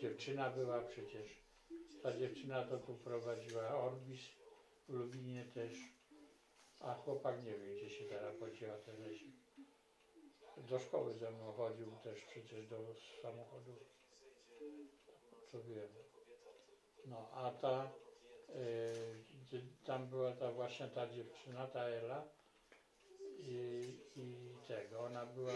Dziewczyna 0.00 0.50
była 0.50 0.80
przecież. 0.80 1.42
Ta 2.02 2.16
dziewczyna 2.16 2.64
to 2.64 2.78
tu 2.78 2.94
prowadziła 2.94 3.68
Orbis 3.68 4.20
w 4.88 4.92
Lubinie 4.92 5.44
też. 5.44 5.72
A 6.80 6.94
chłopak 6.94 7.44
nie 7.44 7.54
wiem 7.54 7.74
gdzie 7.76 7.90
się 7.90 8.04
teraz 8.04 8.36
podziała 8.36 8.78
ten 8.78 9.14
się. 9.14 9.26
Do 10.56 10.78
szkoły 10.78 11.14
ze 11.14 11.30
mną 11.30 11.52
chodził 11.52 11.92
też 12.02 12.24
przecież 12.24 12.66
do 12.66 12.76
samochodu. 13.22 13.76
No 17.06 17.30
a 17.32 17.50
ta 17.50 17.90
y, 19.52 19.62
tam 19.86 20.06
była 20.06 20.32
ta 20.32 20.52
właśnie 20.52 20.88
ta 20.88 21.08
dziewczyna, 21.08 21.66
ta 21.66 21.80
Ela 21.84 22.24
i, 23.38 23.82
i 24.16 24.54
tego, 24.68 25.00
ona 25.00 25.26
była 25.26 25.52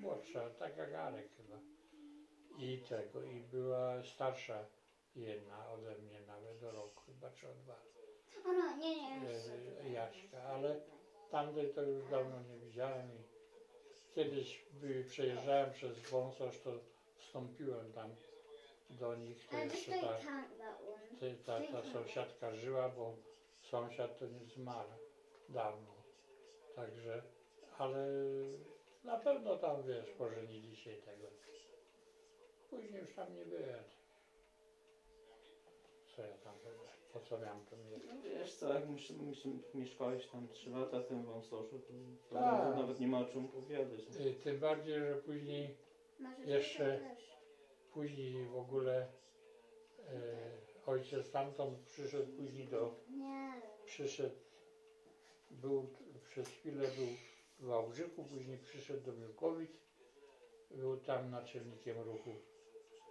młodsza, 0.00 0.50
tak 0.50 0.76
jak 0.76 0.94
Arek 0.94 1.28
chyba. 1.36 1.58
I 2.58 2.78
tego, 2.78 3.22
i 3.22 3.40
była 3.40 4.02
starsza 4.02 4.64
jedna 5.16 5.70
ode 5.70 5.98
mnie 5.98 6.20
nawet 6.20 6.60
do 6.60 6.72
roku, 6.72 7.02
chyba 7.06 7.30
czy 7.30 7.48
o 7.48 7.54
dwa, 7.54 7.76
O 8.44 8.52
no, 8.52 8.76
nie, 8.76 9.20
nie. 9.20 9.30
e, 9.80 9.90
Jaśka, 9.90 10.42
ale 10.42 10.80
tamtej 11.30 11.74
to 11.74 11.82
już 11.82 12.10
dawno 12.10 12.40
nie 12.42 12.58
widziałem 12.58 13.10
i 13.12 13.24
kiedyś 14.14 14.64
by, 14.72 15.04
przejeżdżałem 15.04 15.72
przez 15.72 15.98
Wąsosz, 15.98 16.60
to 16.60 16.70
wstąpiłem 17.18 17.92
tam 17.92 18.10
do 18.90 19.14
nich, 19.14 19.46
to 19.48 19.56
to 19.56 19.64
jeszcze 19.64 19.92
ta, 20.00 20.18
ty- 21.20 21.36
ta, 21.46 21.60
ta 21.60 21.82
sąsiadka 21.92 22.54
żyła, 22.54 22.88
bo 22.88 23.16
sąsiad 23.62 24.18
to 24.18 24.26
nie 24.26 24.44
zmarł 24.44 24.88
dawno. 25.48 25.94
Także, 26.76 27.22
ale 27.78 28.06
na 29.04 29.18
pewno 29.18 29.56
tam 29.56 29.82
wiesz, 29.82 30.10
pożenili 30.10 30.76
się 30.76 30.92
i 30.92 31.02
tego. 31.02 31.26
Później 32.70 33.00
już 33.00 33.14
tam 33.14 33.34
nie 33.36 33.44
byłem. 33.46 33.84
Co 36.16 36.22
ja 36.22 36.36
tam 36.44 36.54
byłem? 36.62 36.76
Po 37.12 37.20
co 37.20 37.38
miałem 37.38 37.64
tam 37.66 37.78
jechać? 37.90 38.06
No 38.08 38.22
wiesz 38.22 38.54
co, 38.54 38.74
jak 38.74 38.88
myś, 38.88 39.12
mieszkałeś 39.74 40.26
tam 40.26 40.48
3 40.48 40.70
lata 40.70 41.00
w 41.00 41.06
tym 41.06 41.22
Wąsoszu, 41.24 41.78
to, 41.78 41.92
to 42.28 42.34
Tak. 42.34 42.76
nawet 42.76 43.00
nie 43.00 43.08
ma 43.08 43.18
o 43.20 43.24
czym 43.24 43.44
opowiadać. 43.44 44.00
Y, 44.20 44.34
Tym 44.34 44.58
bardziej, 44.60 44.98
że 45.00 45.14
później, 45.16 45.76
Jeszcze-. 46.46 47.00
Później 47.96 48.46
w 48.46 48.56
ogóle 48.56 48.96
e, 48.96 49.06
ojciec 50.86 51.26
stamtąd 51.26 51.78
przyszedł 51.78 52.32
później 52.32 52.68
do 52.68 52.94
przyszedł, 53.84 54.36
był 55.50 55.86
przez 56.28 56.48
chwilę 56.48 56.88
był 56.88 57.06
w 57.58 57.64
Wałbrzychu, 57.64 58.24
później 58.24 58.58
przyszedł 58.58 59.00
do 59.00 59.12
Miłkowic, 59.12 59.70
był 60.70 60.96
tam 60.96 61.30
naczelnikiem 61.30 62.00
ruchu 62.00 62.30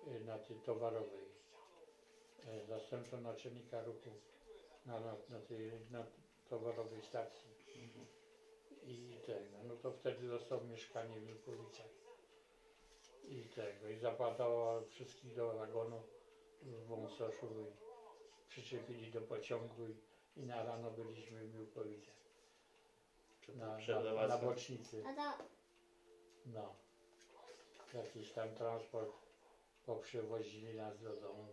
y, 0.07 0.19
na 0.25 0.39
tej 0.39 0.57
towarowej, 0.57 1.25
y, 2.63 2.65
zastępcą 2.65 3.21
naczelnika 3.21 3.83
ruchu 3.83 4.09
na, 4.85 4.99
na, 4.99 5.15
na 5.29 5.39
tej 5.39 5.71
na 5.91 6.05
towarowej 6.49 7.01
stacji. 7.01 7.55
I 8.87 9.17
tego, 9.25 9.63
no 9.67 9.75
to 9.75 9.91
wtedy 9.91 10.27
dostał 10.27 10.63
mieszkanie 10.63 11.19
w 11.19 11.27
Miłkowicach. 11.27 12.04
I 13.29 13.43
tego, 13.55 13.89
i 13.89 13.97
zapadało 13.97 14.81
wszystkich 14.81 15.35
do 15.35 15.53
wagonu 15.53 16.01
w 16.61 16.85
Wąsoszu 16.87 17.45
i 17.45 18.49
przyczepili 18.49 19.11
do 19.11 19.21
pociągu 19.21 19.85
i 19.87 19.95
i 20.35 20.45
na 20.45 20.63
rano 20.63 20.91
byliśmy 20.91 21.47
w 21.47 21.73
to 21.73 21.81
Na, 23.55 23.77
na, 24.13 24.27
na 24.27 24.37
bocznicy. 24.37 25.03
No. 26.45 26.75
Jakiś 27.93 28.31
tam 28.31 28.55
transport 28.55 29.11
poprzewozili 29.85 30.75
nas 30.75 31.01
do 31.01 31.15
domu. 31.15 31.45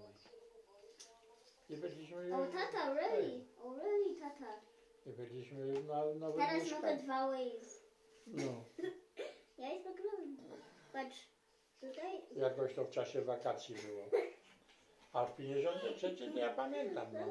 I 1.68 1.76
byliśmy, 1.76 2.34
Oh, 2.36 2.46
tata, 2.52 2.94
really? 2.94 3.44
Oh, 3.64 3.82
really, 3.82 4.20
tata? 4.20 4.60
i 5.06 5.10
byliśmy 5.10 5.82
na 5.82 6.04
nowym 6.04 6.40
Teraz 6.40 6.52
mogę 6.54 6.64
mieszkaniu. 6.64 7.02
dwa 7.02 7.26
ways. 7.28 7.82
No, 8.26 8.64
Ja 9.58 9.68
jest 9.72 9.88
wyglądam. 9.88 10.58
Patrz, 10.92 11.28
tutaj. 11.88 12.22
jakoś 12.36 12.74
to 12.74 12.84
w 12.84 12.90
czasie 12.90 13.22
wakacji 13.22 13.74
było. 13.74 14.04
A 15.12 15.26
w 15.26 15.36
53 15.36 16.16
to 16.16 16.38
ja 16.38 16.54
pamiętam, 16.54 17.06
no. 17.12 17.26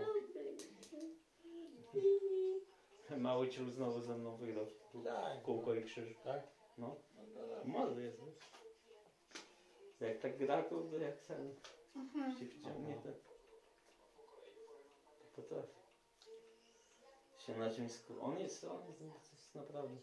Mały 3.18 3.49
ciul 3.49 3.70
znowu 3.72 4.02
ze 4.02 4.18
mną 4.18 4.36
wygrał. 4.38 4.66
Tak. 5.04 5.41
Kółko 5.43 5.74
i 5.76 5.84
krzyż. 5.84 6.18
Tak? 6.24 6.41
No, 6.78 6.95
No, 7.16 7.22
to 7.41 7.56
tak. 7.56 7.66
młody 7.66 8.02
jest. 8.04 8.18
wiesz. 8.20 8.36
Jak 9.99 10.20
tak 10.20 10.38
gra, 10.38 10.64
kurde, 10.64 10.99
jak 10.99 11.22
sen 11.22 11.56
się 12.39 12.45
wciągnie, 12.45 12.95
to 13.04 13.10
to 15.36 15.41
potrafi. 15.41 15.82
Się 17.38 17.58
na 17.58 17.70
czymś 17.70 17.91
skupi. 17.91 18.20
On 18.20 18.39
jest, 18.39 18.64
on 18.64 18.88
jest, 18.88 18.99
to 18.99 19.32
jest 19.32 19.56
naprawdę. 19.56 19.95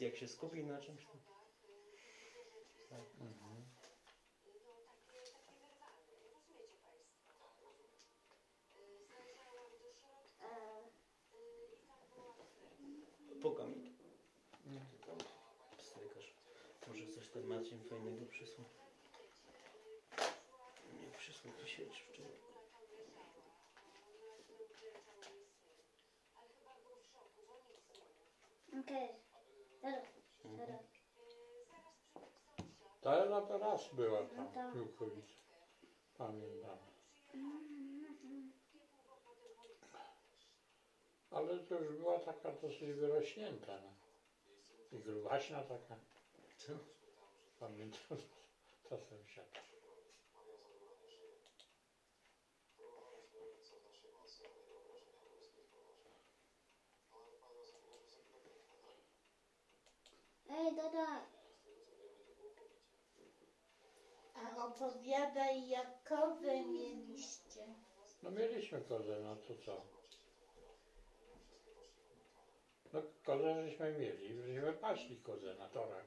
Jak 0.00 0.16
się 0.16 0.28
skupi 0.28 0.64
na 0.64 0.80
czymś, 0.80 1.06
to... 1.06 1.29
Mhm. 2.90 3.64
E, 13.30 13.34
Puka 13.42 13.64
mi. 13.64 13.92
Mm. 14.66 14.80
Ty 14.90 14.98
tam 15.06 15.16
pstrykasz. 15.78 16.34
Może 16.88 17.06
coś 17.06 17.28
ten 17.28 17.46
Marcin 17.46 17.80
fajnego 17.84 18.26
przysłał. 18.26 18.66
Nie 21.00 21.10
przysłał 21.18 21.54
to 21.54 21.66
sieć 21.66 22.02
wczoraj. 22.02 22.40
Okej. 28.80 29.08
Tata, 29.82 30.00
tata. 30.00 30.19
Ta 33.00 33.10
Ela 33.14 33.40
to 33.40 33.58
raz 33.58 33.94
była 33.94 34.20
No 34.20 34.28
tam 34.28 34.52
tak. 34.54 34.72
w 34.72 34.76
Miłkowic. 34.76 35.26
Pamiętam. 36.18 36.78
Ale 41.30 41.58
to 41.58 41.74
już 41.80 41.96
była 41.96 42.18
taka 42.18 42.52
dosyć 42.52 42.92
wyrośnięta. 42.92 43.72
No. 43.82 43.90
I 44.98 45.02
grubaśna 45.02 45.62
taka. 45.62 45.96
Pamiętam 47.60 48.18
ta 48.88 48.96
sąsiadka. 48.98 49.60
Ej, 60.50 60.76
dada, 60.76 61.06
A 64.44 64.64
opowiadaj, 64.66 65.68
jakowe 65.68 66.64
mieliście. 66.64 67.74
No 68.22 68.30
mieliśmy 68.30 68.80
kozę, 68.80 69.20
no 69.20 69.36
to 69.36 69.54
co? 69.66 69.82
No 72.92 73.02
kozę 73.24 73.68
żeśmy 73.68 73.92
mieli, 73.92 74.34
żeśmy 74.54 74.72
paśli 74.72 75.16
kozę 75.16 75.54
na 75.54 75.68
torach. 75.68 76.06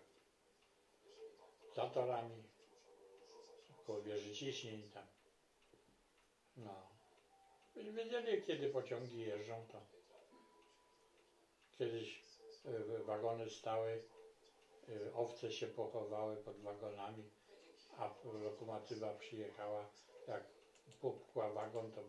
Za 1.75 1.89
torami. 1.89 2.43
Koło 3.87 4.01
wieży 4.01 4.35
ciśnień 4.35 4.81
tam. 4.93 5.03
No. 6.57 6.93
I 7.75 7.91
wiedzieli 7.91 8.43
kiedy 8.43 8.69
pociągi 8.69 9.19
jeżdżą 9.19 9.65
to. 9.71 9.81
Kiedyś 11.77 12.21
y, 12.65 13.03
wagony 13.03 13.49
stały, 13.49 14.03
y, 14.89 15.13
owce 15.13 15.51
się 15.51 15.67
pochowały 15.67 16.37
pod 16.37 16.59
wagonami, 16.61 17.23
a 17.97 18.09
lokomotywa 18.43 19.13
przyjechała, 19.13 19.85
jak 20.27 20.43
popchła 21.01 21.49
wagon, 21.49 21.91
to 21.91 22.01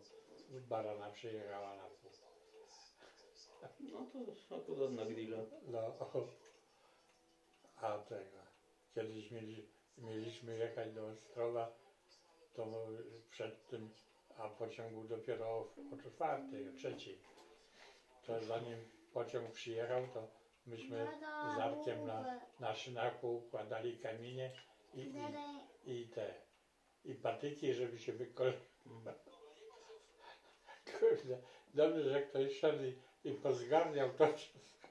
barana 0.69 1.09
przyjechała 1.09 1.75
na 1.75 1.83
pół. 1.83 2.11
No 3.91 4.05
to 4.49 4.55
akurat 4.55 4.91
na 4.91 5.05
grilla. 5.05 5.37
No, 5.67 5.79
a 7.75 7.97
tego. 7.97 8.37
Kiedyś 8.95 9.31
mieli, 9.31 9.67
mieliśmy 9.97 10.57
jechać 10.57 10.93
do 10.93 11.07
Ostrowa, 11.07 11.71
to 12.53 12.65
przed 13.29 13.67
tym, 13.67 13.89
a 14.37 14.49
pociąg 14.49 14.91
był 14.93 15.03
dopiero 15.03 15.45
o, 15.45 15.59
o 15.93 16.11
czwartej, 16.11 16.69
o 16.69 16.73
trzeciej. 16.73 17.19
To 18.25 18.43
zanim 18.43 18.77
pociąg 19.13 19.51
przyjechał, 19.51 20.07
to 20.13 20.27
myśmy 20.65 21.07
z 21.55 21.59
Arkiem 21.59 22.07
na, 22.07 22.39
na 22.59 22.75
szynach 22.75 23.23
układali 23.23 23.97
kamienie 23.97 24.51
i, 24.93 24.99
i, 24.99 25.13
i 25.85 26.07
te, 26.07 26.33
i 27.05 27.15
patyki, 27.15 27.73
żeby 27.73 27.99
się. 27.99 28.13
Kurde, 30.99 31.41
dobrze, 31.73 32.09
że 32.09 32.21
ktoś 32.21 32.59
szedł 32.59 32.83
i, 32.83 32.99
i 33.29 33.33
pozgarniał 33.33 34.13
to 34.13 34.33
wszystko. 34.33 34.87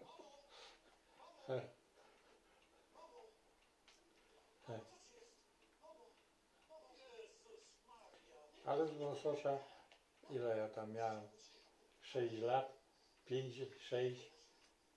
Ale 8.65 8.87
z 8.87 8.93
Wąsosza, 8.93 9.59
ile 10.31 10.59
ja 10.59 10.69
tam 10.69 10.93
miałem? 10.93 11.29
6 12.01 12.35
lat, 12.39 12.79
5, 13.25 13.55
6, 13.79 14.33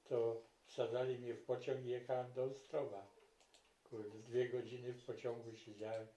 to 0.04 0.42
wsadzali 0.66 1.20
mnie 1.20 1.34
w 1.34 1.46
pociąg 1.46 1.86
i 1.86 1.90
jechałem 1.90 2.34
do 2.34 2.44
Ostrowa. 2.44 3.17
Kurde, 3.90 4.20
dwie 4.20 4.50
godziny 4.50 4.94
w 4.94 5.06
pociągu 5.06 5.56
siedziałem. 5.56 6.08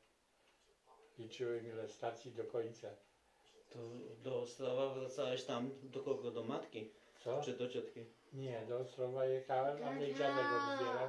Liczyłem 1.18 1.66
ile 1.66 1.88
stacji 1.88 2.32
do 2.32 2.44
końca. 2.44 2.88
To 3.70 3.78
do 4.22 4.42
Ostrowa 4.42 4.94
wracałeś 4.94 5.44
tam 5.44 5.70
do 5.82 6.02
kogo? 6.02 6.30
Do 6.30 6.44
matki? 6.44 6.90
Co? 7.24 7.42
Czy 7.42 7.56
do 7.56 7.68
ciotki? 7.68 8.04
Nie, 8.32 8.66
do 8.68 8.78
Ostrowa 8.78 9.24
jechałem, 9.24 9.84
a 9.84 9.90
mnie 9.90 10.14
dziadek 10.14 10.46
odbierał. 10.46 11.08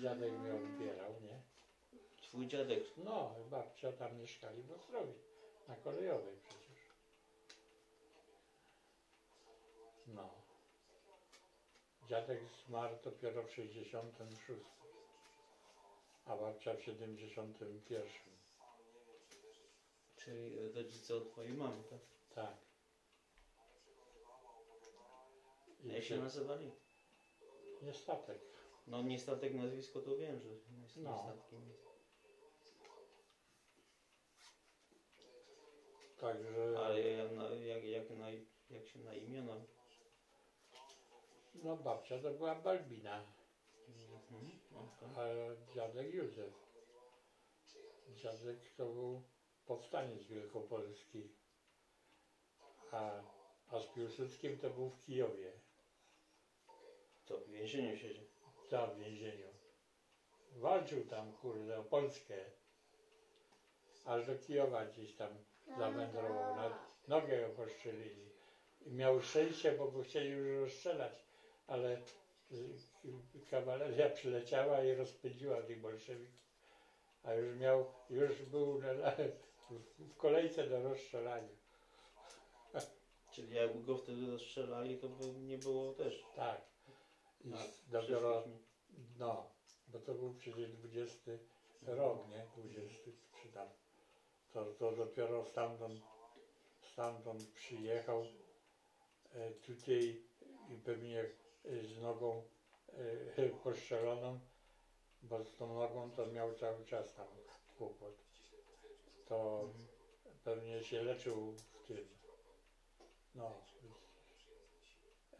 Dziadek 0.00 0.32
mnie 0.32 0.54
odbierał, 0.54 1.12
nie? 1.22 1.40
Twój 2.22 2.46
dziadek. 2.46 2.84
No, 2.96 3.34
babcia 3.50 3.92
tam 3.92 4.18
mieszkali 4.18 4.62
w 4.62 4.72
Ostrowie, 4.72 5.12
na 5.68 5.76
kolejowej 5.76 6.36
przecież. 6.48 6.90
No. 10.06 10.30
Dziadek 12.08 12.40
zmarł 12.66 12.94
dopiero 13.04 13.42
w 13.42 13.52
66, 13.52 14.60
a 16.26 16.36
babcia 16.36 16.74
w 16.74 16.82
71. 16.82 18.02
Czyli 20.16 20.72
rodzice 20.72 21.16
od 21.16 21.30
twojej 21.30 21.52
mamy, 21.52 21.82
tak? 21.90 22.00
Tak. 22.34 22.56
I 25.84 25.88
Jak 25.88 26.04
się 26.04 26.16
nazywali? 26.16 26.72
Nie 27.82 27.94
statek. 27.94 28.38
No 28.86 29.02
nie 29.02 29.18
statek 29.18 29.54
nazwisko 29.54 30.00
to 30.00 30.16
wiem, 30.16 30.40
że 30.40 30.48
jest 30.48 30.66
No. 30.96 31.10
no. 31.10 31.18
statkiem. 31.22 31.72
Także, 36.20 36.78
Ale 36.78 37.00
jak, 37.00 37.32
na, 37.32 37.48
jak, 37.50 37.84
jak, 37.84 38.10
na, 38.10 38.30
jak 38.70 38.86
się 38.86 38.98
na 38.98 39.14
imiona? 39.14 39.56
no 41.54 41.76
babcia 41.76 42.18
to 42.22 42.30
była 42.30 42.54
Balbina, 42.54 43.24
Mhm. 44.30 44.58
A 45.16 45.24
dziadek 45.74 46.14
Józef. 46.14 46.52
Dziadek 48.14 48.70
to 48.76 48.86
był 48.86 49.22
powstaniec 49.66 50.22
wielkopolski, 50.24 51.28
a, 52.92 53.10
a 53.68 53.80
z 53.80 53.86
Piłsudskim 53.86 54.58
to 54.58 54.70
był 54.70 54.90
w 54.90 55.00
Kijowie, 55.00 55.52
To 57.26 57.38
w 57.38 57.50
więzieniu 57.50 57.96
siedzi. 57.96 58.26
tam 58.70 58.90
w 58.90 58.98
więzieniu. 58.98 59.46
Walczył 60.52 61.04
tam, 61.04 61.32
kurde, 61.32 61.78
o 61.78 61.84
Polskę. 61.84 62.34
Aż 64.04 64.26
do 64.26 64.38
Kijowa 64.38 64.84
gdzieś 64.86 65.16
tam 65.16 65.28
zawędrował. 65.78 66.56
Na 66.56 66.78
nogę 67.08 67.40
ją 67.40 67.50
postrzelili. 67.50 68.26
I 68.86 68.92
miał 68.92 69.22
szczęście, 69.22 69.72
bo 69.72 69.90
go 69.90 70.02
chcieli 70.02 70.30
już 70.30 70.60
rozstrzelać, 70.60 71.24
ale 71.66 72.02
kawaleria 73.50 74.10
przyleciała 74.10 74.84
i 74.84 74.94
rozpędziła 74.94 75.62
tych 75.62 75.80
bolszewików. 75.80 76.46
A 77.22 77.34
już 77.34 77.56
miał, 77.56 77.86
już 78.10 78.42
był 78.42 78.78
na, 78.80 78.94
w, 79.70 80.16
kolejce 80.16 80.66
do 80.68 80.82
rozstrzelania. 80.82 81.56
Czyli 83.32 83.54
jakby 83.54 83.82
go 83.84 83.96
wtedy 83.98 84.26
rozstrzelali, 84.30 84.98
to 84.98 85.08
by 85.08 85.26
nie 85.40 85.58
było 85.58 85.92
też. 85.92 86.24
Tak. 86.36 86.60
I 87.44 87.52
A, 87.52 87.56
s- 87.56 87.84
dopiero, 87.88 88.44
no, 89.18 89.50
bo 89.88 89.98
to 89.98 90.14
był 90.14 90.34
przecież 90.34 90.72
20 90.72 91.30
rok, 91.86 92.28
nie? 92.28 92.46
20 92.56 93.10
czy 93.42 93.48
tam. 93.48 93.68
To, 94.52 94.64
to 94.64 94.92
dopiero 94.92 95.44
stamtąd, 95.44 96.00
stamtąd 96.92 97.46
przyjechał 97.48 98.26
e, 99.34 99.50
tutaj 99.50 100.22
i 100.68 100.76
pewnie 100.84 101.24
z 101.64 101.98
nogą 102.02 102.42
postrzeloną, 103.64 104.40
bo 105.22 105.44
z 105.44 105.56
tą 105.56 105.74
nogą 105.74 106.10
to 106.10 106.26
miał 106.26 106.54
cały 106.54 106.84
czas 106.84 107.14
tam 107.14 107.26
kłopot. 107.78 108.14
To 109.28 109.68
pewnie 110.44 110.82
się 110.82 111.02
leczył 111.02 111.52
w 111.52 111.86
tym. 111.86 112.08
No. 113.34 113.62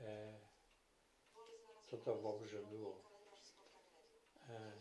E, 0.01 0.38
co 1.82 1.99
to 1.99 2.14
w 2.14 2.26
Obrze 2.26 2.62
było? 2.62 3.01
E, 4.49 4.72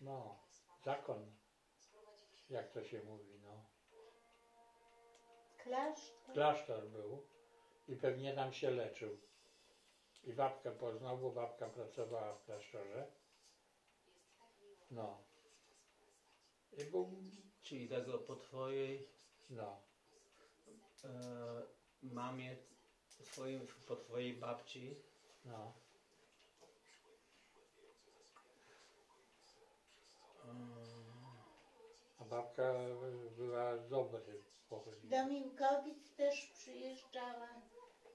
no, 0.00 0.38
zakon, 0.84 1.32
jak 2.50 2.70
to 2.70 2.84
się 2.84 3.02
mówi, 3.02 3.40
no. 3.42 3.64
Klasztor. 5.58 6.34
Klasztor 6.34 6.88
był 6.88 7.26
i 7.88 7.96
pewnie 7.96 8.34
tam 8.34 8.52
się 8.52 8.70
leczył. 8.70 9.18
I 10.28 10.32
babkę 10.32 10.70
poznał, 10.70 11.18
bo 11.18 11.30
babka 11.30 11.66
pracowała 11.66 12.34
w 12.34 12.44
klasztorze. 12.44 13.06
No. 14.90 15.22
I 16.78 16.84
był, 16.84 17.08
Czyli 17.62 17.88
tego 17.88 18.18
po 18.18 18.36
twojej 18.36 19.08
no, 19.50 19.80
e, 21.04 21.08
mamie, 22.02 22.56
twoim, 23.24 23.66
po 23.86 23.96
twojej 23.96 24.34
babci, 24.34 24.96
no. 25.44 25.72
e, 30.44 30.48
A 32.18 32.24
babka 32.24 32.74
była 33.36 33.78
dobry 33.78 34.42
pochodnik. 34.68 35.10
Do 35.10 35.26
Miłkowic 35.26 36.14
też 36.16 36.46
przyjeżdżała 36.46 37.48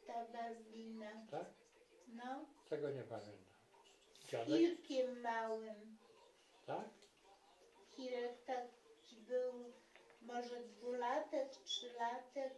ta 0.08 0.26
Balbina. 0.26 1.12
Tak? 1.32 1.63
No, 2.14 2.46
Tego 2.70 2.90
nie 2.90 3.04
pamiętam. 3.04 3.54
Dziadek? 4.30 4.62
Małym. 5.22 5.98
Tak? 6.66 6.90
Kirek 7.90 8.44
taki 8.46 9.16
był 9.16 9.74
może 10.22 10.64
dwulatek, 10.64 11.56
trzylatek 11.64 12.54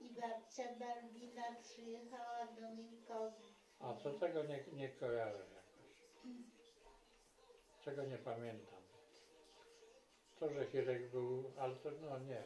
i 0.00 0.08
babcia 0.08 0.74
Barbina 0.78 1.42
przyjechała 1.62 2.46
do 2.46 2.70
Mikowi. 2.82 3.54
A 3.80 3.92
to 3.92 4.12
tego 4.12 4.42
nie, 4.42 4.64
nie 4.72 4.88
kojarzę 4.88 5.38
jakoś. 5.38 6.04
Tego 7.84 8.04
nie 8.04 8.18
pamiętam. 8.18 8.74
To, 10.38 10.50
że 10.50 10.66
Hirek 10.66 11.10
był, 11.10 11.52
ale 11.58 11.76
to 11.76 11.90
no 11.90 12.18
nie. 12.18 12.42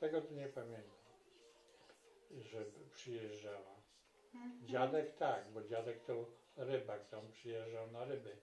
Tego 0.00 0.20
to 0.20 0.34
nie 0.34 0.48
pamiętam. 0.48 0.96
Że 2.30 2.64
przyjeżdżała. 2.94 3.75
Dziadek 4.64 5.16
tak, 5.16 5.52
bo 5.52 5.62
dziadek 5.62 6.04
to 6.04 6.26
rybak, 6.56 7.08
tam 7.08 7.32
przyjeżdżał 7.32 7.90
na 7.90 8.04
ryby 8.04 8.36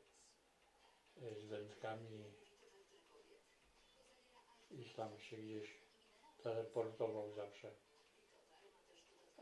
y, 1.22 1.36
z 1.36 1.46
wędkami 1.46 2.24
i 4.72 4.86
tam 4.96 5.20
się 5.20 5.38
gdzieś 5.38 5.78
teleportował 6.44 7.32
zawsze. 7.32 7.72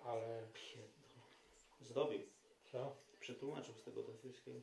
Ale 0.04 0.48
Zrobił. 1.82 2.22
co? 2.72 2.96
Przetłumaczył 3.20 3.76
z 3.76 3.84
tego 3.84 4.02
rosyjskiego. 4.02 4.60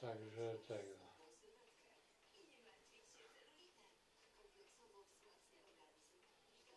Także 0.00 0.58
tego. 0.68 0.94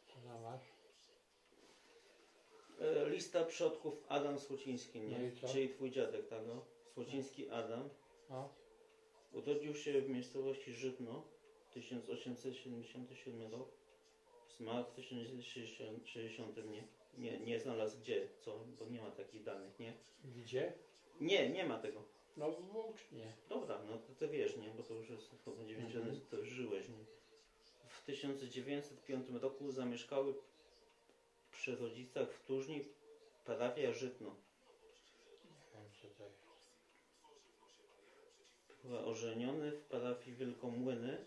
Co 0.07 0.21
tam 0.21 0.41
masz? 0.41 0.61
E, 0.61 0.67
lista 3.05 3.43
przodków 3.45 4.03
Adam 4.07 4.39
Słociński, 4.39 4.99
No 5.01 5.17
nie? 5.19 5.27
i 5.27 5.31
co? 5.31 5.47
Czyli 5.47 5.69
twój 5.69 5.91
dziadek, 5.91 6.27
tak? 6.27 6.41
No? 6.47 6.65
Słociński 6.93 7.49
Adam. 7.49 7.89
No. 8.29 8.49
Urodził 9.33 9.75
się 9.75 10.01
w 10.01 10.09
miejscowości 10.09 10.73
Żydno 10.73 11.23
1877 11.73 13.51
rok. 13.51 13.69
Zmarł 14.57 14.85
w 14.85 14.91
1960. 14.91 16.57
Nie, 16.71 16.83
nie, 17.17 17.39
nie 17.39 17.59
znalazł 17.59 17.99
gdzie, 17.99 18.27
co, 18.41 18.59
bo 18.79 18.85
nie 18.85 19.01
ma 19.01 19.11
takich 19.11 19.43
danych, 19.43 19.79
nie? 19.79 19.93
Gdzie? 20.35 20.73
Nie, 21.21 21.49
nie 21.49 21.65
ma 21.65 21.79
tego. 21.79 22.03
No 22.37 22.51
w 22.51 22.61
Włócznie. 22.61 23.33
Dobra, 23.49 23.81
no 23.87 23.97
to, 23.97 24.13
to 24.19 24.27
wiesz, 24.27 24.57
nie? 24.57 24.69
Bo 24.77 24.83
to 24.83 24.93
już 24.93 25.09
jest 25.09 25.29
chyba 25.45 25.65
90, 25.65 25.95
Mhm. 26.05 26.21
to 26.29 26.37
już 26.37 26.47
żyłeś, 26.49 26.89
nie? 26.89 27.05
W 27.87 28.05
1905 28.05 29.29
roku 29.41 29.71
zamieszkały 29.71 30.33
przy 31.67 31.75
rodzicach 31.75 32.31
w 32.31 32.45
Tużni 32.45 32.85
parafia 33.45 33.93
Żytno. 33.93 34.35
Nie 35.73 35.81
wiem 35.81 35.91
co 36.01 36.07
to 36.07 36.23
jest. 36.23 36.47
Była 38.83 38.99
ożeniony 38.99 39.71
w 39.71 39.83
parafii 39.83 40.37
Wielkomłyny 40.37 41.25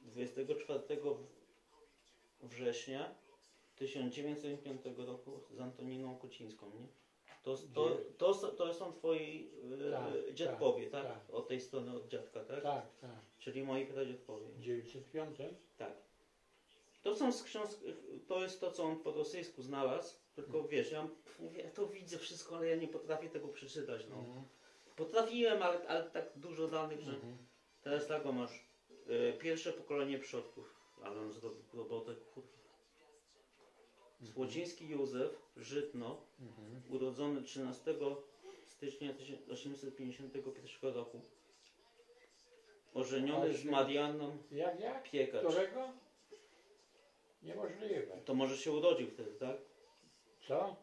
24 0.00 0.82
września 2.42 3.14
1905 3.76 4.80
roku 4.96 5.40
z 5.50 5.60
Antoniną 5.60 6.18
Kocińską, 6.18 6.66
nie? 6.66 6.86
To, 7.42 7.56
to, 7.74 7.98
to, 8.18 8.34
to, 8.34 8.74
są 8.74 8.92
twoi 8.92 9.50
e, 9.88 9.90
Tak, 9.90 10.34
dziadkowie, 10.34 10.90
tak, 10.90 11.04
tak? 11.04 11.26
tak. 11.26 11.34
Od 11.34 11.48
tej 11.48 11.60
strony 11.60 11.96
od 11.96 12.08
dziadka, 12.08 12.44
tak? 12.44 12.62
Tak, 12.62 12.86
tak. 13.00 13.20
Czyli 13.38 13.62
moi 13.62 13.86
pradziadkowie. 13.86 14.46
W 14.46 14.60
905? 14.60 15.38
Tak. 15.76 16.05
To 17.06 17.16
są 17.16 17.32
z 17.32 17.42
książk, 17.42 17.78
to 18.26 18.42
jest 18.42 18.60
to, 18.60 18.70
co 18.70 18.84
on 18.84 18.96
po 19.00 19.12
rosyjsku 19.12 19.62
znalazł, 19.62 20.14
tylko 20.34 20.64
wiesz, 20.68 20.92
ja 20.92 21.08
mówię, 21.40 21.62
ja 21.62 21.70
to 21.70 21.86
widzę 21.86 22.18
wszystko, 22.18 22.56
ale 22.56 22.66
ja 22.68 22.76
nie 22.76 22.88
potrafię 22.88 23.30
tego 23.30 23.48
przeczytać, 23.48 24.06
no. 24.10 24.16
Mhm. 24.16 24.42
Potrafiłem, 24.96 25.62
ale, 25.62 25.88
ale 25.88 26.10
tak 26.10 26.24
dużo 26.36 26.68
danych, 26.68 27.00
że 27.00 27.12
Mhm. 27.12 27.36
teraz 27.82 28.06
tak 28.06 28.26
o 28.26 28.32
masz. 28.32 28.66
E, 29.08 29.32
pierwsze 29.32 29.72
pokolenie 29.72 30.18
przodków, 30.18 30.80
ale 31.02 31.20
on 31.20 31.32
zrobił 31.32 31.62
robotę, 31.74 32.14
kurwa. 32.34 32.48
Słociński 34.32 34.88
Józef, 34.88 35.42
Żytno, 35.56 36.20
Mhm. 36.40 36.82
urodzony 36.90 37.42
13 37.42 37.94
stycznia 38.64 39.14
1851 39.14 40.94
roku. 40.94 41.20
Ożeniony 42.94 43.54
z. 43.54 43.64
Marianną 43.64 44.38
Jak, 44.50 44.80
jak? 44.80 45.10
Piekacz. 45.10 45.44
Którego? 45.46 46.05
Niemożliwe. 47.46 48.20
To 48.24 48.34
może 48.34 48.56
się 48.56 48.72
urodził 48.72 49.10
wtedy, 49.10 49.32
tak? 49.32 49.56
Co? 50.48 50.76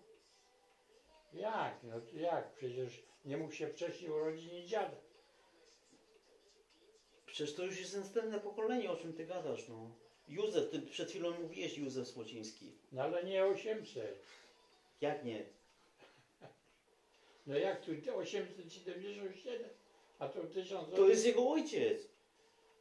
Jak? 1.34 1.84
No 1.84 2.01
to 2.01 2.18
jak? 2.18 2.53
Przecież 2.53 3.03
nie 3.26 3.38
mógł 3.38 3.53
się 3.53 3.68
wcześniej 3.68 4.11
urodzić 4.11 4.51
ni 4.51 4.66
dziadek. 4.66 4.99
Przecież 7.26 7.55
to 7.55 7.66
już 7.66 7.80
jest 7.80 7.95
następne 7.95 8.39
pokolenie, 8.39 8.91
o 8.91 8.95
czym 8.95 9.14
ty 9.14 9.26
gadasz, 9.26 9.70
no. 9.70 9.91
Józef, 10.28 10.70
ty 10.70 10.82
przed 10.82 11.09
chwilą 11.09 11.39
mówiłeś 11.39 11.78
Józef 11.78 12.07
Słociński. 12.07 12.72
No 12.91 13.01
ale 13.01 13.24
nie 13.24 13.45
800. 13.45 14.20
Jak 15.01 15.26
nie? 15.26 15.45
No 17.47 17.57
jak 17.57 17.86
tu 17.86 17.91
877? 18.16 19.70
A 20.20 20.28
to 20.28 20.43
1000. 20.43 20.95
To 20.95 21.09
jest 21.09 21.26
jego 21.26 21.49
ojciec. 21.49 22.12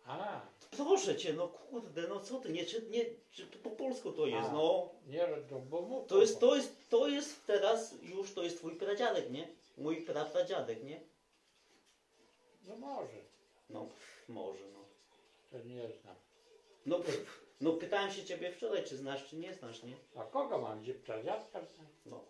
A, 0.06 0.40
Proszę 0.76 1.16
cię, 1.16 1.32
no 1.32 1.48
kurde, 1.48 2.08
no 2.08 2.20
co 2.20 2.40
ty, 2.40 2.52
nie, 2.52 2.64
czy, 2.66 2.82
nie, 2.90 3.04
czy 3.30 3.46
to 3.46 3.58
po 3.58 3.70
polsku 3.70 4.12
to 4.12 4.26
jest, 4.26 4.48
A. 4.48 4.52
no. 4.52 4.90
nie, 5.06 5.28
no 5.50 5.58
bo. 5.58 6.04
To 6.08 6.20
jest, 6.20 6.40
to 6.40 6.56
jest, 6.56 6.88
to 6.90 7.08
jest 7.08 7.46
teraz 7.46 7.94
już, 8.02 8.34
to 8.34 8.42
jest 8.42 8.56
twój 8.56 8.76
pradziadek, 8.76 9.30
nie? 9.30 9.48
Mój 9.78 9.96
prapradziadek, 10.02 10.84
nie? 10.84 11.00
No 12.66 12.76
może. 12.76 13.18
No, 13.70 13.88
może, 14.28 14.64
no. 14.72 14.84
To 15.50 15.58
nie 15.66 15.88
znam. 16.02 16.16
No, 16.86 17.00
no 17.60 17.72
pytałem 17.72 18.12
się 18.12 18.24
ciebie 18.24 18.52
wczoraj, 18.52 18.84
czy 18.84 18.96
znasz, 18.96 19.28
czy 19.28 19.36
nie 19.36 19.54
znasz, 19.54 19.82
nie? 19.82 19.96
A 20.16 20.24
kogo 20.24 20.58
mam? 20.58 20.82
Gdzie 20.82 20.94
pradziadka? 20.94 21.60
No. 22.06 22.24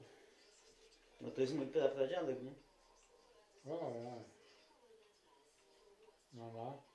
No 1.20 1.30
to 1.30 1.40
jest 1.40 1.54
mój 1.54 1.66
prapradziadek, 1.66 2.42
nie? 2.42 2.52
O, 3.72 3.80
o. 3.80 4.22
No, 6.32 6.52
no. 6.52 6.91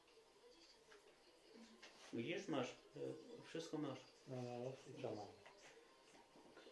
Widzisz, 2.17 2.47
masz, 2.47 2.75
e, 2.95 3.43
wszystko 3.43 3.77
masz. 3.77 3.99
No, 4.27 4.41
no. 4.41 4.73
I 4.87 5.01
co 5.01 5.15
mam? 5.15 5.27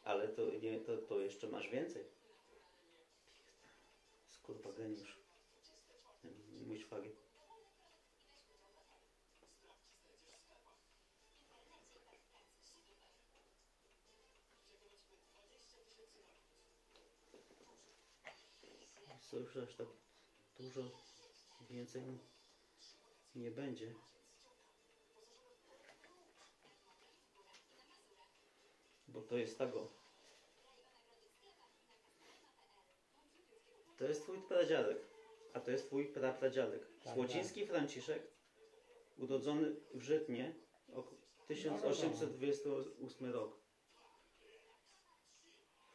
Ale 0.03 0.27
to, 0.27 0.41
nie, 0.61 0.79
to, 0.79 0.97
to 0.97 1.19
jeszcze 1.19 1.47
masz 1.47 1.69
więcej. 1.69 2.03
Skurwa 4.29 4.71
geniusz. 4.71 5.19
Mój 6.67 6.79
szwagier. 6.79 7.11
Co 19.21 19.37
już 19.39 19.57
aż 19.57 19.75
tak 19.75 19.87
dużo 20.59 20.91
więcej 21.69 22.03
nie 23.35 23.51
będzie. 23.51 23.93
Bo 29.16 29.22
to 29.22 29.38
jest 29.38 29.57
tego. 29.57 29.88
To 33.97 34.05
jest 34.05 34.22
twój 34.22 34.41
pradziadek, 34.41 34.97
a 35.53 35.59
to 35.59 35.72
jest 35.72 35.88
twój 35.88 36.07
prapradziadek. 36.07 36.88
Tak, 37.03 37.13
Słociński 37.13 37.66
Franciszek, 37.66 38.28
urodzony 39.18 39.76
w 39.93 40.01
Żytnie, 40.01 40.53
ok- 40.93 41.16
1828 41.47 43.32
rok. 43.32 43.59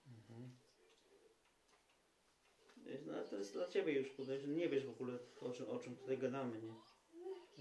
Mhm. 0.07 0.51
No, 3.11 3.25
to 3.31 3.37
jest 3.37 3.53
dla 3.53 3.69
ciebie 3.69 3.93
już, 3.93 4.11
podejrzewam, 4.11 4.57
nie 4.57 4.69
wiesz 4.69 4.85
w 4.87 4.91
ogóle 4.91 5.19
o 5.41 5.51
czym, 5.53 5.69
o 5.69 5.79
czym 5.79 5.97
tutaj 5.97 6.19
gadamy, 6.19 6.63
nie? 6.63 6.75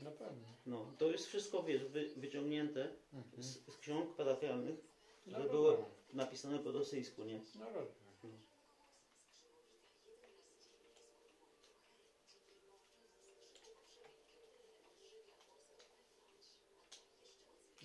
No 0.04 0.12
pewnie. 0.12 0.48
No, 0.66 0.94
to 0.98 1.12
jest 1.12 1.28
wszystko, 1.28 1.64
wiesz, 1.64 1.86
wy, 1.86 2.10
wyciągnięte 2.18 2.90
Mhm. 3.14 3.44
z, 3.44 3.66
z 3.74 3.78
ksiąg 3.78 4.16
parafialnych, 4.16 4.80
które 5.28 5.50
były 5.50 5.78
napisane 6.14 6.60
po 6.60 6.72
rosyjsku, 6.72 7.24
nie? 7.24 7.42
No 7.60 7.66
rozumiem. 7.66 8.40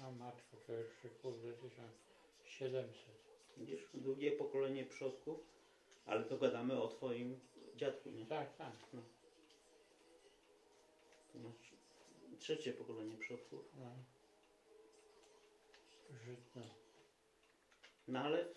No 0.00 0.12
matko, 0.12 0.56
to 0.66 0.72
jeszcze 0.72 1.08
kurde 1.08 1.52
1700. 1.52 3.14
Widzisz, 3.56 3.88
drugie 3.94 4.32
pokolenie 4.32 4.84
przodków, 4.84 5.38
ale 6.06 6.24
to 6.24 6.38
gadamy 6.38 6.82
o 6.82 6.88
twoim 6.88 7.40
dziadku, 7.76 8.10
nie? 8.10 8.26
Tak, 8.26 8.56
tak. 8.56 8.72
To 11.32 11.38
masz 11.38 11.74
trzecie 12.38 12.72
pokolenie 12.72 13.16
przodków. 13.16 13.64
No. 13.76 13.90
Żytno. 16.10 16.62
No 18.08 18.20
ale... 18.20 18.48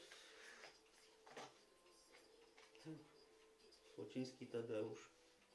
Słociński 3.95 4.47
Tadeusz. 4.47 5.09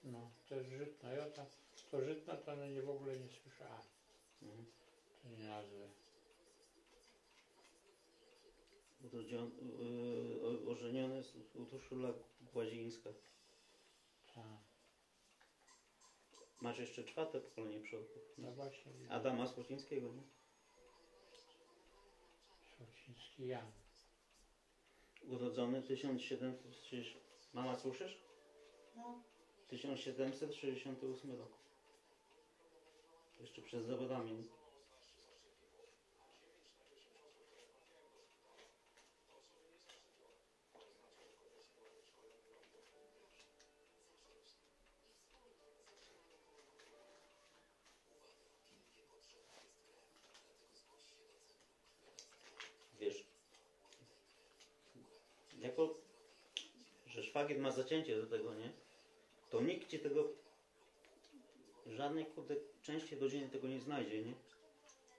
No, 0.05 0.30
to 0.49 0.55
jest 0.55 0.70
żytno. 0.70 1.12
Ja 1.12 1.30
to, 1.30 1.47
to 1.90 2.05
żytno 2.05 2.36
to 2.36 2.57
no 2.57 2.66
nie 2.66 2.82
w 2.82 2.90
ogóle 2.90 3.16
nie 3.16 3.28
słyszałem. 3.28 3.82
Mhm. 4.43 4.66
Tej 5.22 5.38
nazwy. 5.38 6.02
Urodzion, 9.03 9.51
y, 9.83 10.41
o- 10.47 10.71
ożeniony 10.71 11.23
z 11.23 11.37
Urszula 11.73 12.13
Głazińska. 12.53 13.11
Tak. 14.35 14.45
Masz 16.61 16.79
jeszcze 16.79 17.05
czwarte 17.05 17.41
pokolenie 17.41 17.81
przodków. 17.81 18.23
No 18.39 18.53
właśnie. 18.53 18.93
Adama 19.11 19.47
Słocińskiego, 19.47 20.13
nie? 20.13 20.23
Słociński 22.77 23.47
Jan. 23.47 23.73
Urodzony 25.23 25.83
1760... 25.83 27.23
Mama 27.53 27.77
słyszysz? 27.77 28.19
No, 28.97 29.23
1768 29.69 31.31
rok. 31.39 31.53
Jeszcze 33.41 33.63
przed 33.63 33.85
zawodami. 33.87 34.49
Szwagier 57.53 57.59
ma 57.59 57.71
zacięcie 57.71 58.17
do 58.17 58.27
tego, 58.27 58.55
nie? 58.55 58.73
To 59.51 59.61
nikt 59.61 59.89
ci 59.89 59.99
tego, 59.99 60.29
żadnej 61.87 62.27
kurde 62.27 62.57
części 62.83 63.17
rodziny 63.17 63.49
tego 63.49 63.69
nie 63.69 63.81
znajdzie, 63.81 64.23
nie? 64.25 64.35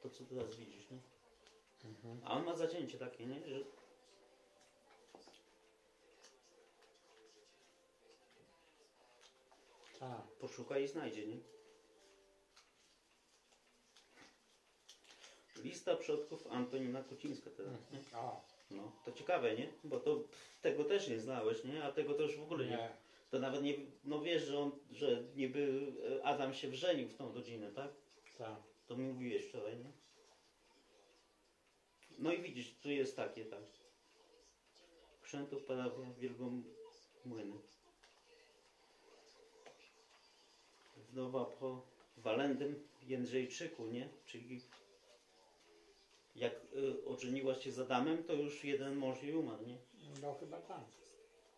To 0.04 0.10
co 0.10 0.24
teraz 0.24 0.56
widzisz, 0.56 0.90
nie? 0.92 0.98
Mhm. 1.86 2.22
A 2.24 2.32
on 2.38 2.46
ma 2.46 2.56
zacięcie 2.56 2.98
takie, 2.98 3.26
nie? 3.26 3.48
Że 3.48 3.64
Tak. 10.00 10.22
poszuka 10.40 10.78
i 10.78 10.88
znajdzie, 10.88 11.28
nie? 11.28 11.38
Lista 15.64 15.96
przodków 15.96 16.48
Antonina 16.48 17.04
Kucińska 17.04 17.50
teraz, 17.58 17.92
nie? 17.92 18.00
No, 18.74 18.92
to 19.06 19.12
ciekawe, 19.12 19.56
nie? 19.56 19.68
Bo 19.84 20.00
to 20.00 20.16
pff, 20.16 20.62
tego 20.62 20.84
też 20.84 21.08
nie 21.08 21.20
znałeś, 21.20 21.64
nie? 21.64 21.84
A 21.84 21.92
tego 21.92 22.14
to 22.14 22.24
już 22.24 22.38
w 22.38 22.44
ogóle 22.44 22.66
nie. 22.66 22.72
nie. 22.72 22.90
To 23.32 23.40
nawet 23.40 23.64
nie, 23.64 23.74
no 24.04 24.22
wiesz, 24.22 24.44
że 24.44 24.60
on, 24.60 24.72
że 24.92 25.24
niby 25.36 25.92
e, 26.20 26.26
Adam 26.26 26.54
się 26.54 26.68
wrzenił 26.68 27.08
w 27.08 27.14
tą 27.14 27.34
rodzinę, 27.34 27.72
tak? 27.72 27.92
Tak. 28.38 28.56
To 28.88 28.96
mi 28.96 29.08
mówiłeś 29.08 29.46
wczoraj, 29.46 29.78
nie? 29.78 29.92
No 32.20 32.34
i 32.34 32.42
widzisz, 32.42 32.76
tu 32.82 32.92
jest 32.92 33.16
takie, 33.16 33.46
tak. 33.46 33.64
Krzętów 35.22 35.64
parafia 35.64 36.14
Wielką 36.20 36.64
Młyny. 37.26 37.56
Wdowa 41.10 41.46
po 41.46 41.82
Walendym 42.18 42.88
Jędrzejczyku, 43.08 43.88
nie? 43.88 44.10
Czyli 44.26 44.62
jak 46.36 46.54
y, 46.76 47.06
ożeniłaś 47.06 47.64
się 47.64 47.72
z 47.72 47.80
Adamem, 47.80 48.24
to 48.24 48.34
już 48.34 48.64
jeden 48.64 48.96
mąż 48.96 49.24
jej 49.24 49.36
umarł, 49.36 49.66
nie? 49.66 49.78
No 50.22 50.34
chyba 50.40 50.62
tak. 50.62 50.84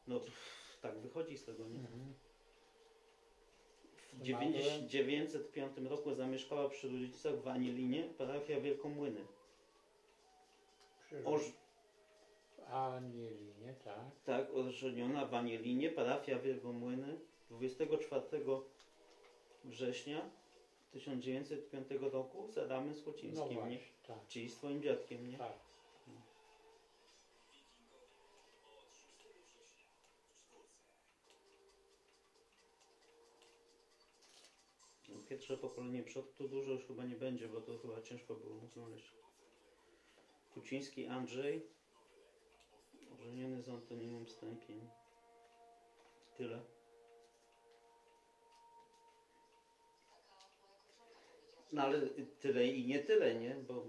No 0.07 0.19
pff, 0.19 0.77
tak 0.81 0.97
wychodzi 0.97 1.37
z 1.37 1.45
tego, 1.45 1.67
nie? 1.67 1.79
Mhm. 1.79 2.13
W 4.13 4.21
1905 4.21 5.77
roku 5.77 6.13
zamieszkała 6.13 6.69
przy 6.69 6.87
rodzicach 6.89 7.41
w 7.41 7.47
Anielinie, 7.47 8.03
parafia 8.17 8.61
Wielkomłyny. 8.61 9.25
Przy... 11.05 11.25
Oż, 11.25 11.41
Anielinie, 12.69 13.73
tak. 13.83 14.11
tak, 14.25 14.53
ożeniona 14.53 15.25
w 15.25 15.33
Anielinie, 15.33 15.89
parafia 15.89 16.39
Wielkomłyny 16.39 17.19
24 17.49 18.23
września 19.63 20.29
1905 20.95 21.87
roku 22.01 22.47
z 22.51 22.57
Adamem 22.57 22.89
No 22.89 22.93
Słocińskim, 22.93 23.69
nie? 23.69 23.79
tak. 24.07 24.27
Czyli 24.27 24.49
z 24.49 24.55
twoim 24.55 24.81
dziadkiem, 24.81 25.29
nie? 25.29 25.37
Tak. 25.37 25.53
No, 35.09 35.15
Pierwsze 35.29 35.57
pokolenie 35.57 36.03
przod 36.03 36.35
tu 36.35 36.47
dużo 36.47 36.71
już 36.71 36.85
chyba 36.85 37.05
nie 37.05 37.15
będzie, 37.15 37.47
bo 37.47 37.61
to 37.61 37.77
chyba 37.77 38.01
ciężko 38.01 38.35
było 38.35 38.67
znaleźć. 38.67 39.13
Kuciński 40.53 41.07
Andrzej, 41.07 41.67
ożeniony 43.13 43.61
z 43.61 43.69
Antoniną 43.69 44.25
Stępiem. 44.27 44.89
Tyle. 46.37 46.61
No 51.75 51.81
ale 51.81 52.09
tyle 52.39 52.67
i 52.67 52.87
nie 52.87 52.99
tyle, 52.99 53.35
nie? 53.35 53.55
Bo 53.55 53.85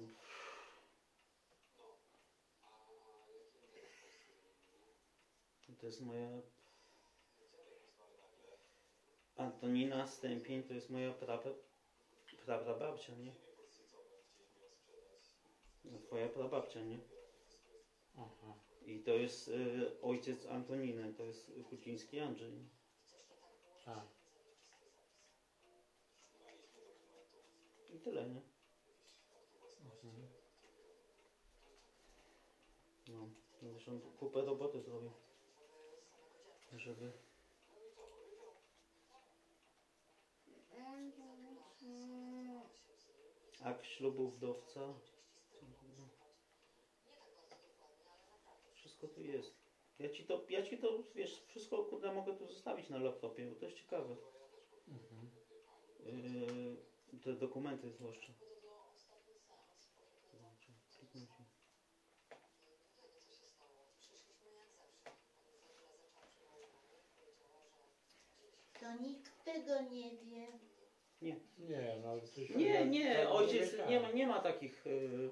to 5.81 5.87
jest 5.87 6.01
moja 6.01 6.29
Antonina 9.37 10.07
Stępień 10.07 10.63
to 10.63 10.75
jest 10.75 10.91
moja 10.91 11.13
pra, 11.13 11.39
prababcia, 12.45 13.15
nie? 13.15 13.33
No, 15.85 15.99
twoja 15.99 16.29
prababcia, 16.29 16.81
nie? 16.81 16.99
Aha. 18.17 18.55
I 18.87 19.01
to 19.01 19.11
jest 19.11 19.49
y, 19.49 20.01
ojciec 20.03 20.47
Antoniny, 20.47 21.13
to 21.13 21.23
jest 21.23 21.53
Kuciński 21.69 22.21
Andrzej. 22.21 22.69
Tyle, 28.07 28.27
nie? 28.27 28.43
Mhm. 29.85 30.29
No, 33.09 33.29
zresztą 33.63 34.01
kupę 34.01 34.43
roboty 34.43 34.83
zrobił. 34.83 35.11
Żeby... 36.77 37.13
Akt 43.63 43.87
ślubu 43.87 44.31
wdowca. 44.31 44.81
Wszystko 48.73 49.09
tu 49.09 49.23
jest. 49.23 49.55
Ja 49.99 50.09
ci 50.09 50.25
to, 50.25 50.45
ja 50.49 50.63
ci 50.63 50.79
to, 50.79 51.03
wiesz, 51.15 51.43
wszystko 51.47 51.85
kurde 51.85 52.13
mogę 52.13 52.37
tu 52.37 52.47
zostawić 52.47 52.89
na 52.89 52.99
laptopie, 52.99 53.47
bo 53.47 53.55
to 53.55 53.65
jest 53.65 53.79
ciekawe. 53.79 54.17
Mhm. 54.89 55.31
Yy, 56.01 56.77
te 57.25 57.33
dokumenty 57.33 57.91
zwłaszcza. 57.91 58.33
Zobaczę, 60.33 60.73
kliknijcie. 60.99 61.45
to 68.87 69.03
nikt 69.03 69.45
tego 69.45 69.83
nie 69.91 70.11
wie. 70.11 70.47
Nie, 71.59 71.99
no 72.03 72.11
ale 72.11 72.21
to 72.21 72.27
się... 72.27 72.55
Nie, 72.55 72.87
nie, 72.87 73.23
to 73.23 73.35
ojciec 73.35 73.77
nie 73.89 74.01
ma, 74.01 74.11
nie 74.11 74.27
ma 74.27 74.41
takich. 74.41 74.87
Yy, 74.87 75.31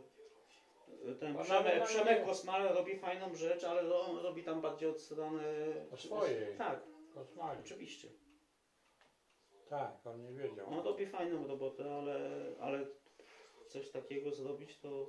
yy, 1.05 1.15
ten 1.15 1.37
Ona 1.37 1.45
Przemek, 1.45 1.85
Przemek 1.85 2.25
Kosmal 2.25 2.75
robi 2.75 2.97
fajną 2.97 3.35
rzecz, 3.35 3.65
ale 3.65 3.95
on 3.95 4.17
robi 4.19 4.43
tam 4.43 4.61
bardziej 4.61 4.89
od 4.89 5.01
strony. 5.01 5.43
O 5.93 5.97
swojej. 5.97 6.57
Tak, 6.59 6.81
Kosmali. 7.15 7.61
oczywiście. 7.61 8.09
Tak, 9.75 10.07
on 10.07 10.23
nie 10.23 10.33
wiedział. 10.33 10.83
Robi 10.85 11.07
fajną 11.07 11.47
robotę, 11.47 11.95
ale, 11.95 12.41
ale 12.61 12.87
coś 13.69 13.91
takiego 13.91 14.31
zrobić 14.31 14.79
to. 14.79 15.07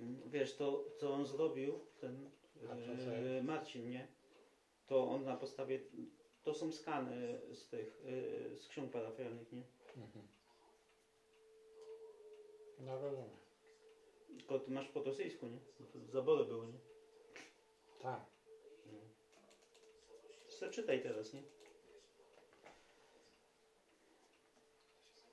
Mm, 0.00 0.17
Wiesz, 0.30 0.56
to 0.56 0.84
co 0.96 1.14
on 1.14 1.26
zrobił, 1.26 1.80
ten 2.00 2.30
e? 3.38 3.42
Marcin, 3.42 3.90
nie? 3.90 4.08
To 4.86 5.08
on 5.08 5.24
na 5.24 5.36
podstawie, 5.36 5.80
to 6.42 6.54
są 6.54 6.72
skany 6.72 7.40
z 7.52 7.68
tych, 7.68 8.02
e, 8.52 8.56
z 8.56 8.68
ksiąg 8.68 8.92
parafialnych, 8.92 9.52
nie? 9.52 9.62
Mhm. 9.96 10.26
No 12.80 13.00
rozumiem. 13.00 13.30
Tylko 14.38 14.58
ty 14.58 14.70
masz 14.70 14.88
po 14.88 15.02
rosyjsku, 15.02 15.46
nie? 15.46 15.58
To 15.92 15.98
zabory 16.12 16.44
były, 16.44 16.66
nie? 16.66 16.78
Tak. 17.98 18.20
Co 20.48 20.70
czytaj 20.70 21.02
teraz, 21.02 21.32
nie? 21.32 21.42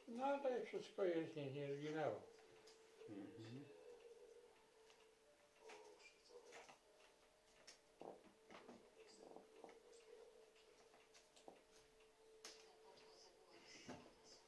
No 0.07 0.25
ale 0.25 0.61
wszystko 0.65 1.03
jest, 1.03 1.35
nic 1.35 1.53
nie 1.55 1.75
zginęło. 1.75 2.21
Mhm. 3.09 3.54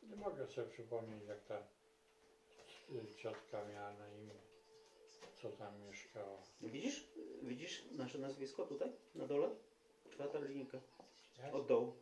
Nie 0.10 0.16
mogę 0.16 0.48
sobie 0.48 0.68
przypomnieć, 0.68 1.24
jak 1.28 1.44
ta 1.44 1.58
y, 2.90 3.16
ciotka 3.16 3.66
miała 3.66 3.94
na 3.94 4.10
imię, 4.10 4.34
co 5.36 5.50
tam 5.50 5.82
mieszkała. 5.82 6.42
Widzisz? 6.62 7.08
Widzisz 7.44 7.84
nasze 7.92 8.18
nazwisko 8.18 8.66
tutaj, 8.66 8.92
na 9.16 9.28
dole? 9.28 9.50
Czwarta 10.10 10.40
linijka. 10.40 10.80
Jak? 11.38 11.56
Od 11.56 11.68
dołu. 11.68 11.94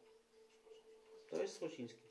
To 1.30 1.42
jest 1.42 1.58
Słociński. 1.58 2.06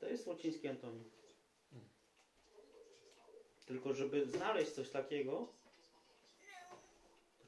To 0.00 0.08
jest 0.08 0.24
Słociński 0.24 0.68
Antoni. 0.68 1.04
Tylko 3.66 3.94
żeby 3.94 4.26
znaleźć 4.26 4.70
coś 4.70 4.90
takiego, 4.90 5.48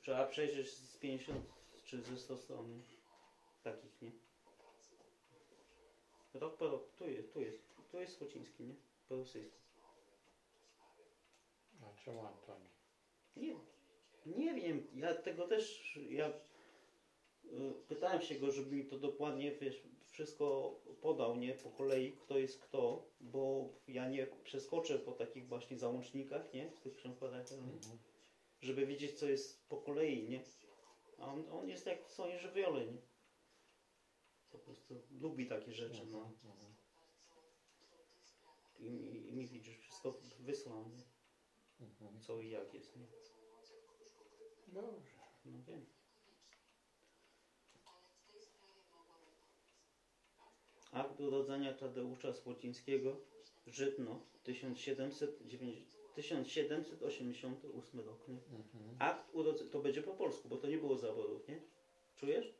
trzeba 0.05 0.27
przejrzeć 0.27 0.71
z 0.71 0.97
50 0.97 1.47
czy 1.85 2.03
ze 2.03 2.17
100 2.17 2.37
stron. 2.37 2.71
nie? 2.71 2.83
Takich, 3.63 4.03
nie? 4.03 4.11
Rok 6.35 6.57
po 6.57 6.69
rok. 6.69 6.93
Tu 6.97 7.09
jest, 7.09 7.33
tu 7.33 7.41
jest. 7.41 7.63
Tu 7.91 8.01
jest 8.01 8.19
Słociński, 8.19 8.65
nie? 8.65 8.75
Po 9.09 9.17
rosyjsku. 9.17 9.59
A 11.83 12.05
czemu 12.05 12.27
Antoni? 12.27 12.69
Nie, 13.37 13.55
nie 14.27 14.55
wiem, 14.55 14.87
ja 14.95 15.15
tego 15.15 15.49
też, 15.49 15.99
ja 16.11 16.29
y, 16.29 16.33
pytałem 17.89 18.23
się 18.23 18.35
go, 18.35 18.51
żeby 18.51 18.77
mi 18.77 18.85
to 18.85 18.99
dokładnie, 18.99 19.53
wiesz, 19.53 19.83
wszystko 20.11 20.75
podał, 21.01 21.37
nie, 21.37 21.55
po 21.55 21.71
kolei, 21.71 22.13
kto 22.13 22.39
jest 22.39 22.61
kto, 22.61 23.07
bo 23.21 23.69
ja 23.89 24.09
nie 24.09 24.27
przeskoczę 24.27 24.99
po 24.99 25.13
takich 25.13 25.49
właśnie 25.49 25.79
załącznikach, 25.79 26.53
nie, 26.53 26.71
w 26.71 26.81
tych 26.81 26.97
książkach, 26.97 27.31
Mhm. 27.31 27.99
Żeby 28.65 28.87
wiedzieć, 28.87 29.19
co 29.19 29.27
jest 29.29 29.69
po 29.69 29.77
kolei, 29.77 30.29
nie, 30.29 30.45
a 31.19 31.27
on, 31.33 31.49
on 31.51 31.69
jest 31.69 31.87
jak 31.87 32.07
w 32.07 32.11
swoim 32.13 32.39
żywiole, 32.39 32.87
nie, 32.87 32.99
po 34.51 34.59
prostu 34.59 35.03
lubi 35.21 35.47
takie 35.47 35.73
rzeczy, 35.73 36.07
no, 36.07 36.31
Mhm. 36.45 36.75
i, 38.79 38.87
i, 38.87 39.29
i 39.29 39.33
mi 39.33 39.47
widzisz, 39.47 39.79
wszystko 39.79 40.21
wysłał, 40.39 40.89
nie, 40.89 41.03
Mhm. 41.87 42.21
co 42.21 42.41
i 42.41 42.51
jak 42.51 42.75
jest, 42.75 42.97
nie, 42.97 43.07
Dobrze. 44.69 45.19
no 45.45 45.63
wiem. 45.67 45.87
Akt 50.93 51.21
urodzenia 51.21 51.73
Tadeusza 51.75 52.33
Słocińskiego, 52.33 53.21
Żytno, 53.67 54.27
1709 54.43 56.04
1788 56.15 58.01
rok, 58.01 58.29
nie? 58.29 58.35
Mhm. 58.35 58.97
Akt 58.99 59.35
urodzenia, 59.35 59.71
to 59.71 59.81
będzie 59.81 60.03
po 60.03 60.15
polsku, 60.15 60.49
bo 60.49 60.57
to 60.57 60.67
nie 60.67 60.79
było 60.79 60.97
zaborów, 60.97 61.49
nie? 61.49 61.61
Czujesz? 62.17 62.55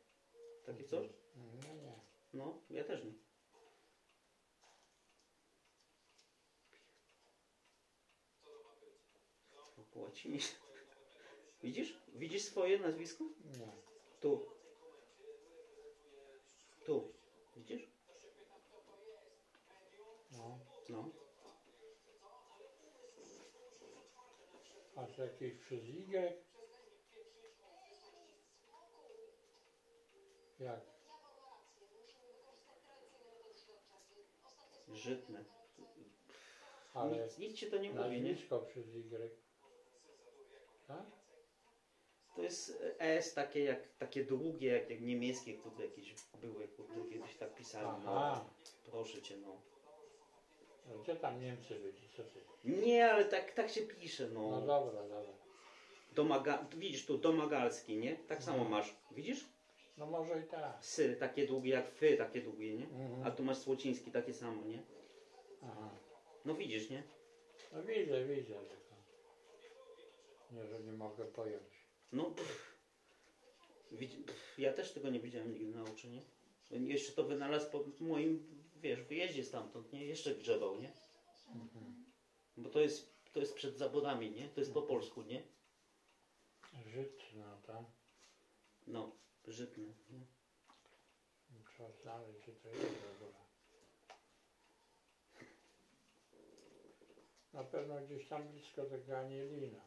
Takie 0.65 0.83
coś? 0.83 1.07
Nie, 1.35 1.75
nie. 1.75 1.99
No, 2.33 2.61
ja 2.69 2.83
też 2.83 3.03
nie. 3.03 3.13
Po 9.93 9.99
łacinie. 9.99 10.39
Widzisz? 11.63 11.97
Widzisz 12.07 12.43
swoje 12.43 12.79
nazwisko? 12.79 13.23
Nie. 13.59 13.71
Tu. 14.21 14.45
Tu. 16.85 17.13
Widzisz? 17.55 17.87
No. 20.31 20.59
No. 20.89 21.24
To 24.95 25.23
jakiś 25.23 25.71
Y? 25.71 26.33
Jak? 30.59 30.81
Żytne. 34.93 35.45
Ale 36.93 37.23
Nic, 37.25 37.37
nic 37.37 37.57
ci 37.57 37.67
to 37.71 37.77
nie 37.77 37.89
mówi, 37.89 38.21
nie? 38.21 38.29
nazwisko 38.29 38.59
przez 38.59 38.87
Y. 38.95 39.29
Tak? 40.87 41.05
To 42.35 42.41
jest 42.41 42.83
S 42.99 43.33
takie 43.33 43.63
jak 43.63 43.87
takie 43.97 44.25
długie, 44.25 44.67
jak, 44.67 44.89
jak 44.89 45.01
niemieckie, 45.01 45.57
kurde, 45.57 45.85
jakieś 45.85 46.15
były, 46.41 46.67
kurde, 46.67 47.09
kiedyś 47.09 47.37
tak 47.37 47.55
pisali. 47.55 48.03
No. 48.03 48.11
Aha. 48.11 48.49
Proszę 48.85 49.21
cię, 49.21 49.37
no. 49.37 49.61
No, 50.87 50.97
Gdzie 51.03 51.15
tam 51.15 51.41
Niemcy 51.41 51.75
byli? 51.79 52.09
Co 52.17 52.23
ty? 52.23 52.39
Nie, 52.65 53.11
ale 53.11 53.25
tak, 53.25 53.51
tak 53.53 53.69
się 53.69 53.81
pisze, 53.81 54.27
No 54.29 54.49
no. 54.51 54.61
dobra, 54.61 55.01
dobra. 55.03 55.31
Domaga 56.15 56.65
widzisz 56.77 57.05
tu, 57.05 57.17
domagalski, 57.17 57.97
nie? 57.97 58.15
Tak 58.15 58.43
samo 58.43 58.57
Mhm. 58.57 58.71
masz. 58.71 58.95
Widzisz? 59.11 59.45
No 59.97 60.05
może 60.05 60.39
i 60.39 60.43
tak. 60.43 60.85
Sy, 60.85 61.15
takie 61.15 61.47
długie 61.47 61.71
jak 61.71 61.91
fy, 61.91 62.17
takie 62.17 62.41
długie, 62.41 62.75
nie? 62.75 62.83
Mhm. 62.85 63.23
A 63.23 63.31
tu 63.31 63.43
masz 63.43 63.57
słociński, 63.57 64.11
takie 64.11 64.33
samo, 64.33 64.65
nie? 64.65 64.83
Aha. 65.63 65.89
No 66.45 66.55
widzisz, 66.55 66.89
nie? 66.89 67.03
No 67.73 67.83
widzę, 67.83 68.25
widzę 68.25 68.53
tylko. 68.53 68.95
Nie, 70.51 70.67
że 70.67 70.79
nie 70.79 70.91
mogę 70.91 71.25
pojąć. 71.25 71.85
No, 72.11 72.23
pff. 72.25 72.75
Widzi, 73.91 74.17
pff, 74.17 74.59
ja 74.59 74.73
też 74.73 74.91
tego 74.93 75.09
nie 75.09 75.19
widziałem 75.19 75.51
nigdy 75.53 75.71
na 75.77 75.83
oczy, 75.83 76.07
nie? 76.09 76.21
Jeszcze 76.93 77.11
to 77.13 77.23
wynalazł 77.23 77.71
po 77.71 77.83
moim, 77.99 78.47
wiesz, 78.85 79.01
wyjeździe 79.01 79.43
stamtąd, 79.43 79.93
nie? 79.93 80.05
Jeszcze 80.05 80.35
grzebał, 80.35 80.81
nie? 80.81 80.91
Mhm. 81.47 82.05
Bo 82.57 82.69
to 82.69 82.79
jest, 82.79 83.15
to 83.33 83.39
jest 83.39 83.55
przed 83.55 83.77
zaborami, 83.77 84.31
nie? 84.31 84.49
To 84.49 84.61
jest 84.61 84.73
po 84.73 84.81
polsku, 84.81 85.21
nie? 85.21 85.43
Żyd, 86.85 87.21
no 87.35 87.57
tam. 87.67 87.85
No, 88.87 89.11
żytny. 89.47 89.93
Nie? 90.09 90.25
Trzeba 91.65 91.91
znaleźć, 91.91 92.39
gdzie 92.39 92.51
to 92.51 92.69
jest 92.69 92.81
w 92.81 93.15
ogóle. 93.15 93.45
Na 97.53 97.63
pewno 97.63 98.01
gdzieś 98.01 98.27
tam 98.27 98.47
blisko 98.47 98.85
tego 98.85 99.17
Anielina. 99.19 99.81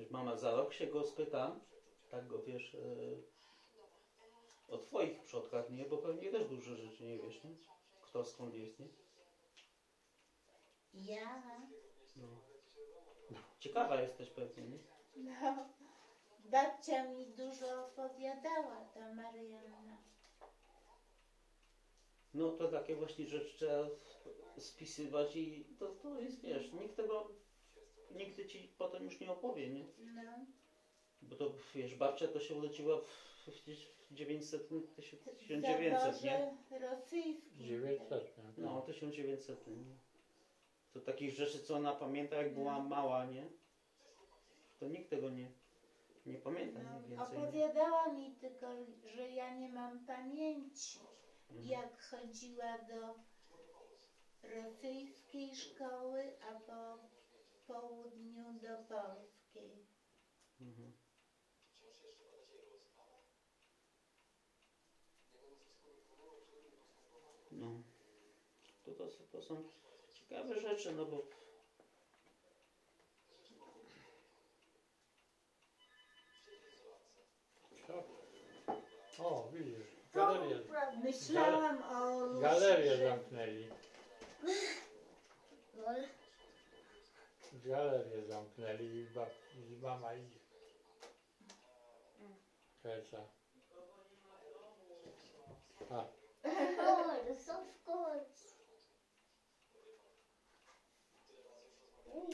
Wiesz, 0.00 0.10
mama 0.10 0.36
za 0.36 0.50
rok 0.50 0.74
się 0.74 0.86
go 0.86 1.04
spyta, 1.04 1.60
tak 2.10 2.26
go 2.26 2.42
wiesz, 2.42 2.74
e, 2.74 2.78
o 4.68 4.78
twoich 4.78 5.22
przodkach, 5.22 5.70
nie? 5.70 5.84
Bo 5.84 5.98
pewnie 5.98 6.30
też 6.30 6.48
dużo 6.48 6.76
rzeczy 6.76 7.04
nie 7.04 7.18
wiesz, 7.18 7.44
nie? 7.44 7.50
Kto 8.00 8.24
skąd 8.24 8.54
jest, 8.54 8.80
nie? 8.80 8.86
Ja? 10.94 11.42
No. 12.16 12.28
Ciekawa 13.58 14.00
jesteś 14.00 14.30
pewnie, 14.30 14.68
nie? 14.68 14.78
No, 15.16 15.68
babcia 16.44 17.08
mi 17.08 17.26
dużo 17.26 17.86
opowiadała, 17.86 18.84
ta 18.94 19.14
Marianna. 19.14 19.96
No 22.34 22.50
to 22.50 22.68
takie 22.68 22.96
właśnie 22.96 23.26
rzeczy 23.26 23.56
trzeba 23.56 23.86
spisywać 24.58 25.36
i 25.36 25.64
to, 25.78 25.88
to 25.88 26.20
jest, 26.20 26.40
wiesz, 26.40 26.72
nikt 26.72 26.96
tego, 26.96 27.28
nigdy 28.14 28.46
ci 28.46 28.72
potem 28.78 29.04
już 29.04 29.20
nie 29.20 29.30
opowie, 29.32 29.70
nie? 29.70 29.84
No, 29.98 30.32
Bo 31.22 31.36
to, 31.36 31.52
wiesz, 31.74 31.94
babcia 31.94 32.28
to 32.28 32.40
się 32.40 32.54
urodziła 32.54 33.00
w 33.00 33.04
900, 34.10 34.68
1900, 34.96 36.22
nie? 36.24 36.30
zaborze 36.30 36.96
rosyjskim. 36.96 37.66
900. 37.66 38.34
No, 38.58 38.80
1900, 38.82 39.66
nie? 39.66 39.76
To 40.92 41.00
takich 41.00 41.30
rzeczy, 41.30 41.58
co 41.58 41.76
ona 41.76 41.94
pamięta, 41.94 42.36
jak 42.36 42.54
była 42.54 42.78
mała, 42.82 43.24
nie? 43.24 43.46
To 44.80 44.88
nikt 44.88 45.10
tego 45.10 45.30
nie, 45.30 45.50
nie 46.26 46.38
pamięta 46.38 46.82
No, 46.82 46.98
mniej 46.98 47.10
więcej. 47.10 47.38
nie? 47.38 47.44
opowiadała 47.44 48.12
mi 48.12 48.30
tylko, 48.34 48.66
że 49.16 49.30
ja 49.30 49.54
nie 49.54 49.68
mam 49.68 50.06
pamięci. 50.06 50.98
Mhm. 51.50 51.68
Jak 51.68 52.02
chodziła 52.02 52.78
do 52.78 53.14
rosyjskiej 54.48 55.56
szkoły, 55.56 56.32
a 56.50 56.60
po, 56.60 56.98
południu 57.70 58.52
do 58.62 58.76
Polski. 58.88 59.86
Mhm. 60.60 60.92
No. 67.52 67.82
To, 68.84 68.90
to, 68.92 69.04
to 69.32 69.42
są 69.42 69.62
ciekawe 70.14 70.60
rzeczy, 70.60 70.92
no 70.92 71.04
bo? 71.04 71.22
O, 79.18 79.48
widzisz, 79.52 79.86
galerię, 80.14 80.56
Myślałam 81.04 81.82
o 81.82 82.40
galerię 82.40 82.96
zamknęli. 82.96 83.68
Galerię 87.52 88.24
zamknęli 88.24 88.84
i, 88.84 89.06
bab, 89.14 89.28
i 89.54 89.76
mama 89.76 90.14
idzie. 90.14 90.38
Keca. 92.82 93.18
A, 95.90 96.04
of 97.48 97.84
course. 97.84 98.54
Oh. 102.12 102.30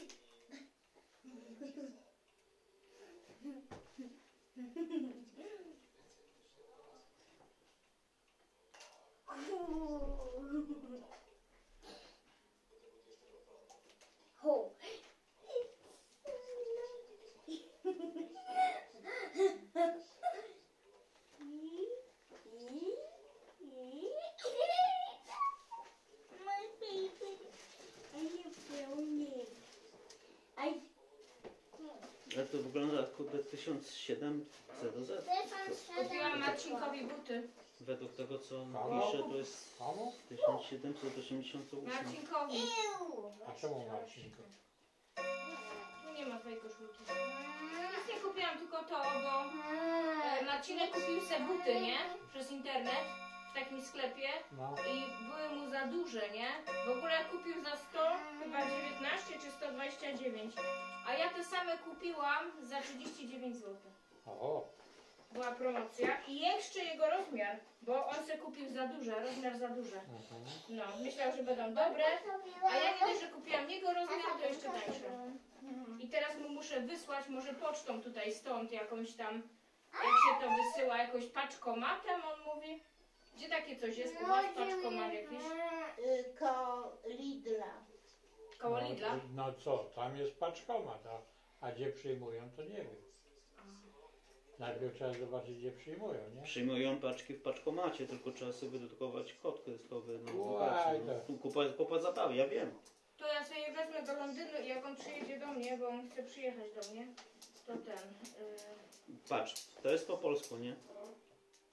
My 26.45 26.63
baby. 26.81 27.33
I 28.15 28.21
have 28.43 28.57
brownie. 28.69 29.47
I 30.59 30.75
ale 32.37 32.47
to 32.47 32.59
wygląda 32.59 32.97
jak 33.01 33.13
kurde 33.13 33.39
1007 33.39 34.45
C 34.81 34.93
do 34.93 35.05
Z. 35.05 35.25
Kupiłam 35.97 36.39
Marcinkowi 36.41 37.01
buty. 37.05 37.49
Według 37.81 38.13
tego 38.13 38.39
co 38.39 38.67
Halo? 38.73 39.07
pisze 39.07 39.23
to 39.23 39.37
jest 39.37 39.79
komu? 39.79 40.13
1788. 40.29 41.89
Marcinkowi. 41.89 42.59
A 43.49 43.61
czemu 43.61 43.89
Marcinko? 43.93 44.43
Tu 46.05 46.13
nie 46.19 46.27
ma 46.27 46.39
twojej 46.39 46.59
koszulki. 46.59 46.99
Nic 47.93 48.15
nie 48.15 48.21
kupiłam, 48.21 48.59
tylko 48.59 48.77
to, 48.77 49.03
bo 49.25 49.45
e, 50.43 50.45
Marcinek 50.45 50.91
kupił 50.91 51.21
se 51.21 51.41
buty, 51.41 51.81
nie? 51.81 51.99
Przez 52.33 52.51
internet 52.51 53.05
takim 53.57 53.83
sklepie 53.83 54.29
No, 54.53 54.75
i 54.95 55.25
były 55.29 55.49
mu 55.61 55.71
za 55.71 55.87
duże, 55.87 56.31
nie? 56.31 56.49
W 56.87 56.91
ogóle 56.99 57.25
kupił 57.25 57.63
za 57.63 57.77
100, 57.77 57.99
chyba 58.43 58.59
19 58.67 59.39
czy 59.43 59.51
129. 59.51 60.55
A 61.09 61.15
ja 61.15 61.29
te 61.29 61.45
same 61.45 61.79
kupiłam 61.79 62.45
za 62.63 62.81
39 62.81 63.57
zł. 63.57 63.75
o, 64.27 64.65
Była 65.33 65.51
promocja 65.53 66.09
i 66.29 66.41
jeszcze 66.41 66.79
jego 66.85 67.11
rozmiar, 67.11 67.57
bo 67.83 68.07
on 68.07 68.27
se 68.27 68.39
kupił 68.39 68.69
za 68.69 68.87
duże, 68.87 69.21
rozmiar 69.21 69.59
za 69.59 69.69
duże. 69.69 69.97
mhm. 69.97 70.43
No, 70.69 70.85
myślał, 71.05 71.33
że 71.37 71.43
będą 71.43 71.69
dobre, 71.75 72.05
a 72.71 72.77
ja 72.77 72.93
nie 72.93 73.07
dość, 73.07 73.21
że 73.21 73.29
kupiłam 73.29 73.71
jego 73.71 73.93
rozmiar, 73.93 74.21
to 74.43 74.49
jeszcze 74.49 74.69
tańsze. 74.69 75.11
I 75.99 76.09
teraz 76.09 76.39
mu 76.39 76.49
muszę 76.49 76.81
wysłać 76.81 77.29
może 77.29 77.55
pocztą 77.55 78.03
tutaj 78.03 78.33
stąd 78.33 78.73
jakąś 78.73 79.13
tam, 79.13 79.43
jak 79.93 80.03
się 80.03 80.41
to 80.47 80.47
wysyła 80.63 80.97
jakoś 80.99 81.27
paczkomatem, 81.27 82.21
on 82.25 82.55
mówi. 82.55 82.83
Gdzie 83.37 83.49
takie 83.49 83.77
coś 83.77 83.99
jest 83.99 84.15
u 84.23 84.27
was, 84.27 84.47
paczkomat 84.55 85.15
jakiś? 85.15 85.41
y, 85.99 86.35
ko 86.39 86.83
Lidla. 87.07 87.85
Koło 88.59 88.81
no, 88.81 88.89
Lidla? 88.89 89.21
No 89.35 89.53
co, 89.53 89.79
tam 89.79 90.17
jest 90.17 90.39
paczkomat, 90.39 91.07
a, 91.07 91.21
a 91.67 91.73
gdzie 91.73 91.91
przyjmują, 91.93 92.51
to 92.57 92.63
nie 92.63 92.77
wiem. 92.77 93.07
Najpierw 94.59 94.95
trzeba 94.95 95.13
zobaczyć, 95.13 95.59
gdzie 95.59 95.73
przyjmują, 95.73 96.21
nie? 96.35 96.43
Przyjmują 96.43 97.01
paczki 97.01 97.35
w 97.35 97.43
paczkomacie, 97.43 98.07
tylko 98.07 98.33
trzeba 98.33 98.53
sobie 98.53 98.73
wydedukować 98.73 99.33
kod 99.33 99.61
kreskowy. 99.61 100.19
No, 100.25 100.33
zobaczcie, 100.53 101.01
no. 101.07 101.15
to- 101.15 101.21
Tu 101.21 101.39
kupa, 101.39 101.61
kupa 101.77 101.99
zabawy, 101.99 102.37
ja 102.37 102.49
wiem. 102.49 102.75
To 103.17 103.27
ja 103.27 103.45
sobie 103.45 103.73
wezmę 103.73 104.03
do 104.03 104.13
Londynu 104.13 104.61
i 104.65 104.69
jak 104.69 104.87
on 104.87 104.97
przyjedzie 104.97 105.39
do 105.39 105.47
mnie, 105.47 105.79
bo 105.79 105.89
on 105.89 106.11
chce 106.11 106.23
przyjechać 106.23 106.67
do 106.75 106.93
mnie, 106.93 107.07
to 107.67 107.73
ten... 107.73 107.99
y, 107.99 109.29
Patrz, 109.29 109.67
to 109.83 109.91
jest 109.93 110.07
po 110.07 110.17
polsku, 110.19 110.57
nie? 110.57 110.77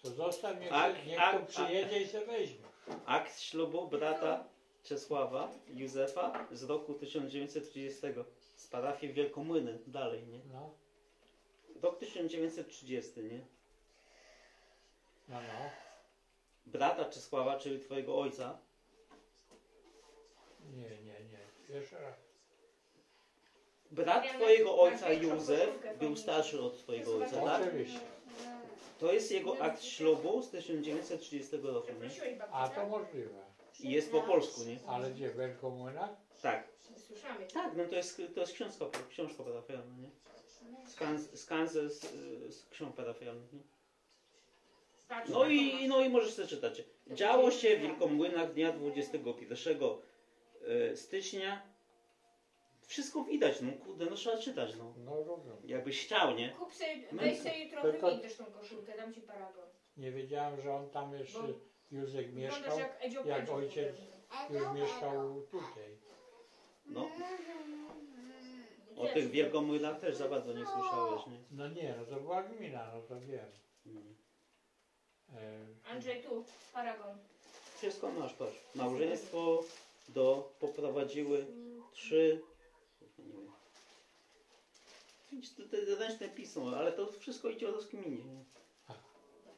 To 0.04 0.10
zostaw, 0.10 0.60
niech, 0.60 0.74
Ak- 0.74 1.06
niech 1.06 1.20
ak- 1.22 1.40
tu 1.40 1.46
przyjedzie 1.46 2.02
i 2.02 2.08
se 2.08 2.26
weźmie. 2.26 2.66
Akt 3.06 3.40
ślubu 3.40 3.88
brata 3.88 4.44
Czesława 4.84 5.52
Józefa 5.68 6.48
z 6.52 6.64
roku 6.64 6.94
1930 6.94 8.02
z 8.56 8.68
parafii 8.68 9.14
Wielkomłyny, 9.14 9.80
dalej, 9.88 10.28
nie? 10.28 10.40
No, 10.54 10.70
Rok 11.82 12.00
1930, 12.00 13.20
nie? 13.24 13.40
no, 15.30 15.36
no. 15.42 15.70
Brata 16.66 17.06
Czesława, 17.06 17.60
czyli 17.60 17.80
twojego 17.80 18.20
ojca, 18.20 18.58
Nie, 20.76 20.90
nie, 20.90 21.20
nie. 21.26 21.76
Jeszcze 21.76 22.02
raz. 22.02 22.16
brat 23.92 24.28
twojego 24.28 24.80
ojca 24.82 25.14
Józef 25.14 25.70
był 26.00 26.16
starszy 26.16 26.62
od 26.62 26.78
twojego 26.78 27.16
ojca, 27.18 27.42
tak? 27.42 27.62
Oczywiście. 27.68 28.00
To 29.04 29.14
jest 29.14 29.32
jego 29.32 29.62
akt 29.62 29.84
ślubu 29.84 30.42
z 30.42 30.50
1930 30.50 31.58
roku, 31.64 31.88
nie? 31.92 32.38
A 32.52 32.70
to 32.70 32.76
tak? 32.76 32.90
możliwe. 32.90 33.30
I 33.80 33.92
jest 33.92 34.12
po 34.12 34.22
polsku, 34.22 34.64
nie? 34.64 34.80
Ale 34.88 35.12
gdzie, 35.12 35.30
w? 35.30 35.36
Tak. 36.42 36.68
Tak, 37.54 37.78
no 37.78 37.86
to 37.86 37.96
jest, 37.96 38.22
to 38.36 38.40
jest 38.40 38.54
książka, 38.54 38.86
książka 39.10 39.44
parafialna, 39.44 39.98
nie? 39.98 40.10
Skans, 40.88 41.40
skanse 41.40 41.90
z, 41.90 42.02
z 42.56 42.70
ksiąg 42.70 42.96
parafialnych, 42.96 43.54
nie? 43.54 43.60
Patrz, 45.08 45.30
No 45.30 45.48
i, 45.48 45.88
no 45.88 46.02
i 46.02 46.10
możesz 46.10 46.34
sobie 46.34 46.48
czytać. 46.48 46.84
Działo 47.12 47.52
się 47.52 47.78
w 47.78 47.82
Wielkomłynach 47.82 48.54
dnia 48.54 48.72
21 48.72 49.78
e, 50.68 50.98
stycznia. 50.98 51.73
Wszystko 52.94 53.24
widać, 53.24 53.62
no 53.62 53.72
kurde, 53.86 54.06
no 54.06 54.16
trzeba 54.16 54.38
czytać, 54.38 54.76
no. 54.78 54.94
No 54.98 55.16
rozumiem. 55.16 55.58
Jakbyś 55.66 56.06
chciał, 56.06 56.36
nie? 56.36 56.50
Kup 56.50 56.74
sobie, 56.74 57.04
weź 57.12 57.38
sobie 57.38 57.64
jutro 57.64 57.82
Tylko- 57.82 58.18
też 58.18 58.36
tą 58.36 58.46
koszulkę, 58.46 58.98
dam 58.98 59.14
ci 59.14 59.22
paragon. 59.22 59.66
Nie 59.98 60.12
wiedziałem, 60.12 60.62
że 60.62 60.74
on 60.74 60.90
tam 60.90 61.14
jeszcze, 61.14 61.40
Bo- 61.40 61.48
Józek 61.92 62.32
Wyglądasz 62.32 62.60
mieszkał. 62.60 62.80
jak 62.80 62.98
Edzio 63.02 63.26
jak 63.26 63.50
ojciec. 63.50 63.96
Już 64.50 64.74
mieszkał 64.76 65.42
tutaj. 65.42 65.98
No. 66.86 67.10
O 68.98 69.08
tych 69.08 69.32
Wielkomłynach 69.32 70.00
też 70.00 70.16
za 70.16 70.30
bardzo 70.30 70.54
nie 70.54 70.66
słyszałeś, 70.66 71.28
nie? 71.28 71.38
No 71.52 71.68
nie, 71.70 71.96
no 72.00 72.06
to 72.06 72.22
była 72.22 72.44
gmina, 72.44 72.92
no 72.94 73.02
to 73.02 73.20
wiem. 73.20 73.50
Mm. 73.86 74.16
E, 75.36 75.90
Andrzej, 75.92 76.24
tu, 76.24 76.46
paragon. 76.74 77.18
Wszystko 77.78 78.12
masz, 78.12 78.34
patrz. 78.34 78.76
Małżeństwo 78.76 79.64
do 80.10 80.54
poprowadziły 80.60 81.46
trzy. 81.94 82.42
Widzisz, 85.34 85.56
to 85.56 85.64
te 85.64 85.96
ręczne 85.96 86.30
pismo, 86.30 86.78
ale 86.78 86.92
to 86.92 87.12
wszystko 87.12 87.50
idzie 87.50 87.70
o 87.70 87.72
rozkminienie. 87.72 88.24
nie? 88.24 88.44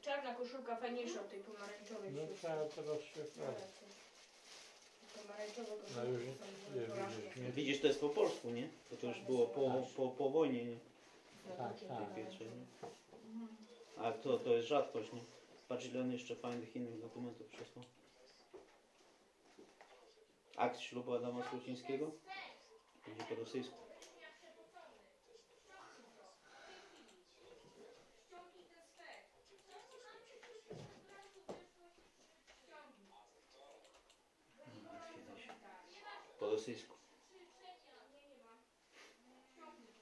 Czarna 0.01 0.35
koszulka 0.35 0.75
fajniejsza 0.75 1.21
od 1.21 1.29
tej 1.29 1.39
pomarańczowej. 1.39 2.11
no 2.11 2.21
wśród- 2.27 3.33
trzeba. 3.33 3.53
Pomarańczowe 5.15 5.71
No 5.95 6.03
już 6.03 6.23
nie 6.23 7.17
widzisz, 7.17 7.35
nie? 7.35 7.51
Widzisz, 7.51 7.81
to 7.81 7.87
jest 7.87 7.99
po 7.99 8.09
polsku, 8.09 8.49
nie? 8.49 8.69
To, 8.89 8.97
to 8.97 9.07
już 9.07 9.19
było 9.19 9.47
po, 9.47 9.87
po, 9.95 10.09
po 10.09 10.29
wojnie, 10.29 10.65
nie? 10.65 10.77
Tak, 11.57 11.73
tak. 11.87 12.15
Pierwszej, 12.15 12.47
nie? 12.47 12.89
A 13.97 14.11
to, 14.11 14.39
to 14.39 14.53
jest 14.53 14.67
rzadkość, 14.67 15.13
nie? 15.13 15.21
Patrz 15.67 15.85
ile 15.85 16.01
on 16.01 16.11
jeszcze 16.11 16.35
fajnych 16.35 16.75
innych 16.75 17.01
dokumentów 17.01 17.47
przesłał. 17.47 17.85
Akt 20.57 20.79
ślubu 20.79 21.13
Adama 21.13 21.45
Skrócińskiego. 21.45 22.11
Będzie 23.07 23.23
po 23.23 23.35
rosyjsku. 23.35 23.85
Po 36.39 36.49
rosyjsku. 36.49 36.95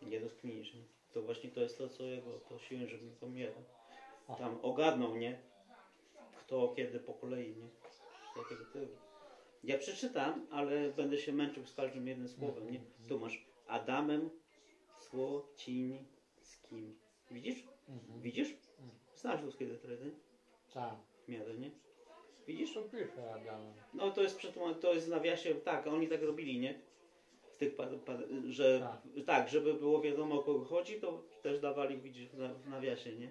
Nie 0.02 0.20
rozkminisz, 0.20 0.74
nie? 0.74 0.94
To 1.14 1.22
właśnie 1.22 1.50
to 1.50 1.62
jest 1.62 1.78
to, 1.78 1.90
co 1.90 2.04
ja 2.06 2.22
go 2.22 2.32
prosiłem, 2.32 2.88
żeby 2.88 3.04
mi 3.06 3.12
pomierał. 3.16 3.64
Tam 4.38 4.60
ogarnął, 4.62 5.16
nie? 5.16 5.40
Kto, 6.40 6.74
kiedy, 6.76 7.00
po 7.00 7.14
kolei, 7.14 7.56
nie? 7.56 7.68
Ja 9.64 9.78
przeczytam, 9.78 10.48
ale 10.52 10.90
będę 10.90 11.18
się 11.18 11.34
męczył 11.34 11.66
z 11.66 11.76
każdym 11.76 12.08
jednym 12.08 12.28
słowem, 12.30 12.72
nie? 12.72 12.82
Tu 13.08 13.20
masz 13.20 13.46
Adamem 13.68 14.30
Słocińskim. 15.00 17.00
Widzisz? 17.32 17.64
Mhm. 17.90 18.22
Widzisz? 18.22 18.54
Znasz 19.16 19.42
ludzkie 19.42 19.66
litery, 19.66 20.12
Tak. 20.74 20.94
w 21.26 21.30
miarę, 21.30 21.54
nie? 21.54 21.72
Widzisz? 22.48 22.74
Co 22.74 22.82
pisze 22.82 23.34
Adam? 23.34 23.74
No 23.94 24.12
to 24.12 24.22
jest 24.24 24.40
przetłum- 24.40 24.76
to 24.80 24.94
jest 24.94 25.08
w 25.08 25.10
nawiasie, 25.10 25.56
tak, 25.56 25.88
oni 25.88 26.08
tak 26.08 26.24
robili, 26.24 26.60
nie? 26.60 26.80
W 27.54 27.58
tych 27.58 27.76
par, 27.76 28.00
par, 28.00 28.18
że 28.50 28.88
tak. 29.26 29.50
żeby 29.50 29.74
było 29.74 30.02
wiadomo 30.02 30.40
o 30.40 30.44
kogo 30.44 30.66
chodzi, 30.66 31.00
to 31.02 31.24
też 31.42 31.60
dawali 31.60 31.98
widzisz 31.98 32.30
w 32.30 32.38
na- 32.38 32.54
w 32.54 32.70
nawiasie, 32.70 33.16
nie? 33.16 33.30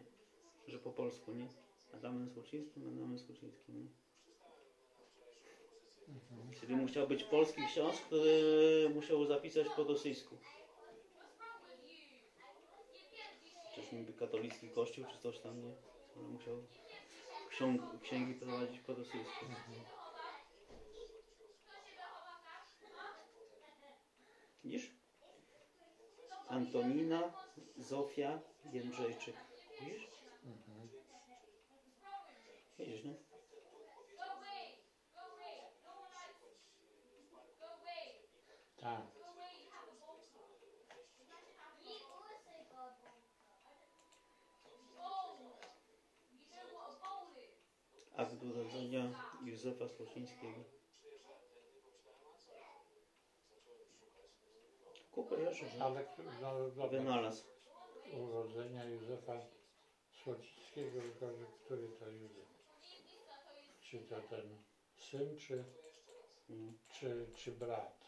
Że 0.69 0.79
po 0.79 0.91
polsku, 0.91 1.33
nie? 1.33 1.49
Adamem 1.95 2.31
Słocińskim, 2.31 2.83
Adamem 2.89 3.19
Słocińskim, 3.19 3.83
nie? 3.83 3.89
Czyli 6.61 6.77
musiał 6.77 7.09
być 7.09 7.25
polski 7.25 7.63
ksiądz, 7.67 8.01
który 8.01 8.91
musiał 8.95 9.27
zapisać 9.27 9.67
po 9.77 9.85
rosyjsku. 9.85 10.37
Czyż 13.75 13.93
niby 13.93 14.13
katolicki 14.13 14.69
kościół, 14.69 15.05
czy 15.13 15.19
coś 15.19 15.39
tam, 15.39 15.63
nie? 15.63 15.73
Ale 16.17 16.29
musiał 16.29 16.57
ksiąg, 17.51 17.83
księgi 18.03 18.35
prowadzić 18.35 18.81
po 18.81 18.95
rosyjsku. 18.95 19.45
Widzisz? 24.65 24.91
Antonina, 26.49 27.33
Zofia, 27.77 28.41
Jędrzejczyk. 28.73 29.37
Widzisz? 29.81 30.09
Widzisz, 32.79 33.05
nie? 33.05 33.15
Tak. 38.77 39.03
Akt 48.17 48.43
urodzenia 48.43 49.03
Józefa 49.45 49.89
Słocińskiego. 49.89 50.82
Kupę 55.13 55.41
jeszcze, 55.41 55.69
że 55.69 55.85
Ale 55.85 56.05
no, 56.77 56.89
wynalazł. 56.89 57.45
urodzenia 58.13 58.85
Józefa 58.85 59.33
Słocickiego, 60.25 61.01
tylko 61.01 61.37
że 61.37 61.47
który 61.65 61.89
to 61.89 62.09
Józef? 62.11 62.47
Czy 63.83 63.99
to 63.99 64.21
ten 64.21 64.59
syn, 64.99 65.39
czy, 65.39 65.65
Mm. 66.51 66.79
czy, 66.93 67.27
czy 67.37 67.53
brat? 67.53 68.03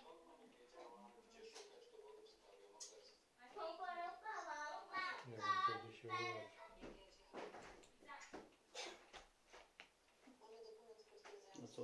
Nie 5.27 5.37
wiem, 5.37 5.61
kiedy 5.67 5.93
się 5.97 6.09
urodził. 6.09 6.55
No 11.63 11.69
co? 11.69 11.83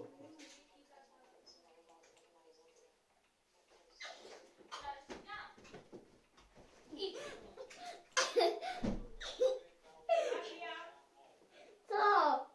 Co? 11.88 12.46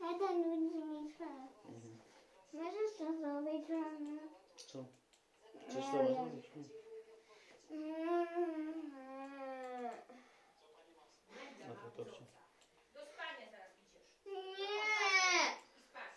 Ja 0.00 0.18
ten 0.18 0.42
ludzi 0.42 0.74
mi 0.76 1.12
trwa. 1.12 1.24
Mhm. 1.68 1.98
Możesz 2.52 2.96
to 2.98 3.12
zrobić 3.16 3.66
dla 3.66 3.78
mnie? 3.78 4.20
Co? 4.56 4.84
Chcesz 5.62 5.74
Nie 5.74 5.82
to 5.82 6.06
zrobić? 6.06 6.50
Na 11.68 11.74
fotocie. 11.74 12.24
Do 12.94 13.00
spania 13.06 13.50
zaraz 13.50 13.72
idziesz. 13.82 14.08
Nie! 14.26 15.40
I 15.76 15.82
spać. 15.82 16.12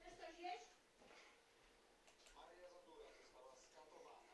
Chcesz 0.00 0.14
coś 0.18 0.38
jeść? 0.38 0.64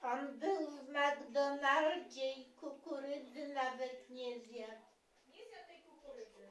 On 0.03 0.39
był 0.39 0.71
w 0.71 0.89
McDonaldzie 0.89 2.33
i 2.33 2.55
kukurydzy 2.55 3.49
nawet 3.49 4.11
nie 4.11 4.41
zjadł. 4.41 4.83
Nie 5.29 5.47
zjadł 5.49 5.67
tej 5.69 5.83
kukurydzy. 5.83 6.47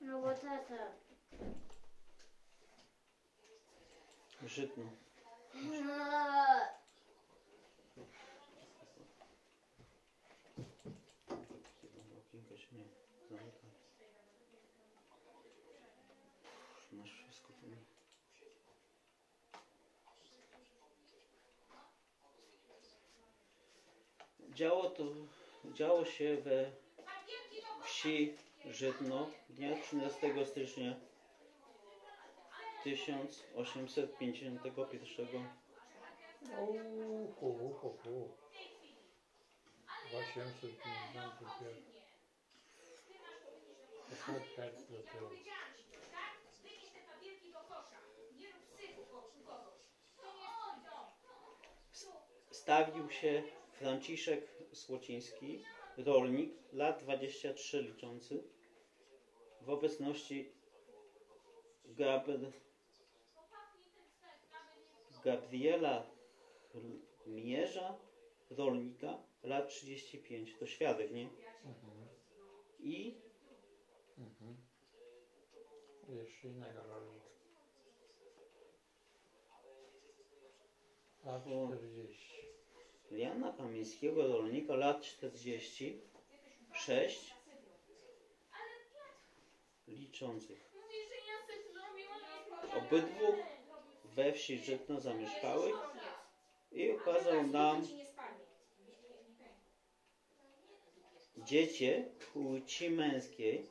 No 0.00 0.20
bo 0.22 0.34
tata. 0.34 0.92
Żytno. 4.46 4.84
No. 5.54 5.94
Działo 24.54 24.90
to, 24.90 25.04
działo 25.74 26.04
się 26.04 26.36
we 26.36 26.70
wsi 27.84 28.34
Żytno 28.70 29.30
dnia 29.50 29.76
13 29.82 30.46
stycznia 30.46 30.94
1851 32.84 34.58
Uhu, 37.40 37.40
uhu, 37.40 37.88
uhu. 38.04 38.36
851. 40.12 41.82
Poszedł 44.26 44.80
do 44.90 44.98
tyłu. 45.02 45.28
Powiedziałam 45.28 45.70
ci? 45.76 45.84
Wynieś 46.62 46.84
te 46.94 47.00
papierki 47.12 47.48
do 47.52 47.58
kosza. 47.58 47.98
Nie 48.38 48.46
rób 48.52 48.62
syfu 48.80 49.00
u 49.00 49.04
kogoś. 49.44 49.80
To 50.16 50.22
nie 50.34 50.40
jest 50.40 50.54
twój 50.60 50.76
dom. 50.84 51.06
Stawił 52.50 53.10
się 53.10 53.42
Franciszek 53.72 54.48
Słociński, 54.72 55.64
rolnik, 55.96 56.52
lat 56.72 57.02
23 57.02 57.82
liczący, 57.82 58.44
w 59.60 59.70
obecności 59.70 60.52
Gabr... 61.84 62.38
Gabriela 65.24 66.06
Mierza, 67.26 67.98
rolnika, 68.50 69.18
lat 69.42 69.68
35. 69.68 70.54
To 70.58 70.66
świadek, 70.66 71.10
nie? 71.12 71.28
I 72.80 73.14
Mhm. 74.18 74.56
Jeszcze 76.08 76.48
innego 76.48 76.82
rolnika. 76.82 77.24
Lat 81.24 81.46
O. 81.46 81.68
40. 81.68 82.34
Jana 83.10 83.52
Kamińskiego, 83.52 84.28
rolnika, 84.28 84.74
lat 84.74 85.02
46, 85.02 87.34
liczących. 89.88 90.70
Obydwu 92.78 93.26
we 94.14 94.32
wsi 94.32 94.58
Żytno 94.58 95.00
zamieszkałych 95.00 95.74
i 96.72 96.90
ukazał 96.90 97.46
nam 97.46 97.82
dziecię 101.38 102.04
płci 102.32 102.90
męskiej 102.90 103.66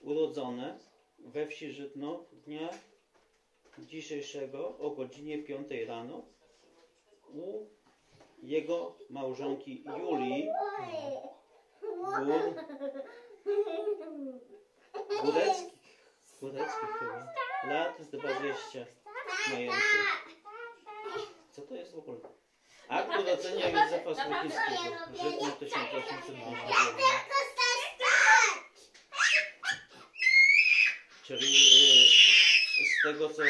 urodzone 0.00 0.78
we 1.18 1.46
wsi 1.46 1.72
Żytno 1.72 2.24
dnia 2.46 2.68
dzisiejszego 3.78 4.78
o 4.78 4.90
godzinie 4.90 5.42
5 5.42 5.68
rano 5.86 6.22
u 7.34 7.66
jego 8.42 8.96
małżonki 9.10 9.84
Julii. 9.98 10.48
Gór, 11.82 12.54
Góreckich, 15.22 16.04
Góreckich 16.40 16.90
chyba, 16.98 17.32
lat 17.64 18.02
20 18.02 18.78
mających. 19.52 20.24
Co 21.52 21.62
to 21.62 21.74
jest 21.74 21.94
w 21.94 21.98
ogóle? 21.98 22.18
Akt 22.88 23.20
urodzenia 23.20 23.68
Józefa 23.68 24.14
Słocińskiego, 24.14 24.96
Żytno 25.22 25.50
1851. 25.50 26.36
Czyli 31.24 31.56
e, 32.80 32.84
z 32.84 33.02
tego 33.02 33.28
co... 33.28 33.42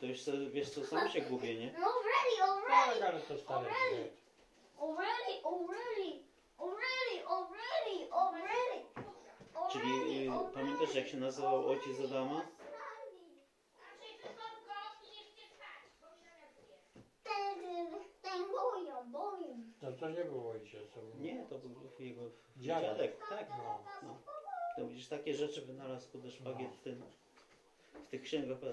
To 0.00 0.06
już 0.06 0.20
sobie, 0.20 0.50
wiesz 0.50 0.70
co, 0.70 0.86
sam 0.86 1.10
się 1.10 1.20
gubię, 1.20 1.54
nie? 1.54 1.74
Already, 1.76 2.42
already, 2.42 3.04
already, 3.04 4.12
already, 4.78 5.42
already, 5.44 6.22
already, 6.58 7.24
already, 7.26 8.10
already. 8.12 8.84
Czyli 9.72 10.26
y, 10.28 10.30
pamiętasz 10.54 10.94
jak 10.94 11.06
się 11.08 11.16
nazywał 11.16 11.68
ojciec 11.68 12.00
Adama? 12.00 12.42
No 19.82 19.92
to 19.92 20.08
nie 20.10 20.24
był 20.24 20.48
ojciec, 20.48 20.90
to 20.94 21.00
był... 21.00 21.20
Nie, 21.20 21.44
to 21.46 21.58
był 21.58 21.70
jego 21.98 22.20
Dziadek. 22.56 22.90
dziadek. 22.90 23.28
Tak, 23.28 23.48
No. 23.58 23.78
no. 24.02 24.18
To 24.76 24.86
widzisz, 24.88 25.08
takie 25.08 25.34
rzeczy 25.34 25.62
wynalazł 25.62 26.12
kurde 26.12 26.30
szwagier 26.30 26.68
No. 26.70 26.76
w 26.76 26.80
tym, 26.80 27.02
w 28.06 28.10
tych 28.10 28.22
księgach. 28.22 28.58
po- 28.58 28.66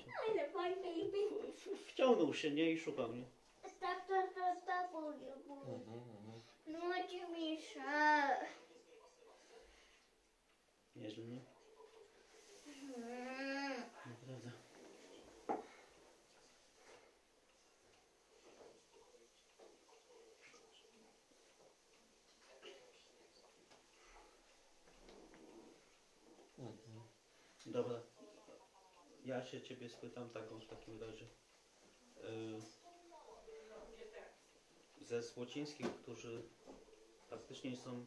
się- 0.00 0.04
Ale 0.30 0.48
w- 0.48 1.86
Wciągnął 1.86 2.34
się, 2.34 2.50
nie? 2.50 2.70
I 2.70 2.78
szukał, 2.78 3.12
nie? 3.14 3.24
Tak, 3.80 4.06
tak, 4.08 4.34
tak, 4.34 4.64
tak, 4.66 4.92
boją, 4.92 5.12
boją. 5.48 5.60
Mhm, 5.60 5.98
mhm. 5.98 6.40
No 6.66 6.78
oczywiście. 7.04 7.80
Nieźle, 10.98 11.24
nie? 11.24 11.40
Naprawdę. 14.06 14.50
Mhm. 26.58 27.02
Dobra. 27.66 28.02
Ja 29.24 29.44
się 29.44 29.62
ciebie 29.62 29.88
spytam 29.88 30.30
taką 30.30 30.60
w 30.60 30.66
takim 30.66 31.02
razie. 31.02 31.26
Y, 32.24 32.60
ze 35.04 35.22
Słocińskich, 35.22 35.86
którzy 36.02 36.48
faktycznie 37.30 37.76
są 37.76 38.06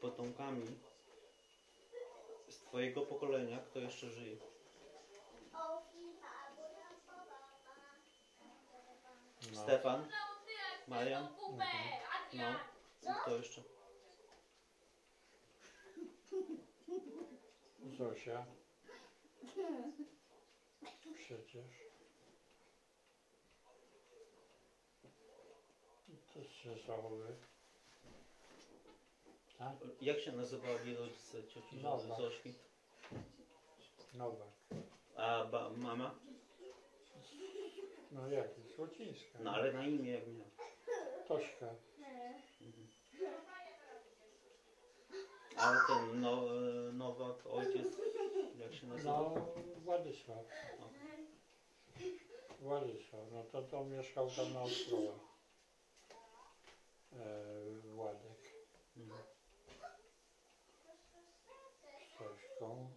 potomkami 0.00 0.66
z 2.48 2.58
twojego 2.58 3.02
pokolenia, 3.02 3.58
kto 3.58 3.78
jeszcze 3.78 4.10
żyje? 4.10 4.36
No. 9.52 9.62
Stefan? 9.62 10.08
Marian? 10.88 11.28
No. 12.32 12.54
I 13.02 13.20
kto 13.22 13.36
jeszcze? 13.36 13.62
Zosia. 17.98 18.46
Przecież. 21.14 21.64
To 26.34 26.44
się 26.44 26.76
zachowy. 26.86 27.36
Jak 30.00 30.20
się 30.20 30.32
nazywali 30.32 30.96
rodzice 30.96 31.44
cioci 31.48 31.76
Nowa. 31.76 32.16
Zośki? 32.16 32.54
Nowak. 34.14 34.48
A 35.16 35.44
ba- 35.44 35.70
mama? 35.76 36.14
No 38.12 38.28
jak? 38.28 38.48
Słocińska. 38.76 39.38
No 39.40 39.50
ale 39.50 39.72
na 39.72 39.86
imię 39.86 40.10
jak 40.10 40.26
miała. 40.26 40.50
Tośka. 41.28 41.66
Ale 45.56 45.78
ten 45.86 46.20
no, 46.20 46.42
Nowak, 46.92 47.46
ojciec, 47.46 47.86
jak 48.58 48.74
się 48.74 48.86
nazywa? 48.86 49.12
No 49.12 49.46
Władysław. 49.84 50.44
Władysław. 52.60 53.22
No 53.32 53.44
to 53.44 53.62
to 53.62 53.84
mieszkał 53.84 54.30
tam 54.30 54.52
na 54.52 54.62
Ostrowach. 54.62 55.20
E, 57.12 57.64
Władek. 57.94 58.54
Mhm. 58.96 59.20
Z 62.14 62.18
Tośką. 62.18 62.90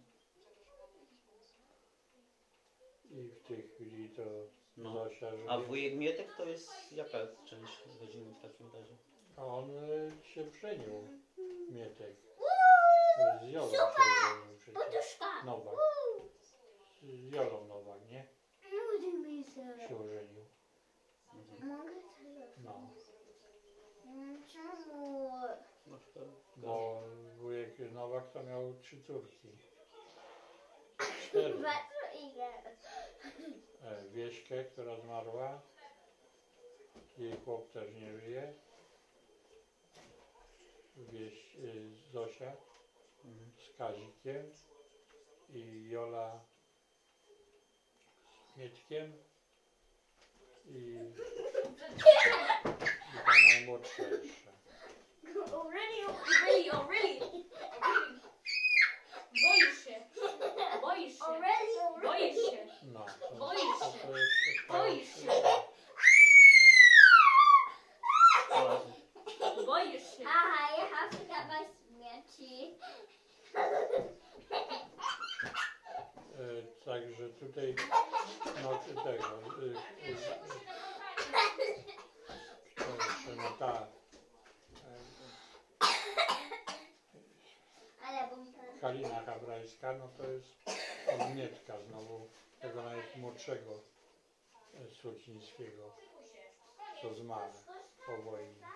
I 3.10 3.28
w 3.28 3.42
tej 3.42 3.62
chwili 3.62 4.09
to 4.24 4.60
No. 4.76 4.92
Zosia 4.92 5.36
żyje. 5.36 5.50
A 5.50 5.58
wujek 5.58 5.94
Mietek 5.94 6.36
to 6.36 6.44
jest 6.44 6.92
jaka 6.92 7.18
część 7.44 7.84
rodziny 8.00 8.34
w 8.34 8.40
takim 8.40 8.66
razie? 8.74 8.96
A 9.36 9.44
on 9.44 9.70
y, 9.70 10.12
się 10.22 10.50
żenił, 10.50 11.08
Mietek. 11.70 12.16
Z 13.40 13.48
Jolą 13.52 13.70
się 13.70 13.76
żenił 13.76 14.58
przecież. 14.58 14.84
Poduszka. 14.84 15.44
Nowak. 15.44 15.74
Z 17.02 17.32
Jolą 17.34 17.66
Nowak, 17.66 18.08
nie? 18.10 18.26
Nudzi 18.70 19.44
się. 19.44 19.88
Się 19.88 19.96
ożenił. 19.98 20.44
Mogę 21.60 21.92
telefon? 22.18 22.64
No. 22.64 22.90
Mm, 24.06 24.42
Czemu? 24.46 25.30
No, 25.86 25.98
to, 26.14 26.20
Bo 26.56 27.02
wujek 27.36 27.78
Nowak 27.92 28.32
to 28.32 28.42
miał 28.42 28.74
trzy 28.80 29.02
córki. 29.02 29.48
Cztery. 31.30 31.54
E, 33.84 34.08
Wieśkę, 34.08 34.64
która 34.64 34.96
zmarła. 34.96 35.62
Jej 37.18 37.40
chłop 37.44 37.72
też 37.72 37.94
nie 37.94 38.18
żyje. 38.20 38.54
Wieś, 40.96 41.56
y, 41.56 41.90
Zosia 42.12 42.52
mhm. 43.24 43.52
z 43.58 43.76
Kazikiem 43.78 44.50
i 45.48 45.88
Jola 45.88 46.40
z 48.54 48.56
Mietkiem 48.56 49.12
i, 50.66 50.76
i 50.76 50.98
ta 53.24 53.32
najmłodsza 53.48 54.02
jeszcze. 54.02 54.50
Already 55.52 56.00
Really, 56.46 56.70
oh 56.70 56.88
really? 56.88 57.20
Oh, 57.82 57.92
really? 57.92 58.29
Boisz 59.48 59.84
się. 59.84 60.00
Boisz 60.82 61.18
się. 61.18 61.24
Already, 61.24 62.02
Boisz 62.02 62.36
się. 62.50 62.66
No, 62.92 63.06
to, 63.20 63.36
Boisz 63.36 63.78
to, 63.80 63.92
się. 63.92 63.98
to 63.98 64.16
jeszcze 64.16 64.62
Boisz 64.68 65.08
się. 65.14 65.26
Boisz 69.66 70.02
się. 70.16 70.24
Aha, 70.26 70.76
ja 70.78 71.08
get 71.10 71.46
my 71.48 71.58
śmieci. 71.88 72.74
E, 76.38 76.62
Także 76.84 77.28
tutaj, 77.28 77.74
no 78.62 78.78
tego, 79.04 79.40
no 83.36 83.50
ta, 83.58 83.72
e, 83.72 85.00
Ale 88.06 88.28
bym 88.80 88.92
Kalina 88.92 89.22
Habrajska, 89.22 89.92
no 89.92 90.08
to 90.08 90.30
jest 90.30 90.56
od 91.14 91.36
Mietka 91.36 91.80
znowu, 91.80 92.28
tego 92.60 92.82
najmłodszego 92.82 93.70
e, 94.74 94.90
Słocińskiego, 94.90 95.90
co 97.02 97.14
zmarł 97.14 97.52
po 98.06 98.22
wojnie. 98.22 98.66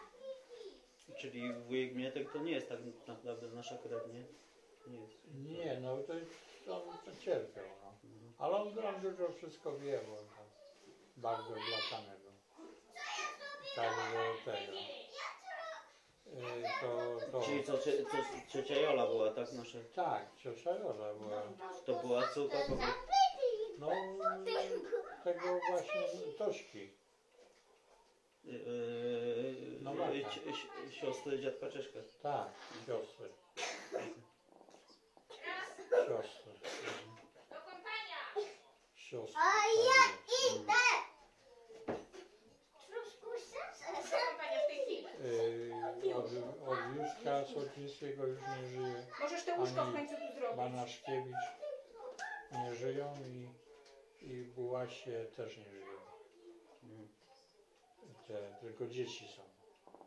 Czyli 1.19 1.53
wujek 1.53 1.95
Mietek 1.95 2.33
to 2.33 2.39
nie 2.39 2.53
jest 2.53 2.69
tak 2.69 2.79
naprawdę 3.07 3.49
nasza 3.49 3.79
krew, 3.79 4.03
nie? 4.13 4.25
Nie 4.93 5.01
jest. 5.01 5.15
Nie, 5.35 5.81
no 5.81 5.97
to 5.97 6.15
jest, 6.15 6.31
on 6.71 6.99
to 7.05 7.21
cierpiał, 7.21 7.65
no. 7.83 7.93
Ale 8.39 8.57
on, 8.57 8.79
on 8.79 9.01
dużo 9.01 9.33
wszystko 9.33 9.79
wie, 9.79 10.01
bo 10.09 10.13
on 10.13 10.27
tam 10.27 10.47
bardzo 11.17 11.55
blatany 11.55 12.19
był. 12.21 12.33
Także 13.77 14.35
tego. 14.45 15.04
To, 16.81 17.21
to, 17.33 17.41
Czyli 17.47 17.65
co, 17.65 17.79
cie- 17.79 18.05
co, 18.05 18.17
ciocia 18.49 18.75
Jola 18.81 19.07
była, 19.07 19.31
tak? 19.31 19.53
Nasza, 19.53 19.79
tak, 19.95 20.27
ciocia 20.37 20.71
Jola 20.71 21.15
była, 21.15 21.43
to 21.87 21.95
była 21.95 22.29
córka 22.29 22.59
kogo? 22.69 22.83
no 23.79 23.91
tego 25.25 25.59
właśnie 25.71 26.01
Tośki. 26.39 26.91
Yy, 28.45 29.79
Nowaka. 29.81 30.11
yy, 30.13 30.25
ci- 30.25 30.41
si- 30.41 30.95
siostry 31.01 31.39
dziadka 31.41 31.71
Czeszka. 31.71 31.99
Tak, 32.23 32.49
siostry. 32.87 33.29
Siostry. 36.07 36.53
Do 37.51 37.57
kompania. 37.57 38.51
Siostry. 38.97 39.41
A 39.41 39.53
tak 39.85 40.15
Idę! 40.57 40.73
Troszkę 42.87 43.41
sens. 43.41 44.11
Do 44.11 44.17
kompania 44.27 44.61
w 44.65 44.67
tej 44.67 44.79
chwili. 44.83 45.03
jest. 45.03 45.21
Y, 46.05 46.15
Od, 46.15 46.25
od 46.69 46.79
Słocińskiego 47.47 48.27
już 48.27 48.41
nie 48.41 48.67
żyje. 48.69 49.07
Możesz 49.21 49.45
to 49.45 49.55
łóżko 49.57 49.85
w 49.85 49.93
końcu 49.93 50.15
tu 50.15 50.39
zrobić. 50.39 50.57
Banaszkiewicz 50.57 51.37
nie 52.53 52.75
żyją 52.75 53.15
i, 53.27 53.49
i 54.21 54.45
Bułasie 54.45 55.27
też 55.37 55.57
nie 55.57 55.65
żyją. 55.65 55.87
Mhm. 56.83 57.09
Te, 58.29 58.57
tylko 58.61 58.87
dzieci 58.87 59.29
są. 59.29 59.43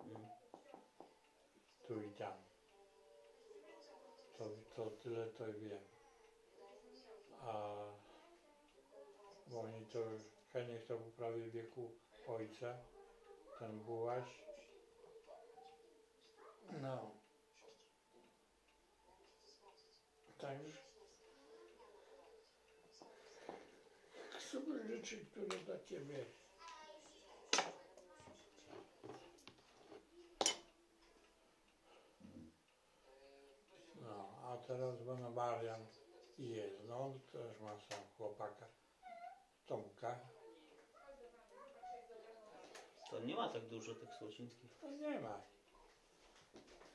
Mhm. 0.04 0.28
Tu 1.88 2.02
i 2.02 2.10
tam. 2.10 2.34
To, 4.38 4.46
to 4.76 4.90
tyle 4.92 5.28
to 5.28 5.46
wiem. 5.54 5.80
A 7.42 7.76
bo 9.48 9.62
oni 9.62 9.86
to 9.86 10.00
Heniek 10.54 10.86
to 10.86 10.98
był 10.98 11.12
prawie 11.12 11.42
w 11.42 11.52
wieku 11.52 11.92
ojca, 12.28 12.78
ten 13.60 13.80
Bułaś 13.80 14.48
No. 16.82 17.16
Także 20.38 20.78
super 24.40 24.88
rzeczy, 24.88 25.26
które 25.26 25.48
dla 25.48 25.80
ciebie. 25.80 26.26
No, 33.96 34.30
a 34.44 34.58
teraz 34.58 35.04
będę 35.04 35.30
Marian 35.30 35.86
jest, 36.38 36.84
no 36.88 37.00
on 37.00 37.20
też 37.20 37.60
ma 37.60 37.80
sam 37.80 38.00
chłopaka 38.18 38.68
Tomka. 39.66 40.20
To 43.10 43.20
nie 43.20 43.36
ma 43.36 43.50
tak 43.50 43.68
dużo 43.68 43.96
tych 43.96 44.16
słocińskich. 44.16 44.72
No 44.84 44.92
nie 44.92 45.20
ma. 45.20 45.42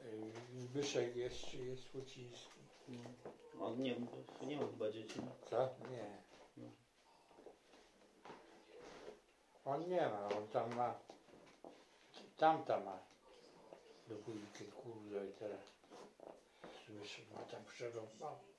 Y, 0.01 0.33
Zbyszek 0.61 1.17
jeszcze 1.17 1.57
jest 1.57 1.95
Łuciński. 1.95 2.72
No. 2.93 3.67
On 3.67 3.83
nie, 3.83 3.97
nie 4.47 4.57
ma 4.57 4.67
chyba 4.67 4.91
dzieci. 4.91 5.21
Co? 5.51 5.69
Nie. 5.91 6.23
On 9.65 9.89
nie 9.89 10.01
ma, 10.01 10.29
on 10.37 10.49
tam 10.49 10.75
ma. 10.77 10.95
Tamta 12.37 12.81
ma. 12.81 12.99
Dopóki 14.09 14.65
kurde 14.65 15.27
i 15.27 15.33
teraz. 15.33 15.61
Zbyszek 16.89 17.25
ma 17.35 17.39
tam 17.39 17.65
przerąbał. 17.65 18.52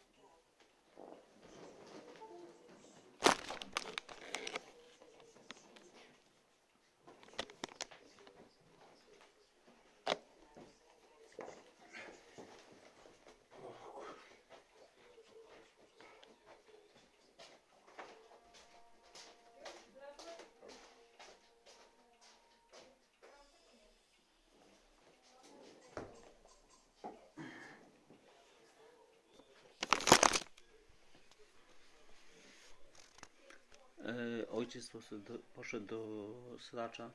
E, 34.05 34.49
ojciec 34.49 34.89
poszedł 34.89 35.23
do, 35.23 35.39
poszedł 35.39 35.85
do 35.85 36.35
sracza. 36.59 37.11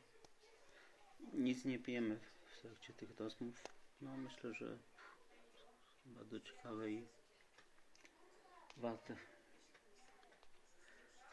Nic 1.33 1.65
nie 1.65 1.79
pijemy 1.79 2.21
w 2.47 2.61
trakcie 2.63 2.93
tych 2.93 3.19
rozmów. 3.21 3.63
No 4.03 4.17
myślę, 4.17 4.55
że 4.55 4.79
bardzo 6.07 6.41
ciekawe 6.41 6.91
i 6.91 7.07
warte 8.77 9.17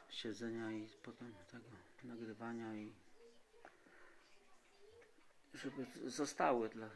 siedzenia 0.10 0.72
i 0.72 0.88
potem 1.04 1.34
tego 1.52 1.66
nagrywania 2.04 2.76
i 2.76 2.94
żeby 5.54 5.86
zostały 6.10 6.70
dla 6.70 6.90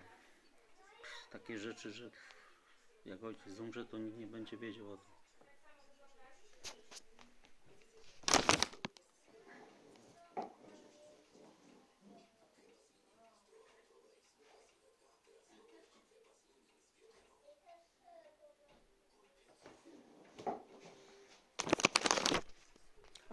takie 1.31 1.59
rzeczy, 1.59 1.91
że 1.91 2.11
jak 3.05 3.23
ojciec 3.23 3.59
umrze, 3.59 3.85
to 3.85 3.97
nikt 3.97 4.17
nie 4.17 4.27
będzie 4.27 4.57
wiedział 4.57 4.91
o 4.91 4.97
tym. 4.97 5.08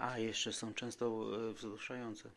A 0.06 0.18
jeszcze 0.18 0.52
są 0.52 0.74
często 0.74 1.26
e, 1.50 1.52
wzruszające. 1.52 2.30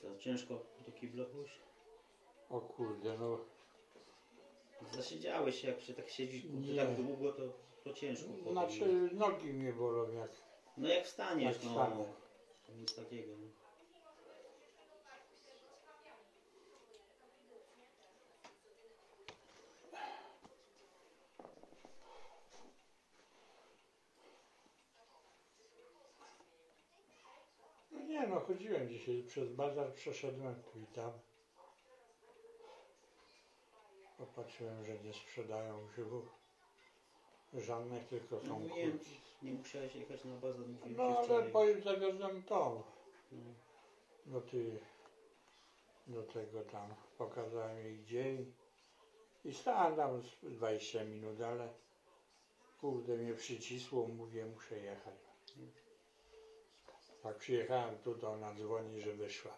To 0.00 0.16
ciężko 0.30 0.54
do 0.86 0.92
kibla 0.92 1.24
pójść. 1.24 1.60
O 2.50 2.60
kurde, 2.60 3.18
no. 3.18 3.38
Zasiedziałeś 4.92 5.60
się, 5.60 5.68
jak 5.68 5.80
się 5.80 5.94
tak 5.94 6.08
siedzi 6.10 6.42
kurde, 6.42 6.72
Nie. 6.72 6.76
tak 6.76 6.94
długo, 6.96 7.32
to, 7.32 7.42
to 7.84 7.92
ciężko. 7.92 8.28
potem. 8.38 8.52
Znaczy 8.52 9.08
nogi 9.12 9.52
mnie 9.52 9.72
bolą 9.72 10.12
jak. 10.12 10.30
No 10.76 10.88
jak 10.88 11.04
wstaniesz, 11.04 11.54
Jak 11.54 11.64
no. 11.64 11.70
wstanę. 11.70 12.04
Nic 12.76 12.94
takiego. 12.94 13.32
No. 13.36 13.46
No 27.92 28.00
nie 28.00 28.26
no, 28.26 28.39
chodziłem 28.52 28.88
dzisiaj 28.88 29.22
przez 29.22 29.48
bazar, 29.52 29.92
przeszedłem 29.92 30.54
tu 30.62 30.78
i 30.78 30.86
tam. 30.86 31.12
Popatrzyłem, 34.18 34.84
że 34.84 34.98
nie 34.98 35.12
sprzedają 35.12 35.86
grzybów 35.86 36.28
żadnych, 37.54 38.08
tylko 38.08 38.36
No, 38.36 38.48
są 38.48 38.58
mówiłem, 38.60 38.90
kurki. 38.98 39.20
nie 39.42 39.52
musiałeś 39.52 39.94
jechać 39.94 40.24
na 40.24 40.34
bazar, 40.36 40.66
mówiłem 40.68 40.96
No 40.96 41.12
ci 41.12 41.16
ale 41.16 41.24
wczoraj. 41.24 41.50
powiem, 41.52 41.82
zawiozłem 41.82 42.42
tą 42.42 42.82
No. 43.32 43.38
do 44.26 44.40
ty, 44.40 44.78
do 46.06 46.22
tego 46.22 46.62
tam, 46.62 46.94
pokazałem 47.18 47.78
jej 47.78 47.98
gdzie 47.98 48.34
i, 48.34 48.46
i 49.44 49.54
stałem 49.54 49.96
tam 49.96 50.22
z 50.22 50.40
20 50.42 51.04
minut, 51.04 51.40
ale 51.40 51.68
kurde 52.80 53.16
mnie 53.16 53.34
przycisło, 53.34 54.06
mówię 54.08 54.46
muszę 54.46 54.78
jechać. 54.78 55.29
Jak 57.24 57.36
przyjechałem 57.38 57.98
tu, 57.98 58.14
to 58.14 58.30
ona 58.32 58.54
dzwoni, 58.54 59.00
że 59.00 59.12
wyszła. 59.12 59.54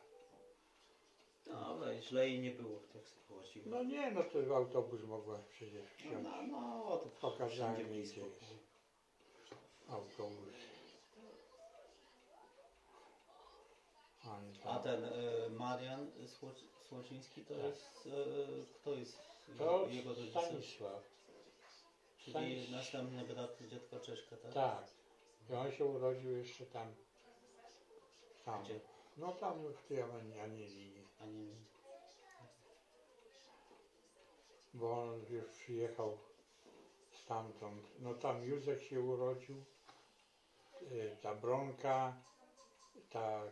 Dobra, 1.47 2.01
źle 2.01 2.29
jej 2.29 2.41
nie 2.41 2.51
było 2.51 2.79
w 2.79 2.89
tak 2.89 3.03
właściwie. 3.29 3.71
No 3.71 3.83
nie, 3.85 4.11
no 4.11 4.25
to 4.25 4.43
w 4.43 4.53
autobus 4.53 5.03
mogła 5.03 5.39
przecież 5.51 5.83
No, 5.83 5.97
wsiąść. 5.97 6.23
no, 6.23 6.43
no 6.43 6.97
to 6.97 7.07
Pokazałem 7.21 7.51
wszędzie 7.75 7.83
jej, 7.83 7.93
blisko. 7.93 8.21
gdzie 8.21 8.27
jest 8.55 8.65
autobus. 9.89 10.55
Oni 14.27 14.59
A 14.65 14.79
ten 14.79 15.05
e, 15.05 15.11
Marian 15.51 16.11
Sło- 16.27 16.83
Słociński 16.89 17.45
to 17.45 17.55
Tak. 17.55 17.65
jest, 17.65 18.07
e, 18.07 18.65
kto 18.75 18.95
jest 18.95 19.19
to 19.59 19.87
jego 19.91 20.09
rodzicem? 20.15 20.43
Stanisław. 20.43 21.03
Czyli 22.19 22.33
Stanis- 22.37 22.71
następny 22.71 23.25
brat 23.25 23.59
dziadka 23.71 24.01
Czeszka, 24.01 24.37
tak? 24.37 24.53
Tak. 24.55 24.85
I 25.51 25.55
on 25.55 25.73
się 25.73 25.85
urodził 25.85 26.37
jeszcze 26.37 26.67
tam. 26.67 26.95
Tam. 28.45 28.65
Gdzie? 28.65 28.81
No 29.17 29.33
tam 29.33 29.73
w 29.73 29.83
tej 29.83 30.03
Anielinie. 30.03 31.03
A 31.21 31.27
nie 31.27 31.55
Bo 34.75 35.03
on 35.03 35.25
już 35.31 35.45
przyjechał 35.45 36.19
stamtąd. 37.13 37.91
No 37.99 38.15
tam 38.15 38.45
Józek 38.45 38.83
się 38.83 39.01
urodził. 39.01 39.65
y, 40.83 41.17
Ta 41.23 41.35
Bronka. 41.35 42.17
Ta 43.11 43.43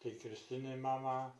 tej 0.00 0.18
Krystyny 0.18 0.76
mama 0.76 1.36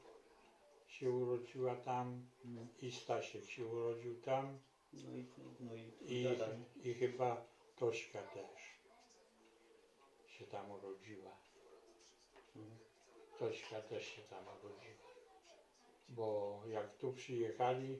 się 0.86 1.10
urodziła 1.10 1.76
tam. 1.76 2.26
Mm. 2.44 2.68
I 2.82 2.92
Stasiek 2.92 3.44
się 3.44 3.66
urodził 3.66 4.20
tam. 4.20 4.58
No 4.92 5.16
i, 5.16 5.26
no 5.60 5.74
i, 5.74 5.92
I, 6.00 6.90
i 6.90 6.94
chyba 6.94 7.44
Tośka 7.76 8.22
też 8.22 8.78
się 10.26 10.46
tam 10.46 10.70
urodziła. 10.70 11.37
Tośka 13.38 13.82
też 13.82 14.06
się 14.06 14.22
tam 14.22 14.44
urodziła. 14.48 15.08
Bo 16.08 16.60
jak 16.66 16.96
tu 16.96 17.12
przyjechali, 17.12 17.98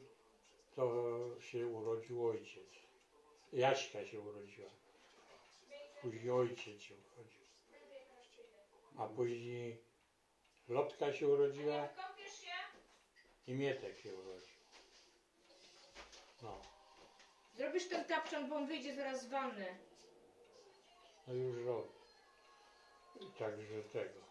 to 0.77 1.19
się 1.40 1.66
urodził 1.66 2.27
ojciec. 2.27 2.69
Jaśka 3.52 4.05
się 4.05 4.20
urodziła. 4.20 4.70
Później 6.02 6.31
ojciec 6.31 6.81
się 6.82 6.94
urodził. 6.94 7.43
A 8.98 9.06
później 9.06 9.89
Lotka 10.69 11.12
się 11.12 11.28
urodziła 11.28 11.89
i 13.47 13.55
Mietek 13.55 13.98
się 13.98 14.15
urodził. 14.15 14.59
No. 16.43 16.60
Zrobisz 17.55 17.89
ten 17.89 18.05
tapczan, 18.05 18.48
bo 18.48 18.56
on 18.56 18.66
wyjdzie 18.66 18.94
zaraz 18.94 19.23
z 19.23 19.28
wanny. 19.28 19.78
No 21.27 21.35
już 21.35 21.66
robię. 21.66 21.89
Także 23.39 23.82
tego, 23.82 24.27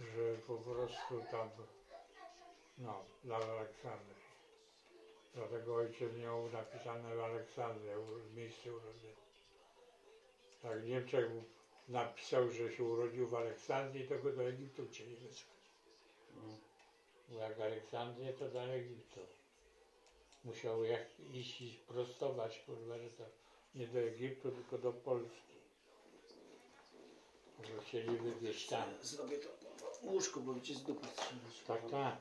że 0.00 0.34
po 0.46 0.54
prostu 0.56 1.22
tam, 1.30 1.50
no, 2.78 3.04
dla 3.24 3.36
Aleksandry. 3.36 4.14
Dlatego 5.34 5.74
ojciec 5.76 6.12
miał 6.16 6.50
napisane 6.50 7.16
w 7.16 7.20
Aleksandrze, 7.20 8.00
u- 8.00 8.34
miejsce 8.36 8.72
urodzenia. 8.72 9.16
Jak 10.64 10.80
w 10.80 10.86
Niemczech 10.88 11.30
napisał, 11.88 12.50
że 12.50 12.72
się 12.72 12.84
urodził 12.84 13.26
w 13.28 13.34
Aleksandrii, 13.34 14.08
to 14.08 14.18
go 14.18 14.32
do 14.32 14.42
Egiptu 14.42 14.86
chcieli 14.90 15.16
wysłać. 15.16 15.56
No. 16.36 16.42
Bo 17.28 17.38
jak 17.38 17.60
Aleksandrię, 17.60 18.32
to 18.32 18.48
do 18.48 18.62
Egiptu. 18.62 19.20
Musiał 20.44 20.84
jak 20.84 21.06
iść 21.32 21.60
i 21.60 21.80
prostować, 21.88 22.58
kurwa, 22.66 22.98
że 22.98 23.10
to 23.10 23.24
nie 23.74 23.86
do 23.86 23.98
Egiptu, 23.98 24.50
tylko 24.50 24.78
do 24.78 24.92
Polski. 24.92 25.56
Bo 27.58 27.80
chcieli 27.82 28.16
wywieźć 28.18 28.68
tam. 28.68 28.88
Zrobię 29.02 29.38
to 29.38 29.48
łóżko, 30.02 30.40
bo 30.40 30.60
ci 30.60 30.74
z 30.74 30.82
dupy 30.82 31.06
strzelać. 31.06 31.62
Tak, 31.66 31.90
tak. 31.90 32.16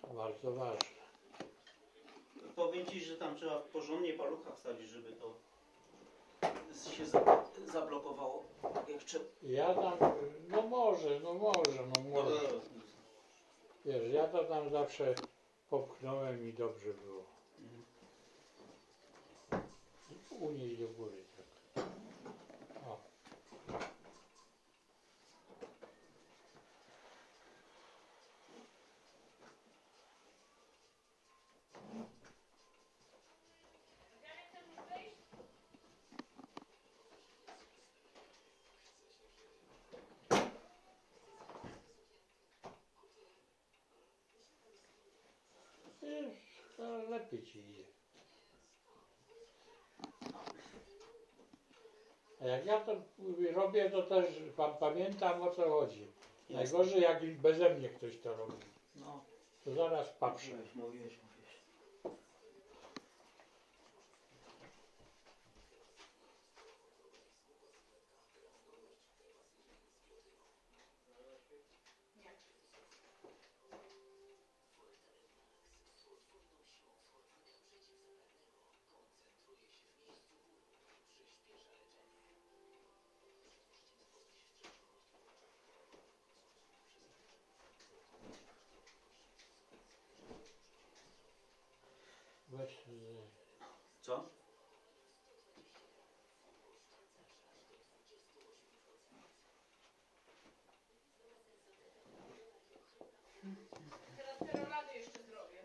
To 0.00 0.08
bardzo 0.14 0.52
ważne. 0.52 0.98
Powiem 2.56 2.86
ci, 2.86 3.00
że 3.00 3.16
tam 3.16 3.36
trzeba 3.36 3.60
porządnie 3.60 4.12
palucha 4.14 4.52
wsadzić, 4.52 4.88
żeby 4.88 5.12
to 5.12 5.34
się 6.90 7.06
za, 7.06 7.44
zablokowało. 7.66 8.44
Jak 8.88 9.04
trzeba. 9.04 9.24
Ja 9.42 9.74
tam, 9.74 9.98
no 10.48 10.62
może, 10.62 11.20
no 11.20 11.34
może, 11.34 11.86
no 11.94 12.10
może. 12.10 12.40
Wiesz, 13.84 14.12
ja 14.12 14.28
to 14.28 14.44
tam 14.44 14.70
zawsze 14.70 15.14
popchnąłem 15.70 16.48
i 16.48 16.52
dobrze 16.52 16.94
było. 16.94 17.37
Unieść 20.40 20.78
do 20.78 20.88
góry. 20.88 21.24
Tak. 21.74 21.86
O. 22.86 23.00
Wiesz, 46.02 46.62
to 46.76 46.98
lepiej 47.10 47.42
ci 47.42 47.58
idzie. 47.58 47.84
A 52.37 52.37
jak 52.50 52.66
ja 52.66 52.80
to 52.80 52.96
robię, 53.54 53.90
to 53.90 54.02
też 54.02 54.24
pa- 54.56 54.68
pamiętam 54.68 55.42
o 55.42 55.50
co 55.50 55.70
chodzi. 55.70 56.06
Najgorzej 56.50 57.02
jak 57.02 57.36
beze 57.36 57.70
mnie 57.74 57.88
ktoś 57.88 58.18
to 58.18 58.36
robi. 58.36 58.56
No, 58.96 59.24
To 59.64 59.72
zaraz 59.72 60.08
patrzę. 60.12 60.48
mówiłeś, 60.50 60.74
mówiłeś, 60.74 61.18
mówiłeś. 61.22 61.62
Weź, 92.48 92.72
y, 92.88 93.16
Co? 94.02 94.28
Teraz 104.16 104.38
te 104.38 104.64
rolady 104.64 104.94
jeszcze 104.94 105.22
zrobię. 105.22 105.62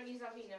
Przynajmniej 0.00 0.18
zawinę. 0.18 0.58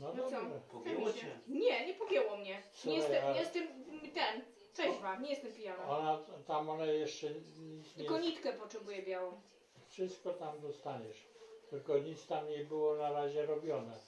no 0.00 0.12
No 0.14 0.30
co? 0.30 1.12
cię? 1.12 1.38
Nie, 1.48 1.86
nie 1.86 1.94
pogięło 1.94 2.36
mnie. 2.36 2.62
Nie 2.84 2.94
jestem, 2.96 3.32
nie 3.34 3.40
jestem 3.40 3.66
ten. 4.14 4.42
Trzeźwa, 4.72 5.16
nie 5.16 5.30
jestem 5.30 5.52
pijana. 5.52 5.88
Ona, 5.88 6.18
tam 6.46 6.70
one 6.70 6.86
jeszcze 6.86 7.30
nic 7.30 7.96
nie... 7.96 8.04
Tylko 8.04 8.18
nitkę 8.18 8.52
potrzebuję 8.52 9.02
białą. 9.02 9.40
Wszystko 9.88 10.30
tam 10.32 10.60
dostaniesz. 10.60 11.26
Tylko 11.70 11.98
nic 11.98 12.26
tam 12.26 12.48
nie 12.48 12.64
było 12.64 12.96
na 12.96 13.12
razie 13.12 13.46
robione. 13.46 13.98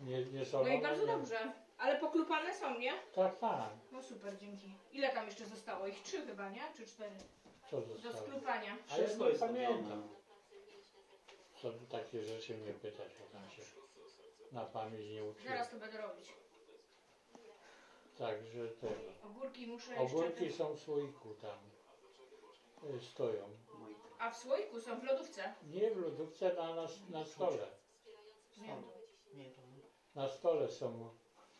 Nie, 0.00 0.24
nie 0.24 0.38
No 0.40 0.44
solone, 0.44 0.76
i 0.76 0.82
bardzo 0.82 1.06
nie- 1.06 1.12
dobrze. 1.12 1.52
Ale 1.78 1.98
poklupane 1.98 2.54
są, 2.54 2.78
nie? 2.78 2.92
Tak, 3.14 3.38
tak. 3.38 3.70
No 3.92 4.02
super, 4.02 4.38
dzięki. 4.38 4.74
Ile 4.92 5.08
tam 5.08 5.26
jeszcze 5.26 5.46
zostało? 5.46 5.86
Ich 5.86 6.02
trzy 6.02 6.26
chyba, 6.26 6.50
nie? 6.50 6.62
Czy 6.76 6.86
cztery? 6.86 7.16
Co 7.70 7.80
Do 7.80 7.94
zostało? 7.94 8.26
sklupania. 8.26 8.76
A 8.90 8.96
ja 8.98 9.04
Wszystko 9.04 9.24
nie 9.24 9.30
jest 9.30 9.40
pamiętam. 9.40 10.08
Co 11.62 11.72
takie 11.90 12.22
rzeczy 12.22 12.54
mnie 12.56 12.72
pytać, 12.72 13.12
bo 13.20 13.38
tam 13.38 13.50
się 13.50 13.62
na 14.52 14.64
pamięć 14.64 15.10
nie 15.10 15.24
uczyłem. 15.24 15.48
Zaraz 15.48 15.70
to 15.70 15.76
będę 15.76 15.98
robić. 15.98 16.32
Także 18.18 18.68
tego. 18.68 18.94
Ogórki 19.24 19.66
muszę 19.66 19.90
jeszcze... 19.94 20.16
Ogórki 20.16 20.52
są 20.52 20.74
w 20.74 20.80
słoiku 20.80 21.34
tam. 21.34 21.58
y, 22.96 23.00
Stoją. 23.00 23.48
A 24.18 24.30
w 24.30 24.36
słoiku 24.36 24.80
są 24.80 25.00
w 25.00 25.04
lodówce. 25.04 25.54
Nie 25.66 25.90
w 25.90 25.96
lodówce, 25.96 26.54
na, 26.54 26.74
na, 26.74 26.86
na 27.10 27.24
stole. 27.24 27.66
Nie, 28.58 29.50
to 29.50 29.60
nie. 29.62 29.82
Na 30.14 30.28
stole 30.28 30.68
są, 30.68 31.10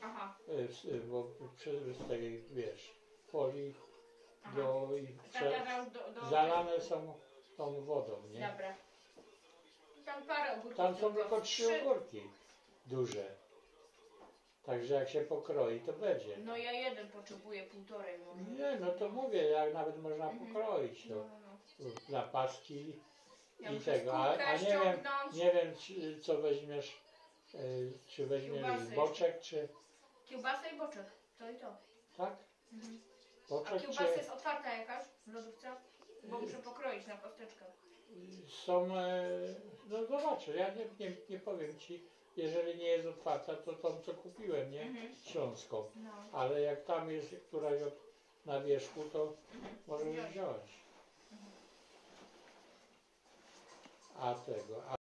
Aha, 0.02 0.36
y, 0.48 0.88
y, 0.88 1.00
bo 1.00 1.24
przy, 1.56 1.94
z 1.94 2.08
tej, 2.08 2.42
wiesz, 2.42 2.94
folii 3.26 3.74
aha. 4.42 4.56
do, 4.56 4.96
i 4.96 5.06
Tak, 5.06 5.28
prze, 5.28 5.50
ja 5.50 5.64
dam 5.64 5.90
do, 5.90 6.10
do... 6.20 6.26
zalane 6.30 6.80
są 6.80 7.14
tą 7.56 7.84
wodą, 7.84 8.22
nie? 8.28 8.48
Dobra. 8.50 8.74
Tam 10.14 10.22
parę 10.22 10.52
ogórków. 10.52 10.76
Tam 10.76 10.96
są 10.96 11.14
tylko 11.14 11.40
trzy 11.40 11.80
ogórki 11.82 12.22
duże. 12.86 13.24
Także 14.62 14.94
jak 14.94 15.08
się 15.08 15.20
pokroi, 15.20 15.80
to 15.80 15.92
będzie. 15.92 16.36
No 16.36 16.56
ja 16.56 16.72
jeden 16.72 17.08
potrzebuję, 17.08 17.62
półtorej 17.62 18.18
może. 18.18 18.40
Nie, 18.42 18.76
no 18.80 18.92
to 18.92 19.08
mówię, 19.08 19.42
jak 19.42 19.74
nawet 19.74 19.98
można 20.02 20.30
Mhm. 20.30 20.52
pokroić 20.54 21.08
to. 21.08 21.24
Dla 22.08 22.22
paski 22.22 23.00
Ja 23.60 23.70
i 23.70 23.74
muszę 23.74 23.92
tego. 23.98 24.14
A, 24.18 24.26
skórkę 24.26 24.46
a 24.46 24.52
nie 24.56 24.58
wiem, 24.58 24.68
ściągnąć. 24.80 25.34
nie 25.36 25.52
wiem 25.52 25.74
czy, 25.76 26.20
co 26.20 26.38
weźmiesz, 26.38 27.00
y, 27.54 27.92
czy 28.08 28.26
weźmiesz 28.26 28.62
Kiełbasy 28.62 28.94
boczek, 28.94 29.40
czy 29.40 29.68
Kiełbasa 30.26 30.68
i 30.68 30.78
boczek. 30.78 31.06
To 31.38 31.50
i 31.50 31.54
to. 31.56 31.76
tak? 32.16 32.36
Mhm. 32.72 33.00
A 33.46 33.48
Boczek, 33.50 33.80
kiełbasa 33.80 34.04
czy 34.12 34.18
jest 34.18 34.30
otwarta 34.30 34.74
jakaś 34.76 35.04
w 35.26 35.32
lodówce? 35.32 35.76
Bo 36.24 36.38
muszę 36.40 36.56
pokroić 36.56 37.06
na 37.06 37.16
kosteczkę. 37.16 37.64
Są, 38.48 38.96
e, 38.96 39.28
no 39.88 40.04
zobaczę, 40.06 40.56
ja 40.56 40.74
nie, 40.74 40.84
nie, 41.06 41.16
nie 41.30 41.38
powiem 41.38 41.78
ci, 41.78 42.04
jeżeli 42.36 42.78
nie 42.78 42.88
jest 42.88 43.06
otwarta, 43.06 43.54
to 43.54 43.72
tą 43.72 44.00
co 44.00 44.14
kupiłem, 44.14 44.70
nie? 44.70 44.82
Mhm. 44.82 45.14
Śląską. 45.24 45.84
No. 45.96 46.10
Ale 46.32 46.60
jak 46.60 46.84
tam 46.84 47.10
jest 47.10 47.34
któraś 47.48 47.82
od, 47.82 47.94
na 48.46 48.60
wierzchu, 48.60 49.00
to 49.12 49.32
możesz 49.86 50.30
Wziąć. 50.30 50.80
A 54.16 54.34
tego, 54.34 54.82
a 54.88 55.00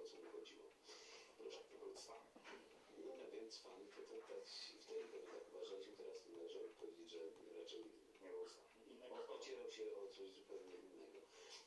o 0.00 0.04
co 0.08 0.16
mi 0.22 0.28
chodziło. 0.36 0.64
Proszę 1.38 1.60
Państwa. 1.80 2.14
No 3.06 3.12
a 3.22 3.30
więc 3.34 3.58
fan 3.62 3.80
interpretać 3.86 4.46
w 4.82 4.86
tej 4.86 5.02
tak 5.04 5.42
uważaliśmy, 5.50 5.92
teraz 5.96 6.16
należałoby 6.36 6.74
powiedzieć, 6.80 7.10
że 7.10 7.20
raczej 7.60 7.84
nie 8.22 9.28
ocierał 9.38 9.70
się 9.72 9.84
o 9.96 10.08
coś 10.16 10.30
zupełnie 10.32 10.74
innego. 10.76 11.18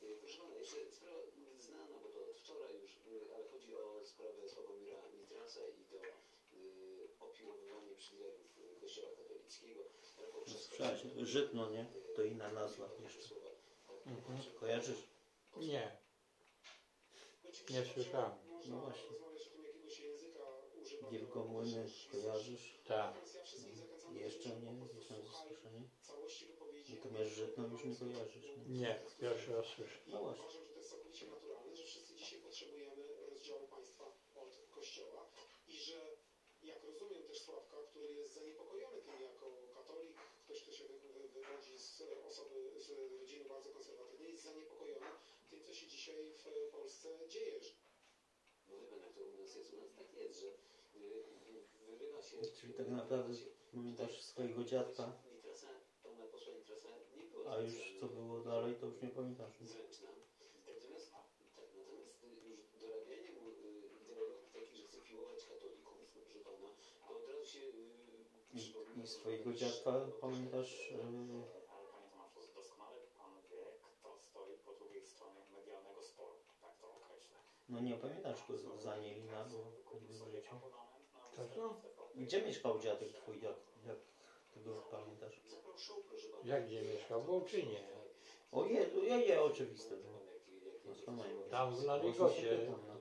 Y, 0.03 0.17
proszę 0.21 0.37
Pana, 0.41 0.55
jeszcze 0.55 0.91
sprawa 0.91 1.19
znana, 1.59 1.95
bo 2.03 2.09
to 2.09 2.19
od 2.29 2.37
wczoraj 2.37 2.73
już, 2.81 2.91
ale 3.35 3.45
chodzi 3.49 3.75
o 3.75 4.05
sprawę 4.05 4.49
Sławomira 4.49 5.01
Nitrasa 5.19 5.61
i 5.67 5.83
to 5.91 5.97
y, 5.97 7.09
opiłowywanie 7.19 7.95
przyderów 7.95 8.41
Kościoła 8.81 9.09
katolickiego. 9.17 9.81
Słyszałeś, 10.47 11.01
Żytno, 11.21 11.69
nie? 11.69 11.85
To 12.15 12.23
inna 12.23 12.51
nazwa 12.51 12.85
y, 12.85 13.03
jeszcze. 13.03 13.35
Mhm. 14.05 14.39
Kojarzysz? 14.59 15.03
Nie. 15.57 16.00
Nie 17.69 17.85
słyszałem. 17.93 18.31
No 18.67 18.79
właśnie. 18.79 19.11
Wielkomłyny 21.11 21.89
kojarzysz? 22.11 22.79
Tak. 22.87 23.13
Do 24.13 24.19
Jeszcze 24.19 24.49
nie? 24.49 24.71
całości 26.01 26.45
wypowiedzi. 26.45 26.93
Natomiast 26.95 27.31
Żytno 27.31 27.67
już 27.67 27.85
nie 27.85 27.95
kojarzysz. 27.95 28.45
Nie? 28.67 28.79
Nie, 28.79 28.99
pierwszy 29.19 29.53
raz 29.55 29.65
słyszę. 29.65 29.99
No 30.07 30.19
właśnie. 30.23 30.43
Uważam, 30.43 30.63
że 30.65 30.69
to 30.73 30.77
jest 30.79 30.89
całkowicie 30.89 31.25
naturalne, 31.27 31.75
że 31.75 31.83
wszyscy 31.83 32.15
dzisiaj 32.15 32.39
potrzebujemy 32.39 33.03
rozdziału 33.29 33.67
państwa 33.67 34.05
od 34.35 34.57
kościoła 34.71 35.25
i 35.67 35.77
że 35.79 36.17
jak 36.63 36.83
rozumiem 36.83 37.23
też 37.23 37.41
Sławka, 37.41 37.77
który 37.89 38.13
jest 38.13 38.33
zaniepokojony 38.33 39.01
tym 39.01 39.21
jako 39.21 39.45
katolik, 39.75 40.17
ktoś, 40.45 40.61
kto 40.63 40.71
się 40.71 40.83
wy, 40.87 40.99
wy, 41.13 41.27
wywodzi 41.27 41.79
z 41.79 42.03
osoby, 42.27 42.71
z 42.77 42.89
rodziny 43.19 43.45
bardzo 43.45 43.69
konserwatywnej, 43.69 44.31
jest 44.31 44.43
zaniepokojony 44.43 45.05
tym, 45.49 45.63
co 45.63 45.73
się 45.73 45.87
dzisiaj 45.87 46.33
w 46.67 46.71
Polsce 46.71 47.27
dzieje. 47.27 47.59
Że... 47.61 47.69
No 48.69 48.77
wie 48.77 48.87
pan, 48.87 48.99
jak 48.99 49.13
to 49.13 49.21
u 49.21 49.37
nas 49.41 49.55
jest, 49.55 49.73
u 49.73 49.77
nas 49.77 49.93
tak 49.95 50.13
jest, 50.13 50.39
że 50.39 50.47
y, 50.47 51.23
wyrywa 51.87 52.20
się... 52.20 52.20
Czyli 52.59 52.73
tak 52.73 52.89
naprawdę 52.89 53.33
pamiętasz 53.71 54.21
swojego 54.21 54.63
dziadka, 54.63 55.13
nie 56.05 56.15
a 57.49 57.57
już 57.59 57.99
co 57.99 58.07
było 58.07 58.39
dalej, 58.39 58.75
to 58.75 58.85
już 58.85 59.01
nie 59.01 59.09
pamiętasz. 59.09 59.61
tak, 61.55 61.65
y, 61.75 62.11
I, 68.53 69.01
i 69.03 69.07
swojego 69.07 69.53
dziadka 69.53 69.91
pamiętasz? 70.21 70.91
Tak 76.61 76.83
określę. 76.83 77.37
no 77.69 77.79
nie 77.79 77.95
pamiętasz 77.97 78.47
go 78.47 78.57
z- 78.57 78.83
za 78.83 78.97
Nielina, 78.97 79.45
bo 79.45 79.57
w 79.97 80.11
życiu. 80.25 80.55
To 81.35 81.47
co? 81.55 81.81
Gdzie 82.15 82.41
mieszkał 82.41 82.79
dziadek 82.79 83.11
twój, 83.13 83.41
jak, 83.41 83.55
jak 83.87 83.97
pamiętasz? 84.91 85.41
Show, 85.77 85.97
proszę 86.09 86.27
pana. 86.27 86.43
Jak 86.53 86.65
gdzie 86.65 86.81
mieszkał? 86.81 87.21
W 87.21 87.25
Wołczynie. 87.25 87.79
O 88.51 88.65
je, 88.65 88.81
je, 89.03 89.17
je 89.17 89.41
oczywiste. 89.41 89.95
No. 89.95 90.11
No, 91.07 91.13
mają? 91.13 91.41
Tam 91.49 91.75
w 91.75 91.79
pytam, 92.59 92.79
no. 92.87 92.95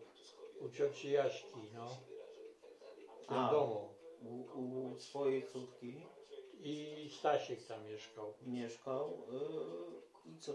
U 0.66 0.70
cioci 0.70 1.10
Jaśki, 1.10 1.60
no. 1.74 1.86
W 3.22 3.26
tym 3.26 3.36
A. 3.38 3.50
domu. 3.50 3.88
U, 4.22 4.60
u 4.60 4.98
swojej 5.00 5.46
córki 5.46 6.06
I 6.60 7.10
Stasiek 7.18 7.66
tam 7.66 7.86
mieszkał. 7.86 8.34
mieszkał 8.42 9.26
yy, 10.24 10.32
i 10.32 10.38
co? 10.38 10.52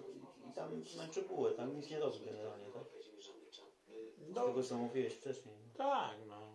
I 0.50 0.54
tam 0.56 0.84
męczy 0.98 1.22
bułę, 1.22 1.52
tam 1.52 1.76
nic 1.76 1.90
nie 1.90 2.00
robi 2.00 2.20
generalnie, 2.26 2.66
tak? 2.66 2.84
Z 4.18 4.30
No 4.30 4.48
tego 4.48 4.64
co 4.64 4.76
mówiłeś 4.78 5.14
wcześniej. 5.14 5.56
tak, 5.78 6.18
no. 6.28 6.55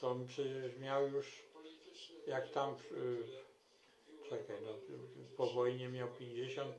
To 0.00 0.10
on 0.10 0.26
przecież 0.26 0.78
miał 0.78 1.08
już, 1.08 1.42
jak 2.26 2.50
tam, 2.50 2.74
y, 2.74 4.28
czekaj, 4.28 4.56
no, 4.62 4.72
po 5.36 5.46
wojnie 5.46 5.88
miał 5.88 6.08
50, 6.08 6.74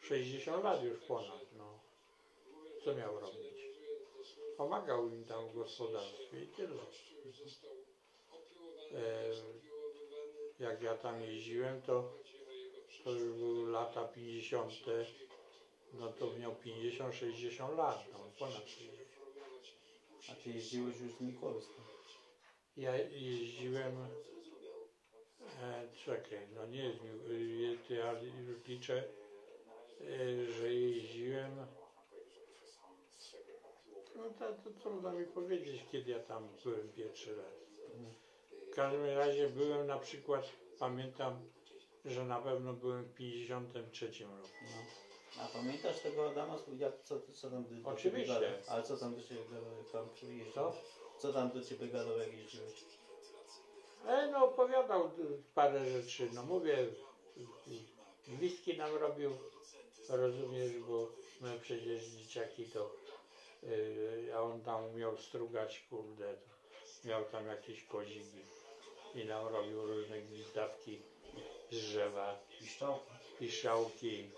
60 0.00 0.64
lat 0.64 0.84
już 0.84 0.98
ponad, 0.98 1.46
no. 1.58 1.78
Co 2.84 2.94
miał 2.94 3.20
robić? 3.20 3.54
Pomagał 4.56 5.08
im 5.08 5.24
tam 5.24 5.48
w 5.48 5.54
gospodarstwie 5.54 6.44
i 6.44 6.46
tyle. 6.46 6.82
E, 8.94 9.30
jak 10.60 10.82
ja 10.82 10.96
tam 10.96 11.22
jeździłem, 11.22 11.82
to, 11.82 12.12
to 13.04 13.12
już 13.12 13.38
były 13.38 13.70
lata 13.70 14.08
50, 14.08 14.72
no 15.92 16.12
to 16.12 16.32
miał 16.38 16.52
50-60 16.52 17.76
lat, 17.76 18.04
no 18.12 18.18
ponad 18.38 18.68
60. 18.68 18.98
A 20.32 20.34
ty 20.34 20.50
jeździłeś 20.50 21.00
już 21.00 21.12
z 21.12 21.20
Mikołajskim. 21.20 21.93
Ja 22.76 22.96
jeździłem, 22.96 24.06
e, 25.62 25.88
czekaj, 26.04 26.48
no 26.54 26.66
nie 26.66 26.84
jest 26.84 27.00
mi, 27.02 27.10
ja 27.94 28.12
już 28.12 28.68
liczę, 28.68 29.04
e, 30.00 30.44
że 30.52 30.74
jeździłem, 30.74 31.66
no 34.16 34.22
to, 34.38 34.52
to 34.52 34.70
trudno 34.70 35.12
mi 35.12 35.26
powiedzieć, 35.26 35.84
kiedy 35.92 36.10
ja 36.10 36.18
tam 36.18 36.48
byłem 36.64 36.92
pierwszy 36.92 37.36
raz. 37.36 37.54
W 38.72 38.74
każdym 38.74 39.04
razie 39.04 39.48
byłem 39.48 39.86
na 39.86 39.98
przykład, 39.98 40.44
pamiętam, 40.78 41.50
że 42.04 42.24
na 42.24 42.40
pewno 42.40 42.72
byłem 42.72 43.04
w 43.04 43.14
53 43.14 44.06
roku. 44.06 44.48
No. 44.62 45.04
A 45.42 45.48
pamiętasz 45.48 46.00
tego 46.00 46.30
Adama, 46.30 46.58
jak, 46.78 47.02
co, 47.02 47.20
co 47.32 47.50
tam 47.50 47.64
Oczywiście. 47.84 48.62
Ale 48.68 48.82
co 48.82 48.96
tam 48.96 49.14
tam 49.92 50.10
przyjeżdżał? 50.14 50.72
Co? 51.18 51.32
Tam 51.32 51.50
do 51.50 51.64
ciebie 51.64 51.86
gadał, 51.88 52.18
jak 52.18 52.32
jeździłeś? 52.32 52.84
E, 54.06 54.28
no 54.32 54.44
opowiadał 54.44 55.10
parę 55.54 55.90
rzeczy, 55.90 56.28
no 56.34 56.42
mówię, 56.42 56.76
whisky 58.28 58.76
nam 58.76 58.96
robił, 58.96 59.30
rozumiesz, 60.08 60.78
bo 60.88 61.08
my 61.40 61.58
przecież 61.60 62.04
dzieciaki 62.04 62.64
to, 62.64 62.90
y, 63.62 64.30
a 64.34 64.40
on 64.40 64.60
tam 64.60 64.84
umiał 64.84 65.18
strugać, 65.18 65.86
kurde, 65.90 66.34
to 66.34 67.08
miał 67.08 67.24
tam 67.24 67.46
jakieś 67.46 67.84
koziki 67.84 68.40
i 69.14 69.24
nam 69.24 69.46
robił 69.46 69.86
różne 69.86 70.20
gwizdawki 70.20 71.02
z 71.70 71.80
drzewa, 71.80 72.38
Piszczał? 72.60 72.98
piszczałki, 73.38 74.30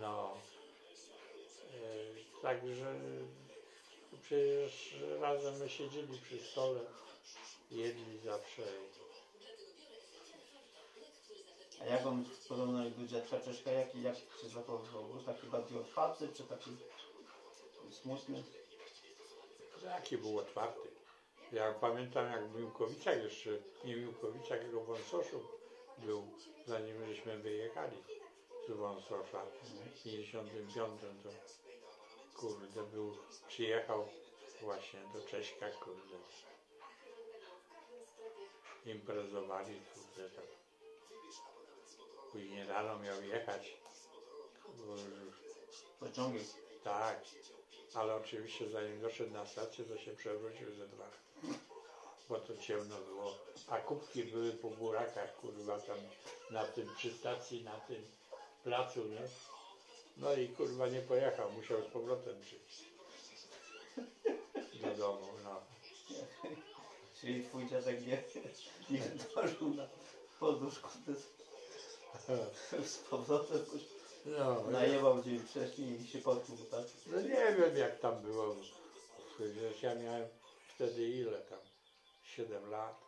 no, 0.00 0.36
e, 1.74 2.42
także 2.42 3.00
przecież 4.22 4.94
razem 5.20 5.56
my 5.56 5.68
siedzieli 5.68 6.18
przy 6.18 6.38
stole, 6.38 6.80
jedli 7.70 8.18
zawsze. 8.24 8.62
A 11.80 11.84
jak 11.84 12.06
on 12.06 12.24
w 12.24 12.48
porównaniu 12.48 12.90
do 12.90 13.06
dziadka 13.06 13.40
Czeszka, 13.40 13.70
jak, 13.70 13.94
jak 13.94 14.16
się 14.16 14.48
zachowywał? 14.48 15.04
Był 15.04 15.22
taki 15.22 15.46
bardziej 15.46 15.78
otwarty, 15.78 16.28
czy 16.34 16.44
taki 16.44 16.70
smutny? 17.90 18.42
Jaki 19.84 20.18
był 20.18 20.38
otwarty. 20.38 20.88
Ja 21.52 21.72
pamiętam 21.72 22.26
jak 22.26 22.48
w 22.48 22.60
Miłkowicach 22.60 23.22
jeszcze, 23.22 23.50
nie 23.84 23.96
Miłkowicach, 23.96 24.60
tylko 24.60 24.80
w 24.80 24.86
Wąsoszu 24.86 25.40
był, 25.98 26.28
zanim 26.66 27.06
żeśmy 27.06 27.38
wyjechali 27.38 27.96
z 28.68 28.72
Wąsosza 28.72 29.44
w 29.62 30.02
55 30.02 30.74
to 31.22 31.63
kurde 32.44 32.82
był, 32.82 33.16
przyjechał 33.48 34.08
właśnie 34.62 35.00
do 35.14 35.22
Cześka, 35.30 35.70
kurde. 35.70 36.16
Imprezowali, 38.86 39.80
kurde 39.94 40.30
tak. 40.30 40.44
Później 42.32 42.66
rano 42.66 42.98
miał 42.98 43.22
jechać. 43.22 43.76
Pociągiem. 46.00 46.44
tak, 46.84 47.20
ale 47.94 48.14
oczywiście 48.14 48.70
zanim 48.70 49.00
doszedł 49.00 49.32
na 49.32 49.46
stację, 49.46 49.84
to 49.84 49.98
się 49.98 50.12
przewrócił 50.12 50.74
ze 50.74 50.88
dwa. 50.88 51.10
Bo 52.28 52.40
to 52.40 52.56
ciemno 52.56 52.96
było. 52.96 53.34
A 53.68 53.78
kubki 53.78 54.24
były 54.24 54.52
po 54.52 54.70
burakach, 54.70 55.36
kurwa, 55.36 55.80
tam 55.80 55.98
na 56.50 56.64
tym, 56.64 56.94
przy 56.96 57.12
stacji, 57.12 57.64
na 57.64 57.80
tym 57.80 58.04
placu, 58.64 59.04
nie? 59.04 59.28
No 60.16 60.34
i 60.34 60.48
kurwa 60.48 60.88
nie 60.88 61.00
pojechał, 61.00 61.52
musiał 61.52 61.82
z 61.82 61.86
powrotem 61.86 62.40
przyjść. 62.40 62.84
Do 64.82 64.94
domu, 64.96 65.28
no. 65.44 65.60
Czyli 67.20 67.44
twój 67.44 67.66
dziadek 67.68 68.06
nie, 68.06 68.22
nie 68.90 69.02
zdążył 69.02 69.74
na 69.74 69.86
poduszku 70.40 70.88
z, 71.06 72.88
z 72.90 72.98
powrotem. 72.98 73.58
No, 74.26 74.62
Najebał 74.70 75.22
dzień 75.22 75.38
wcześniej 75.38 76.00
i 76.00 76.06
się 76.06 76.18
potłuł, 76.18 76.58
tak? 76.70 76.84
no 77.06 77.20
nie 77.20 77.56
wiem 77.58 77.76
jak 77.76 78.00
tam 78.00 78.22
było. 78.22 78.56
Przecież 79.34 79.82
ja 79.82 79.94
miałem 79.94 80.28
wtedy 80.68 81.08
ile 81.08 81.38
tam? 81.40 81.58
7 82.22 82.70
lat. 82.70 83.04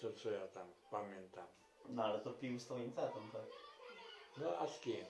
To 0.00 0.12
co 0.12 0.30
ja 0.30 0.48
tam 0.48 0.68
pamiętam. 0.90 1.46
No 1.88 2.04
ale 2.04 2.20
to 2.20 2.30
pił 2.30 2.58
z 2.58 2.64
twoim 2.64 2.92
tatą, 2.92 3.30
tak? 3.32 3.61
No 4.36 4.58
a 4.58 4.66
z 4.68 4.80
kim? 4.80 5.04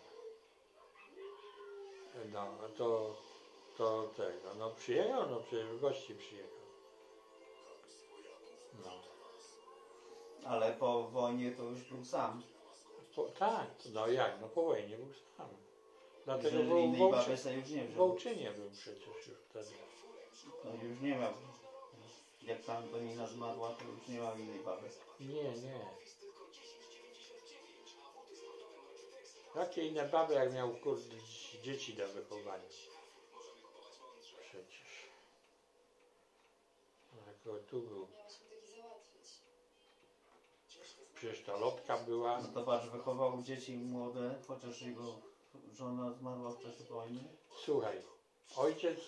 No 2.33 2.47
to, 2.79 3.17
to 3.77 4.11
tego, 4.17 4.55
no 4.59 4.71
przyjechał, 4.71 5.31
no 5.31 5.41
przecież 5.41 5.81
gości 5.81 6.15
przyjechał. 6.15 6.51
No. 8.85 8.91
Ale 10.45 10.73
po 10.73 11.03
wojnie 11.03 11.51
to 11.51 11.63
już 11.63 11.83
był 11.83 12.05
sam. 12.05 12.43
Po, 13.17 13.25
tak, 13.25 13.67
no 13.93 14.09
jak, 14.09 14.41
no 14.41 14.49
po 14.49 14.63
wojnie 14.63 14.97
był 14.97 15.13
sam. 15.37 15.49
Dlatego 16.25 16.51
Że 16.51 16.65
był 16.65 16.79
innej 16.79 17.01
Wołczy, 17.01 17.37
sobie 17.37 17.55
już 17.55 17.71
nie 17.71 17.85
wziął. 17.85 17.97
Wołczynie 17.97 18.51
był 18.51 18.71
przecież 18.71 19.07
już 19.07 19.39
wtedy. 19.51 19.71
No 20.65 20.85
już 20.85 21.01
nie 21.01 21.17
miał. 21.17 21.33
Jak 22.43 22.65
ta 22.65 22.77
Antonina 22.77 23.27
zmarła, 23.27 23.69
to 23.69 23.85
już 23.85 24.09
nie 24.09 24.21
ma 24.21 24.33
innej 24.35 24.61
baby. 24.61 24.89
Nie, 25.21 25.43
nie. 25.43 25.87
Jakie 29.57 29.87
inne 29.87 30.09
baby, 30.09 30.35
jak 30.35 30.55
miał 30.55 30.75
kurde 30.75 31.17
dzieci 31.63 31.95
do 31.95 32.09
wychowania? 32.09 32.69
Przecież. 34.21 35.09
Jak 37.27 37.65
tu 37.65 37.81
był. 37.81 38.09
Przecież 41.15 41.45
ta 41.45 41.57
lotka 41.57 41.99
była. 41.99 42.43
No 42.43 42.49
to 42.49 42.63
patrz, 42.63 42.89
wychował 42.89 43.43
dzieci 43.43 43.77
młode, 43.77 44.35
chociaż 44.49 44.83
jego 44.83 45.19
żona 45.73 46.13
zmarła 46.13 46.51
w 46.51 46.59
czasie 46.59 46.85
wojny. 46.85 47.25
Słuchaj, 47.65 48.03
ojciec, 48.57 48.99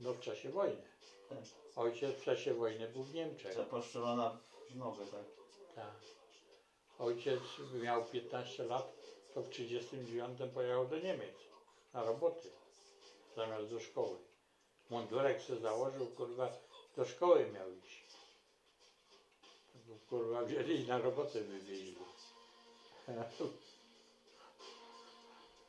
no 0.00 0.12
w 0.12 0.20
czasie 0.20 0.50
wojny. 0.50 0.82
Tak. 1.28 1.38
Ojciec 1.76 2.16
w 2.16 2.24
czasie 2.24 2.54
wojny 2.54 2.88
był 2.88 3.02
w 3.02 3.14
Niemczech. 3.14 3.54
Zaposzczelona 3.54 4.38
w 4.70 4.76
nogę, 4.76 5.06
tak? 5.06 5.24
Tak. 5.74 5.94
Ojciec 6.98 7.40
miał 7.82 8.04
15 8.04 8.64
lat, 8.64 8.99
to 9.34 9.42
w 9.42 9.50
39 9.50 10.38
pojechał 10.54 10.86
do 10.88 10.98
Niemiec 10.98 11.34
na 11.92 12.04
roboty 12.04 12.48
zamiast 13.36 13.70
do 13.70 13.80
szkoły. 13.80 14.16
Mundurek 14.90 15.42
sobie 15.42 15.60
założył, 15.60 16.06
kurwa, 16.06 16.48
do 16.96 17.04
szkoły 17.04 17.50
miał 17.50 17.72
iść. 17.72 18.04
Kurwa, 20.08 20.42
wzięli 20.42 20.80
i 20.80 20.88
na 20.88 20.98
robotę 20.98 21.40
wywieźli. 21.40 21.96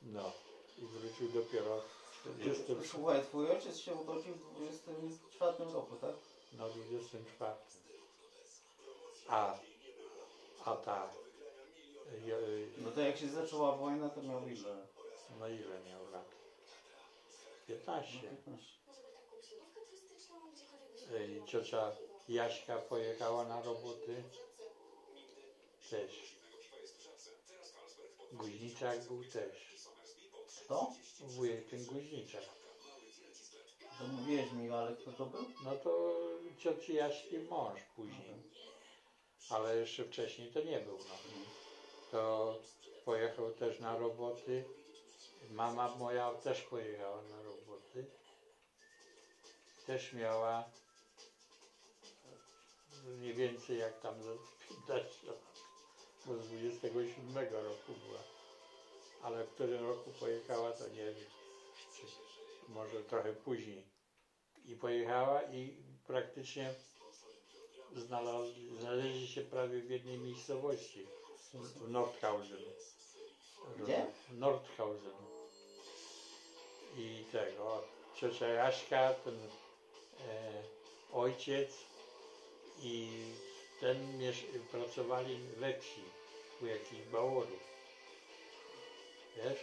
No. 0.02 0.32
I 0.78 0.86
wrócił 0.86 1.30
dopiero 1.30 1.82
w 1.82 2.20
40, 2.22 2.64
Słuchaj, 2.86 3.22
twój 3.22 3.52
ojciec 3.52 3.78
się 3.78 3.96
urodził 3.96 4.34
w 4.34 4.56
24 4.56 5.72
roku, 5.74 5.96
tak? 5.96 6.16
no, 6.58 6.70
24. 6.70 7.54
A, 9.28 9.58
a 10.66 10.76
ta, 10.76 11.10
jo- 12.26 12.38
No 12.78 12.92
to 12.92 13.02
jak 13.02 13.18
się 13.18 13.28
zaczęła 13.30 13.76
wojna, 13.78 14.10
to 14.10 14.22
miał 14.22 14.48
ile? 14.48 14.88
no 15.40 15.48
ile 15.48 15.80
miał 15.90 16.12
lat? 16.12 16.26
15. 17.68 18.20
15. 18.20 18.66
I 21.28 21.46
ciocia 21.46 21.92
Jaśka 22.30 22.78
pojechała 22.78 23.44
na 23.48 23.62
roboty. 23.62 24.24
Też. 25.90 26.36
Guźniczak 28.34 29.08
był 29.08 29.24
też. 29.24 29.72
Kto? 30.66 30.94
Wujek 31.20 31.70
ten 31.70 31.86
Guźniczak. 31.86 32.44
To 34.00 34.08
mówiłeś 34.08 34.52
mi, 34.52 34.70
ale 34.72 34.96
kto 34.96 35.12
to 35.12 35.26
był? 35.26 35.46
No 35.64 35.76
to 35.76 36.14
cioci 36.58 36.94
Jaśki 36.94 37.40
mąż 37.40 37.80
później. 37.96 38.36
Ale 39.50 39.78
jeszcze 39.78 40.04
wcześniej 40.06 40.52
to 40.52 40.62
nie 40.62 40.80
był. 40.80 40.98
No. 40.98 41.16
To 42.12 42.56
pojechał 43.06 43.52
też 43.52 43.80
na 43.80 43.98
roboty. 43.98 44.64
Mama 45.50 45.96
moja 45.96 46.34
też 46.34 46.62
pojechała 46.62 47.22
na 47.22 47.44
roboty. 47.44 48.06
Też 49.86 50.14
miała 50.14 50.70
mniej 53.04 53.34
więcej 53.34 53.80
jak 53.80 54.02
tam 54.02 54.24
za 54.24 54.32
15 54.70 55.28
lat. 55.28 55.38
Bo 56.26 56.38
z 56.38 56.48
27 56.48 57.54
roku 57.54 57.94
była. 58.08 58.20
Ale 59.24 59.44
w 59.44 59.50
którym 59.50 59.86
roku 59.88 60.12
pojechała 60.20 60.72
to 60.72 60.88
nie 60.88 61.06
wiem. 61.06 61.30
Może 62.68 63.04
trochę 63.04 63.34
później. 63.34 63.88
I 64.66 64.76
pojechała 64.76 65.44
i 65.44 65.84
praktycznie 66.08 66.74
znalazli, 67.96 68.80
znaleźli 68.80 69.28
się 69.28 69.42
prawie 69.42 69.82
w 69.82 69.90
jednej 69.90 70.18
miejscowości. 70.18 71.08
W 71.54 71.90
Nordhausen. 71.90 72.58
Gdzie? 73.80 74.06
W 74.30 74.38
Nordhausen. 74.38 75.12
I 76.98 77.26
tego, 77.32 77.84
ciocia 78.16 78.48
Jaśka, 78.48 79.14
ten 79.14 79.36
e, 79.36 80.64
ojciec 81.14 81.78
i 82.82 83.10
ten 83.80 84.20
pracowali 84.72 85.38
we 85.38 85.80
wsi 85.80 86.02
u 86.62 86.66
jakichś 86.66 87.02
bałorów. 87.12 87.72
Wiesz? 89.38 89.60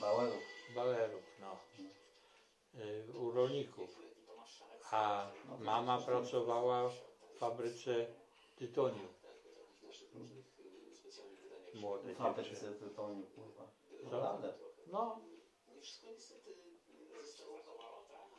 Bauerów. 0.00 0.42
Bauerów, 0.74 1.22
no. 1.40 1.56
Y, 2.80 3.18
U 3.18 3.30
rolników. 3.30 3.90
A 4.90 5.30
mama 5.58 5.98
pracowała 5.98 6.88
w 6.88 6.94
fabryce 7.38 8.06
tytoniu. 8.56 9.08
W 11.76 11.80
dziewczyny. 11.80 12.14
fabryce 12.14 12.72
tytoniu, 12.72 13.26
kurwa. 13.26 13.70
Co? 14.00 14.04
Naprawdę. 14.04 14.54
No, 14.86 15.20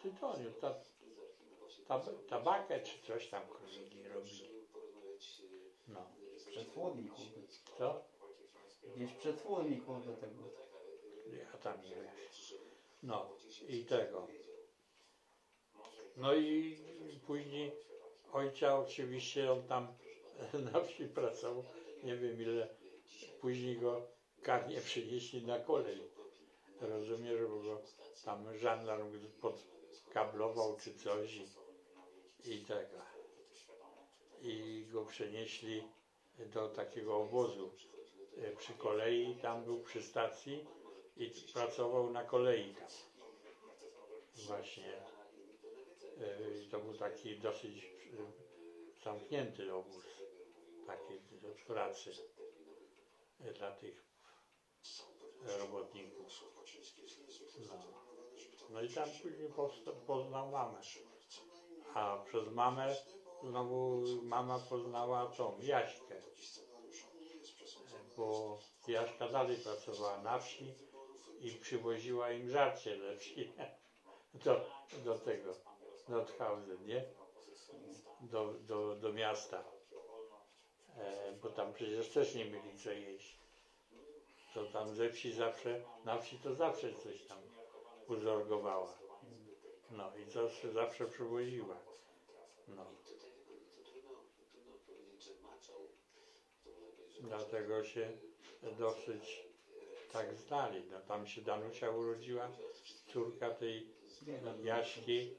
tytoniu, 0.03 0.51
ta, 0.61 0.73
ta, 1.87 1.99
tabakę 2.29 2.79
czy 2.79 3.01
coś 3.07 3.29
tam 3.29 3.41
króliki 3.47 4.03
robili. 4.07 4.49
No, 5.87 6.05
Przetwórnik, 6.51 7.11
kurde. 7.13 7.41
co? 7.77 8.03
Gdzieś 8.95 9.13
przetwórnik, 9.13 9.85
kurde, 9.85 10.13
tego. 10.13 10.43
Ja 11.51 11.57
tam 11.57 11.81
nie 11.81 11.95
wiem. 11.95 12.05
No 13.03 13.29
i 13.67 13.85
tego. 13.85 14.27
No 16.17 16.33
i 16.35 16.77
później 17.27 17.71
ojca 18.33 18.79
oczywiście 18.79 19.51
on 19.51 19.63
tam 19.67 19.87
na 20.73 20.81
wsi 20.81 21.05
pracował. 21.05 21.63
Nie 22.03 22.15
wiem 22.17 22.41
ile 22.41 22.67
później 23.41 23.77
go 23.77 24.07
karnie 24.43 24.81
przynieśli 24.81 25.45
na 25.45 25.59
kolej. 25.59 26.01
Rozumiesz, 26.81 27.41
bo 27.49 27.59
go 27.59 27.81
tam 28.25 28.57
żandarm 28.57 29.11
podkablował 29.41 30.77
czy 30.77 30.93
coś 30.95 31.35
i, 32.45 32.51
i 32.53 32.65
tego. 32.65 32.97
I 34.41 34.85
go 34.91 35.05
przenieśli 35.05 35.83
do 36.53 36.69
takiego 36.69 37.17
obozu 37.17 37.71
e, 38.37 38.51
przy 38.55 38.73
kolei, 38.73 39.35
tam 39.41 39.63
był 39.63 39.81
przy 39.81 40.01
stacji 40.03 40.65
i 41.17 41.31
pracował 41.53 42.09
na 42.09 42.23
kolei 42.23 42.75
tam. 42.75 42.87
Właśnie. 44.35 44.93
e, 44.97 46.69
To 46.71 46.79
był 46.79 46.93
taki 46.93 47.39
dosyć 47.39 47.83
e, 47.83 49.03
zamknięty 49.03 49.73
obóz, 49.73 50.05
taki 50.87 51.19
do 51.41 51.47
pracy 51.67 52.11
dla 53.39 53.71
tych 53.71 54.07
robotników. 55.59 56.43
No, 57.67 57.75
no 58.69 58.81
i 58.81 58.89
tam 58.89 59.09
później 59.23 59.49
poznał 60.07 60.51
mamę. 60.51 60.81
A 61.93 62.23
przez 62.25 62.47
mamę 62.53 62.95
znowu 63.43 64.03
mama 64.23 64.59
poznała 64.59 65.25
tą 65.25 65.59
Jaśkę. 65.59 66.21
Bo 68.17 68.59
Jaśka 68.87 69.29
dalej 69.29 69.57
pracowała 69.57 70.21
na 70.21 70.39
wsi 70.39 70.73
i 71.39 71.51
przywoziła 71.51 72.31
im 72.31 72.49
żarcie 72.49 72.99
ze 72.99 73.17
wsi 73.17 73.53
do, 74.45 74.65
do 75.05 75.19
tego, 75.19 75.53
do 75.53 76.15
Nordhausen, 76.15 76.85
nie? 76.85 77.05
Do, 78.21 78.53
do, 78.53 78.95
do 78.95 79.13
miasta. 79.13 79.76
E, 80.97 81.31
bo 81.41 81.49
tam 81.49 81.73
przecież 81.73 82.09
też 82.09 82.35
nie 82.35 82.45
mieli 82.45 82.79
co 82.83 82.91
jeść. 82.91 83.37
To 84.53 84.65
tam 84.65 84.95
ze 84.95 85.09
wsi 85.09 85.33
zawsze, 85.33 85.81
na 86.05 86.17
wsi 86.17 86.37
to 86.37 86.55
zawsze 86.55 86.93
coś 86.93 87.25
tam 87.25 87.39
uzorgowała. 88.07 88.97
No 89.91 90.11
i 90.17 90.31
się 90.61 90.71
zawsze 90.71 91.05
przywoziła. 91.05 91.77
No. 92.67 92.85
Dlatego 97.21 97.83
się 97.83 98.11
dosyć 98.79 99.47
tak 100.13 100.35
znali. 100.35 100.83
No, 100.91 101.01
tam 101.01 101.27
się 101.27 101.41
Danusia 101.41 101.89
urodziła, 101.89 102.49
córka 103.13 103.49
tej 103.49 103.87
Jaśki, 104.63 105.35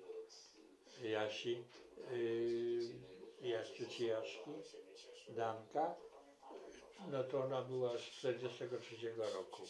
Jasi, 1.03 1.65
yy, 2.11 3.49
Jaś, 3.49 4.01
Jaszki, 4.01 4.51
Danka. 5.29 5.95
No 7.11 7.25
to 7.25 7.45
ona 7.45 7.63
była 7.63 7.99
z 7.99 8.01
43 8.01 9.15
roku. 9.17 9.63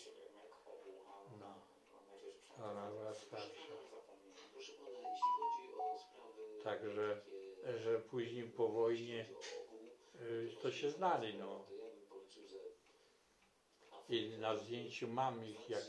No. 1.41 1.55
Ona 2.65 2.91
była 2.91 3.15
starsza. 3.15 3.69
Także, 6.65 7.21
że 7.79 8.01
później 8.01 8.45
po 8.45 8.69
wojnie 8.69 9.27
y, 10.21 10.57
to 10.63 10.71
się 10.71 10.91
znali, 10.91 11.39
no. 11.39 11.65
I 14.09 14.39
na 14.39 14.57
zdjęciu 14.57 15.09
mam 15.09 15.45
ich, 15.45 15.71
jak 15.71 15.85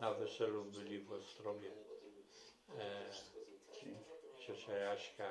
na 0.00 0.14
weselu 0.14 0.64
byli 0.64 0.98
w 0.98 1.12
Ostrowie. 1.12 1.70
E, 2.78 3.10
ciocia 4.38 4.72
Jaśka 4.72 5.30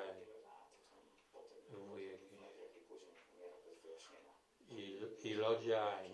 wujek 1.70 2.20
jak 2.32 2.76
i 2.76 2.80
później 2.88 3.22
umiera 3.34 3.56
bez 3.66 3.78
wyjaśnienia. 3.82 4.34
i, 4.68 5.28
i 5.28 5.29
Lodzia 5.40 5.98
i, 6.04 6.12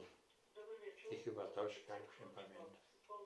i 1.14 1.18
chyba 1.18 1.46
Tośka, 1.46 1.98
już 1.98 2.20
nie 2.20 2.26
pamiętam. 2.34 2.66
No. 3.08 3.16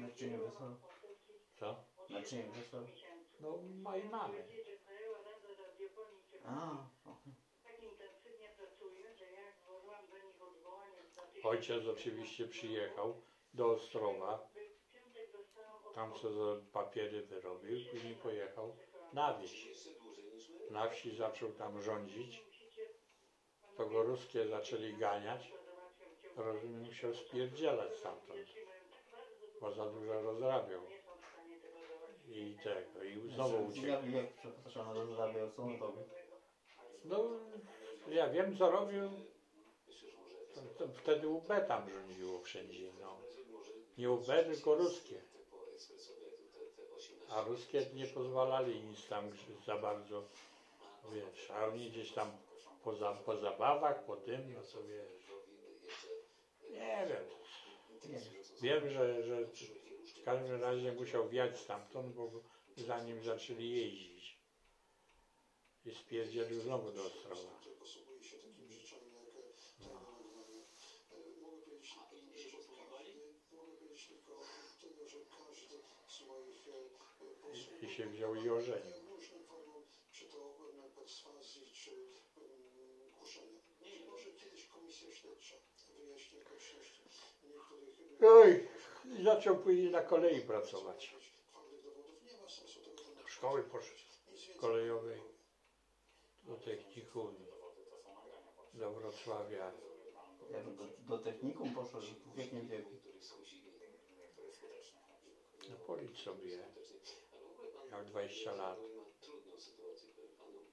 Na 0.00 0.10
czyje 0.10 0.38
wesele? 0.38 0.74
Co? 1.54 1.76
Na 2.10 2.22
czyje 2.22 2.42
wesele? 2.42 2.86
No 3.40 3.58
mojej 3.82 4.04
mamy. 4.08 4.44
A, 6.46 6.76
Ojciec 11.44 11.86
oczywiście 11.86 12.48
przyjechał 12.48 13.22
do 13.54 13.66
Ostrowa. 13.70 14.48
Tam 15.94 16.12
co 16.14 16.32
za 16.32 16.62
papiery 16.72 17.22
wyrobił, 17.22 17.78
później 17.90 18.14
pojechał 18.14 18.76
na 19.12 19.38
wieś. 19.38 19.68
Na 20.72 20.88
wsi 20.88 21.16
zaczął 21.16 21.52
tam 21.52 21.82
rządzić. 21.82 22.42
To 23.76 23.86
go 23.86 24.02
ruskie 24.02 24.48
zaczęli 24.48 24.94
ganiać. 24.94 25.52
Rozumiem, 26.36 26.82
musiał 26.82 27.14
spierdzielać 27.14 27.96
stamtąd, 27.96 28.40
bo 29.60 29.72
za 29.72 29.86
dużo 29.86 30.22
rozrabiał. 30.22 30.82
I 32.28 32.56
tego, 32.64 33.04
i 33.04 33.30
znowu 33.34 33.66
uciekł. 33.66 33.86
Jak, 33.86 34.32
przepraszam, 34.32 34.96
rozrabiał, 34.96 35.50
co 35.50 35.62
on 35.62 35.80
robił? 35.80 36.04
No, 37.04 37.24
ja 38.08 38.28
wiem 38.28 38.56
co 38.56 38.70
robił. 38.70 39.10
To, 40.54 40.60
to 40.78 40.92
wtedy 40.92 41.28
UB 41.28 41.48
tam 41.68 41.90
rządziło 41.90 42.40
wszędzie, 42.40 42.92
no. 43.00 43.18
Nie 43.98 44.10
UB, 44.10 44.26
tylko 44.26 44.74
ruskie. 44.74 45.22
A 47.28 47.42
ruskie 47.42 47.86
nie 47.94 48.06
pozwalali 48.06 48.82
nic 48.82 49.08
tam 49.08 49.30
za 49.66 49.78
bardzo, 49.78 50.24
wiesz, 51.10 51.50
a 51.50 51.66
oni 51.66 51.90
gdzieś 51.90 52.12
tam 52.12 52.32
po, 52.84 52.94
za, 52.94 53.12
po 53.12 53.36
zabawach, 53.36 54.04
po 54.04 54.16
tym, 54.16 54.54
no 54.54 54.60
to 54.62 54.82
wiesz. 54.82 55.22
Nie 56.70 57.06
wiem. 57.08 57.24
Wiem, 58.62 58.90
że, 58.90 59.22
że 59.22 59.46
w 60.20 60.24
każdym 60.24 60.60
razie 60.60 60.92
musiał 60.92 61.28
wiać 61.28 61.58
stamtąd, 61.58 62.14
bo 62.14 62.30
zanim 62.76 63.24
zaczęli 63.24 63.70
jeździć. 63.70 64.38
I 65.84 65.94
spierdzielił 65.94 66.60
znowu 66.60 66.92
do 66.92 67.04
Ostrowa. 67.04 67.60
No. 69.80 70.02
I 77.82 77.90
się 77.90 78.06
wziął 78.06 78.34
i 78.34 78.50
ożenił. 78.50 79.01
Oj, 88.22 88.68
i 89.18 89.24
zaczął 89.24 89.56
później 89.56 89.90
na 89.90 90.02
kolei 90.02 90.40
pracować. 90.40 91.14
Do 93.22 93.28
szkoły 93.28 93.62
poszedł 93.62 94.00
kolejowej, 94.60 95.20
do 96.42 96.56
technikum, 96.56 97.34
do 98.74 98.92
Wrocławia. 98.92 99.72
Ja 100.50 100.62
do, 100.62 100.84
do 101.08 101.18
technikum 101.18 101.74
poszedł 101.74 102.06
w 102.06 102.34
wiekiem 102.36 102.68
wieku. 102.68 102.90
No 105.70 105.76
policz 105.86 106.24
sobie, 106.24 106.58
miał 107.90 108.04
20 108.04 108.54
lat. 108.54 108.78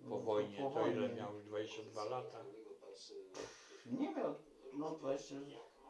Po 0.09 0.19
wojnie 0.19 0.57
po 0.57 0.69
to 0.69 0.87
ile 0.87 0.99
wojnie. 0.99 1.15
miał? 1.15 1.39
22 1.39 2.05
lata. 2.05 2.45
Nie 3.89 4.09
miał, 4.15 4.35
no 4.73 4.91
20, 4.91 5.35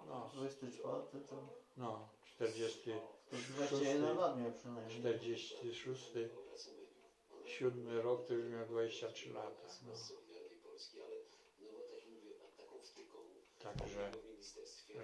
No, 0.07 0.29
24 0.33 1.25
to, 1.29 1.35
no 1.77 2.09
40, 2.23 2.91
to 3.29 3.37
21 3.37 4.17
lat 4.17 4.39
miał 4.39 4.51
przynajmniej. 4.53 4.99
46, 4.99 6.13
7 7.45 7.99
rok 7.99 8.27
to 8.27 8.33
już 8.33 8.49
miał 8.51 8.65
23 8.65 9.33
lata. 9.33 9.67
No. 9.87 9.93
Także, 13.59 14.11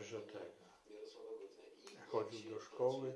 że 0.02 0.22
tego. 0.22 0.66
Chodził 2.08 2.52
do 2.52 2.60
szkoły, 2.60 3.14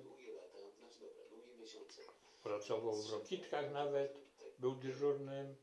pracował 2.44 2.96
w 2.96 3.12
Rokitkach 3.12 3.72
nawet, 3.72 4.18
był 4.60 4.76
dyżurnym. 4.76 5.56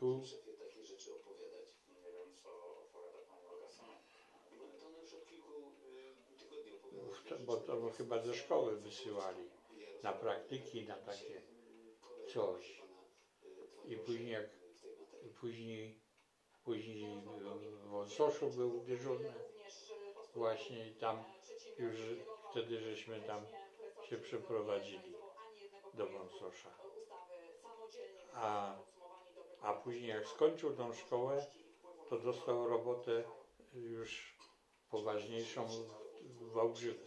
Tu 0.00 0.22
Nie 1.88 2.12
wiem, 2.12 2.36
co 2.44 2.80
opowiada 2.80 3.18
pani 3.28 3.46
Olga 3.46 3.68
sama. 3.70 3.98
w 3.98 4.08
te- 6.90 7.11
bo 7.46 7.56
to 7.56 7.90
chyba 7.90 8.22
ze 8.22 8.34
szkoły 8.34 8.76
wysyłali 8.76 9.50
na 10.02 10.12
praktyki, 10.12 10.86
na 10.88 10.96
takie 10.96 11.42
coś. 12.34 12.82
I 13.88 13.96
później 13.96 14.32
jak 14.32 14.62
później, 15.40 16.00
później 16.64 17.22
w 17.84 17.88
Wąsoszu 17.88 18.50
był 18.50 18.80
dyżurny. 18.80 19.32
Właśnie 20.34 20.88
i 20.88 20.94
tam 20.94 21.24
już 21.78 21.96
wtedy 22.50 22.80
żeśmy 22.80 23.20
tam 23.20 23.46
się 24.02 24.16
przeprowadzili 24.16 25.14
do 25.94 26.06
Wąsosza. 26.06 26.70
A, 28.34 28.76
a 29.62 29.72
później 29.72 30.10
jak 30.10 30.28
skończył 30.28 30.76
tą 30.76 30.92
szkołę, 30.92 31.46
to 32.08 32.18
dostał 32.18 32.68
robotę 32.68 33.24
już 33.72 34.36
poważniejszą 34.90 35.68
w 36.22 36.52
Wałbrzychu 36.52 37.04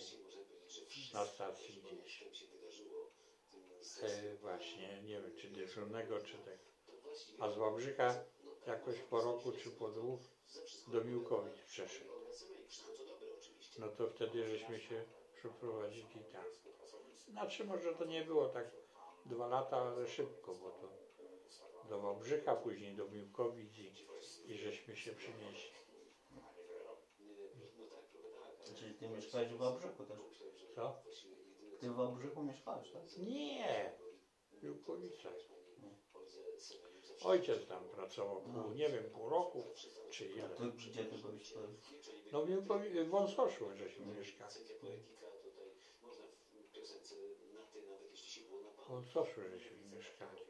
na 1.13 1.25
stacji 1.25 1.81
gdzieś. 1.81 2.23
E, 4.03 4.35
właśnie, 4.35 5.01
nie 5.03 5.21
wiem 5.21 5.35
czy 5.35 5.49
dyżurnego, 5.49 6.19
czy 6.19 6.37
tak. 6.37 6.59
A 7.39 7.51
z 7.51 7.57
Wałbrzycha 7.57 8.15
jakoś 8.67 8.99
po 8.99 9.21
roku 9.21 9.51
czy 9.51 9.71
po 9.71 9.89
dwóch 9.89 10.19
do 10.87 11.03
Miłkowic 11.03 11.61
przeszedł. 11.61 12.11
No 13.79 13.87
to 13.87 14.07
wtedy 14.07 14.47
żeśmy 14.47 14.79
się 14.79 15.05
przeprowadzili 15.35 16.25
tam. 16.31 16.45
Znaczy 17.31 17.65
może 17.65 17.93
to 17.93 18.05
nie 18.05 18.25
było 18.25 18.49
tak 18.49 18.71
dwa 19.25 19.47
lata, 19.47 19.77
ale 19.77 20.07
szybko, 20.07 20.55
bo 20.55 20.69
to 20.71 20.89
do 21.89 21.99
Wałbrzycha, 21.99 22.55
później 22.55 22.95
do 22.95 23.07
Miłkowic 23.07 23.77
i, 23.77 23.91
i 24.51 24.57
żeśmy 24.57 24.95
się 24.95 25.11
przynieśli. 25.11 25.75
Czyli 28.75 28.93
ty 29.05 29.11
mieszkałeś 29.15 29.49
w 29.49 29.57
Wałbrzychu 29.57 30.03
też. 30.03 30.19
Co? 30.75 31.01
Ty 31.79 31.89
w 31.89 31.95
Wałbrzychu 31.95 32.43
mieszkałeś, 32.43 32.91
tak? 32.91 33.17
Nie, 33.17 33.91
w 34.51 34.63
Miłkowicach. 34.63 35.33
Ojciec 37.23 37.67
tam 37.67 37.89
pracował 37.89 38.41
pół, 38.41 38.73
nie 38.73 38.89
wiem, 38.89 39.03
pół 39.03 39.29
roku, 39.29 39.63
czy 40.11 40.25
ile. 40.25 40.49
To 40.49 40.63
gdzie 40.65 41.05
ty 41.05 41.17
byłeś? 41.17 41.53
No 42.31 42.45
w 42.45 42.49
w 43.05 43.09
Wąsoszu 43.09 43.65
żeśmy 43.75 44.05
mieszkali. 44.05 44.55
W 48.77 48.89
Wąsoszu 48.89 49.41
żeśmy 49.49 49.77
mieszkali. 49.95 50.41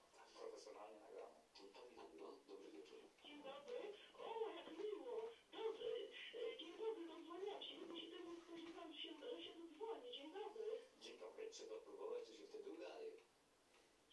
trzeba 11.55 11.77
próbować, 11.87 12.23
to 12.27 12.33
się 12.37 12.47
wtedy 12.49 12.71
udaje. 12.77 13.11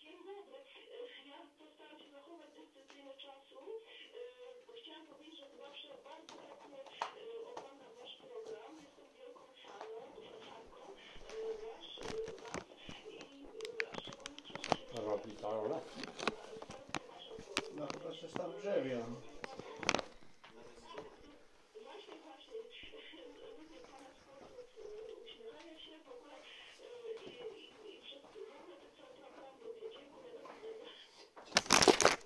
Dzień 0.02 0.18
dobry. 0.30 0.58
E, 0.58 1.28
ja 1.32 1.40
postaram 1.60 2.00
się 2.00 2.10
zachować 2.12 2.50
dyscyplinę 2.60 3.14
czasu, 3.26 3.60
e, 4.18 4.22
bo 4.68 4.74
chciałam 4.74 5.08
powiedzieć, 5.08 5.36
że 5.40 5.48
zawsze 5.58 5.88
bardzo 6.04 6.34
chętnie 6.42 6.78
e, 6.78 7.48
oglądam 7.52 7.92
Wasz 8.00 8.16
program. 8.28 8.74
Jestem 8.86 9.08
wielką 9.18 9.44
faną, 9.64 10.00
fanką 10.50 10.84
Wasz, 11.62 12.00
Was 12.42 12.66
i 13.10 13.20
szczególnie 14.02 14.42
cieszę 14.48 14.76
się, 14.78 15.02
Robi 15.06 15.32
tak. 15.32 15.42
to, 15.42 15.82
No 17.76 17.88
proszę, 17.88 18.28
tam 18.28 18.52
drzewiam. 18.60 19.31